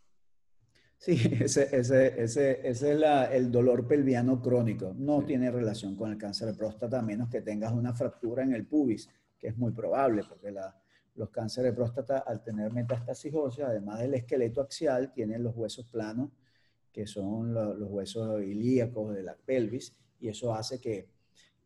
Sí, 0.97 1.13
ese, 1.41 1.75
ese, 1.77 2.23
ese, 2.23 2.69
ese 2.69 2.93
es 2.93 3.31
el 3.33 3.51
dolor 3.51 3.87
pelviano 3.87 4.41
crónico. 4.43 4.95
No 4.97 5.25
tiene 5.25 5.51
relación 5.51 5.97
con 5.97 6.11
el 6.11 6.19
cáncer 6.19 6.49
de 6.49 6.55
próstata, 6.55 6.99
a 6.99 7.03
menos 7.03 7.29
que 7.29 7.43
tengas 7.43 7.73
una 7.73 7.95
fractura 7.95 8.43
en 8.43 8.53
el 8.53 8.67
pubis, 8.67 9.09
que 9.39 9.49
es 9.49 9.57
muy 9.57 9.73
probable, 9.73 10.23
porque 10.29 10.51
la, 10.51 10.77
los 11.15 11.31
cánceres 11.31 11.73
de 11.73 11.77
próstata, 11.77 12.19
al 12.19 12.43
tener 12.43 12.73
metástasis 12.73 13.33
ósea, 13.35 13.69
además 13.69 14.01
del 14.01 14.15
esqueleto 14.15 14.61
axial, 14.61 15.13
tienen 15.13 15.43
los 15.43 15.55
huesos 15.57 15.87
planos, 15.87 16.31
que 16.93 17.07
son 17.07 17.55
los 17.55 17.91
huesos 17.91 18.43
ilíacos 18.43 19.15
de 19.15 19.23
la 19.23 19.37
pelvis, 19.37 19.95
y 20.21 20.29
eso 20.29 20.55
hace 20.55 20.81
que, 20.81 21.09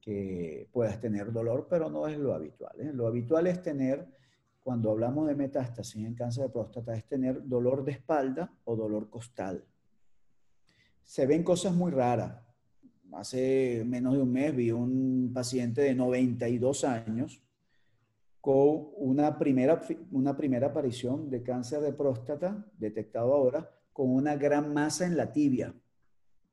que 0.01 0.68
puedas 0.72 1.01
tener 1.01 1.32
dolor, 1.32 1.66
pero 1.68 1.88
no 1.88 2.07
es 2.07 2.18
lo 2.18 2.34
habitual. 2.34 2.80
¿eh? 2.80 2.90
Lo 2.92 3.07
habitual 3.07 3.47
es 3.47 3.62
tener, 3.62 4.07
cuando 4.64 4.90
hablamos 4.90 5.28
de 5.28 5.34
metástasis 5.34 6.06
en 6.06 6.14
cáncer 6.14 6.44
de 6.44 6.48
próstata, 6.48 6.94
es 6.94 7.04
tener 7.04 7.46
dolor 7.46 7.84
de 7.84 7.92
espalda 7.92 8.50
o 8.64 8.74
dolor 8.74 9.10
costal. 9.10 9.62
Se 11.04 11.26
ven 11.26 11.44
cosas 11.44 11.74
muy 11.74 11.92
raras. 11.92 12.42
Hace 13.12 13.84
menos 13.86 14.14
de 14.14 14.22
un 14.22 14.32
mes 14.32 14.56
vi 14.56 14.72
un 14.72 15.30
paciente 15.34 15.82
de 15.82 15.94
92 15.94 16.82
años 16.84 17.42
con 18.40 18.88
una 18.96 19.38
primera, 19.38 19.82
una 20.10 20.34
primera 20.34 20.68
aparición 20.68 21.28
de 21.28 21.42
cáncer 21.42 21.80
de 21.82 21.92
próstata 21.92 22.66
detectado 22.78 23.34
ahora 23.34 23.70
con 23.92 24.10
una 24.10 24.34
gran 24.34 24.72
masa 24.72 25.06
en 25.06 25.18
la 25.18 25.30
tibia. 25.30 25.74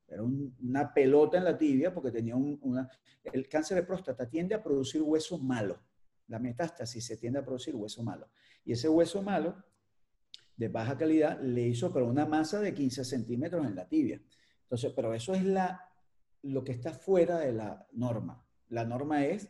Era 0.06 0.22
una 0.24 0.94
pelota 0.94 1.38
en 1.38 1.46
la 1.46 1.58
tibia 1.58 1.94
porque 1.94 2.12
tenía 2.12 2.36
una... 2.36 2.90
El 3.24 3.48
cáncer 3.48 3.78
de 3.78 3.84
próstata 3.84 4.28
tiende 4.28 4.54
a 4.54 4.62
producir 4.62 5.02
hueso 5.02 5.38
malo. 5.38 5.80
La 6.32 6.40
metástasis 6.40 7.06
se 7.06 7.18
tiende 7.18 7.40
a 7.40 7.44
producir 7.44 7.76
hueso 7.76 8.02
malo. 8.04 8.30
Y 8.64 8.72
ese 8.72 8.88
hueso 8.88 9.22
malo, 9.22 9.62
de 10.56 10.70
baja 10.70 10.98
calidad, 10.98 11.42
le 11.42 11.68
hizo 11.68 11.92
pero 11.92 12.08
una 12.08 12.26
masa 12.26 12.62
de 12.62 12.74
15 12.74 13.04
centímetros 13.04 13.68
en 13.68 13.76
la 13.76 13.90
tibia. 13.90 14.22
Entonces, 14.64 14.94
pero 14.96 15.14
eso 15.14 15.34
es 15.34 15.44
la, 15.44 15.92
lo 16.44 16.64
que 16.64 16.72
está 16.72 16.94
fuera 16.94 17.38
de 17.38 17.52
la 17.52 17.86
norma. 17.92 18.42
La 18.70 18.86
norma 18.86 19.26
es 19.26 19.50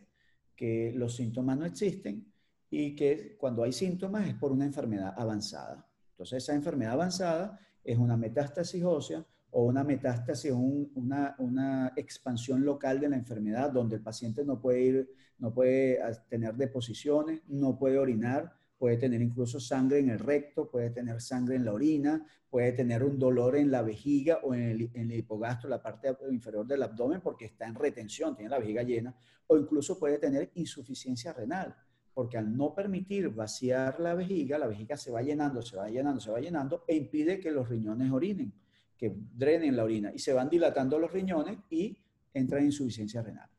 que 0.56 0.92
los 0.92 1.14
síntomas 1.14 1.56
no 1.56 1.66
existen 1.66 2.34
y 2.68 2.96
que 2.96 3.36
cuando 3.38 3.62
hay 3.62 3.72
síntomas 3.72 4.26
es 4.26 4.34
por 4.34 4.50
una 4.50 4.64
enfermedad 4.64 5.14
avanzada. 5.16 5.88
Entonces, 6.10 6.42
esa 6.42 6.54
enfermedad 6.54 6.94
avanzada 6.94 7.60
es 7.84 7.96
una 7.96 8.16
metástasis 8.16 8.82
ósea 8.82 9.24
o 9.54 9.64
una 9.64 9.84
metástasis, 9.84 10.50
una, 10.50 11.92
expansión 11.96 12.64
local 12.64 13.00
de 13.00 13.08
la 13.10 13.16
enfermedad 13.16 13.70
donde 13.70 13.96
el 13.96 14.02
paciente 14.02 14.44
no 14.44 14.58
puede 14.58 14.80
ir, 14.80 15.10
no 15.38 15.52
puede 15.52 16.00
tener 16.30 16.54
deposiciones, 16.54 17.42
no 17.48 17.78
puede 17.78 17.98
orinar, 17.98 18.50
puede 18.78 18.96
tener 18.96 19.20
incluso 19.20 19.60
sangre 19.60 19.98
en 19.98 20.08
el 20.08 20.18
recto, 20.18 20.70
puede 20.70 20.88
tener 20.88 21.20
sangre 21.20 21.56
en 21.56 21.66
la 21.66 21.74
orina, 21.74 22.26
puede 22.48 22.72
tener 22.72 23.04
un 23.04 23.18
dolor 23.18 23.56
en 23.56 23.70
la 23.70 23.82
vejiga 23.82 24.40
o 24.42 24.54
en 24.54 24.62
el, 24.62 24.90
en 24.94 25.10
el 25.10 25.18
hipogastro, 25.18 25.68
la 25.68 25.82
parte 25.82 26.16
inferior 26.30 26.66
del 26.66 26.82
abdomen, 26.82 27.20
porque 27.20 27.44
está 27.44 27.66
en 27.66 27.74
retención, 27.74 28.34
tiene 28.34 28.48
la 28.48 28.58
vejiga 28.58 28.82
llena, 28.82 29.14
o 29.46 29.58
incluso 29.58 29.98
puede 29.98 30.16
tener 30.16 30.50
insuficiencia 30.54 31.34
renal, 31.34 31.76
porque 32.14 32.38
al 32.38 32.56
no 32.56 32.74
permitir 32.74 33.28
vaciar 33.28 34.00
la 34.00 34.14
vejiga, 34.14 34.56
la 34.56 34.66
vejiga 34.66 34.96
se 34.96 35.10
va 35.10 35.20
llenando, 35.20 35.60
se 35.60 35.76
va 35.76 35.90
llenando, 35.90 36.20
se 36.22 36.30
va 36.30 36.40
llenando, 36.40 36.84
e 36.88 36.96
impide 36.96 37.38
que 37.38 37.50
los 37.50 37.68
riñones 37.68 38.10
orinen 38.10 38.61
que 39.02 39.12
drenen 39.16 39.74
la 39.74 39.82
orina 39.82 40.12
y 40.14 40.20
se 40.20 40.32
van 40.32 40.48
dilatando 40.48 40.96
los 40.96 41.10
riñones 41.12 41.58
y 41.68 41.98
entra 42.32 42.60
en 42.60 42.66
insuficiencia 42.66 43.20
renal. 43.20 43.50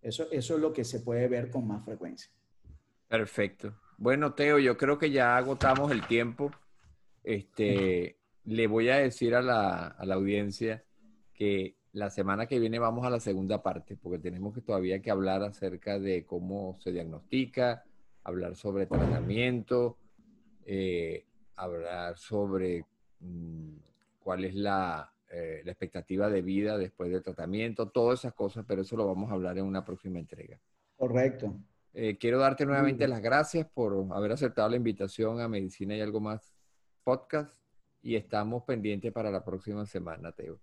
Eso, 0.00 0.30
eso 0.32 0.54
es 0.54 0.60
lo 0.62 0.72
que 0.72 0.84
se 0.84 1.00
puede 1.00 1.28
ver 1.28 1.50
con 1.50 1.66
más 1.66 1.84
frecuencia. 1.84 2.30
Perfecto. 3.06 3.74
Bueno, 3.98 4.32
Teo, 4.32 4.58
yo 4.58 4.78
creo 4.78 4.96
que 4.96 5.10
ya 5.10 5.36
agotamos 5.36 5.92
el 5.92 6.06
tiempo. 6.06 6.50
Este, 7.22 8.16
le 8.46 8.66
voy 8.68 8.88
a 8.88 8.96
decir 8.96 9.34
a 9.34 9.42
la, 9.42 9.88
a 9.88 10.06
la 10.06 10.14
audiencia 10.14 10.82
que 11.34 11.76
la 11.92 12.08
semana 12.08 12.46
que 12.46 12.58
viene 12.58 12.78
vamos 12.78 13.04
a 13.04 13.10
la 13.10 13.20
segunda 13.20 13.62
parte, 13.62 13.98
porque 13.98 14.18
tenemos 14.18 14.54
que 14.54 14.62
todavía 14.62 15.02
que 15.02 15.10
hablar 15.10 15.42
acerca 15.42 15.98
de 15.98 16.24
cómo 16.24 16.78
se 16.80 16.90
diagnostica, 16.90 17.84
hablar 18.24 18.56
sobre 18.56 18.86
tratamiento, 18.86 19.98
eh, 20.64 21.26
hablar 21.56 22.16
sobre 22.16 22.86
mm, 23.20 23.89
cuál 24.30 24.44
es 24.44 24.54
la, 24.54 25.12
eh, 25.28 25.60
la, 25.64 25.72
expectativa 25.72 26.30
de 26.30 26.40
vida 26.40 26.78
después 26.78 27.10
del 27.10 27.20
tratamiento, 27.20 27.88
todas 27.88 28.20
esas 28.20 28.32
cosas, 28.32 28.64
pero 28.64 28.82
eso 28.82 28.96
lo 28.96 29.04
vamos 29.04 29.28
a 29.28 29.34
hablar 29.34 29.58
en 29.58 29.64
una 29.64 29.84
próxima 29.84 30.20
entrega. 30.20 30.56
Correcto. 30.96 31.52
Eh, 31.92 32.16
quiero 32.16 32.38
darte 32.38 32.64
nuevamente 32.64 33.08
las 33.08 33.20
gracias 33.20 33.66
por 33.66 34.06
haber 34.12 34.30
aceptado 34.30 34.68
la 34.68 34.76
invitación 34.76 35.40
a 35.40 35.48
Medicina 35.48 35.96
y 35.96 36.00
algo 36.00 36.20
más 36.20 36.54
podcast 37.02 37.60
y 38.02 38.14
estamos 38.14 38.62
pendientes 38.62 39.12
para 39.12 39.32
la 39.32 39.44
próxima 39.44 39.84
semana, 39.84 40.30
Teo. 40.30 40.60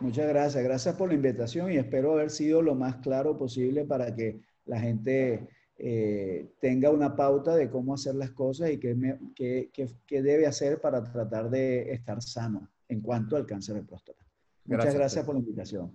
Muchas 0.00 0.26
gracias, 0.30 0.64
gracias 0.64 0.96
por 0.96 1.10
la 1.10 1.16
invitación 1.16 1.70
y 1.70 1.76
espero 1.76 2.14
haber 2.14 2.30
sido 2.30 2.62
lo 2.62 2.74
más 2.74 2.96
claro 2.96 3.36
posible 3.36 3.84
para 3.84 4.14
que 4.14 4.40
la 4.64 4.80
gente 4.80 5.46
eh, 5.76 6.54
tenga 6.58 6.88
una 6.88 7.14
pauta 7.14 7.54
de 7.54 7.68
cómo 7.68 7.92
hacer 7.92 8.14
las 8.14 8.30
cosas 8.30 8.70
y 8.70 8.78
qué, 8.78 8.96
qué, 9.34 10.22
debe 10.22 10.46
hacer 10.46 10.80
para 10.80 11.04
tratar 11.04 11.50
de 11.50 11.92
estar 11.92 12.22
sano 12.22 12.70
en 12.88 13.00
cuanto 13.00 13.36
al 13.36 13.46
cáncer 13.46 13.76
de 13.76 13.82
próstata. 13.82 14.24
Muchas 14.64 14.94
gracias 14.94 15.24
por 15.24 15.34
la 15.34 15.40
invitación. 15.40 15.92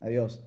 Adiós. 0.00 0.42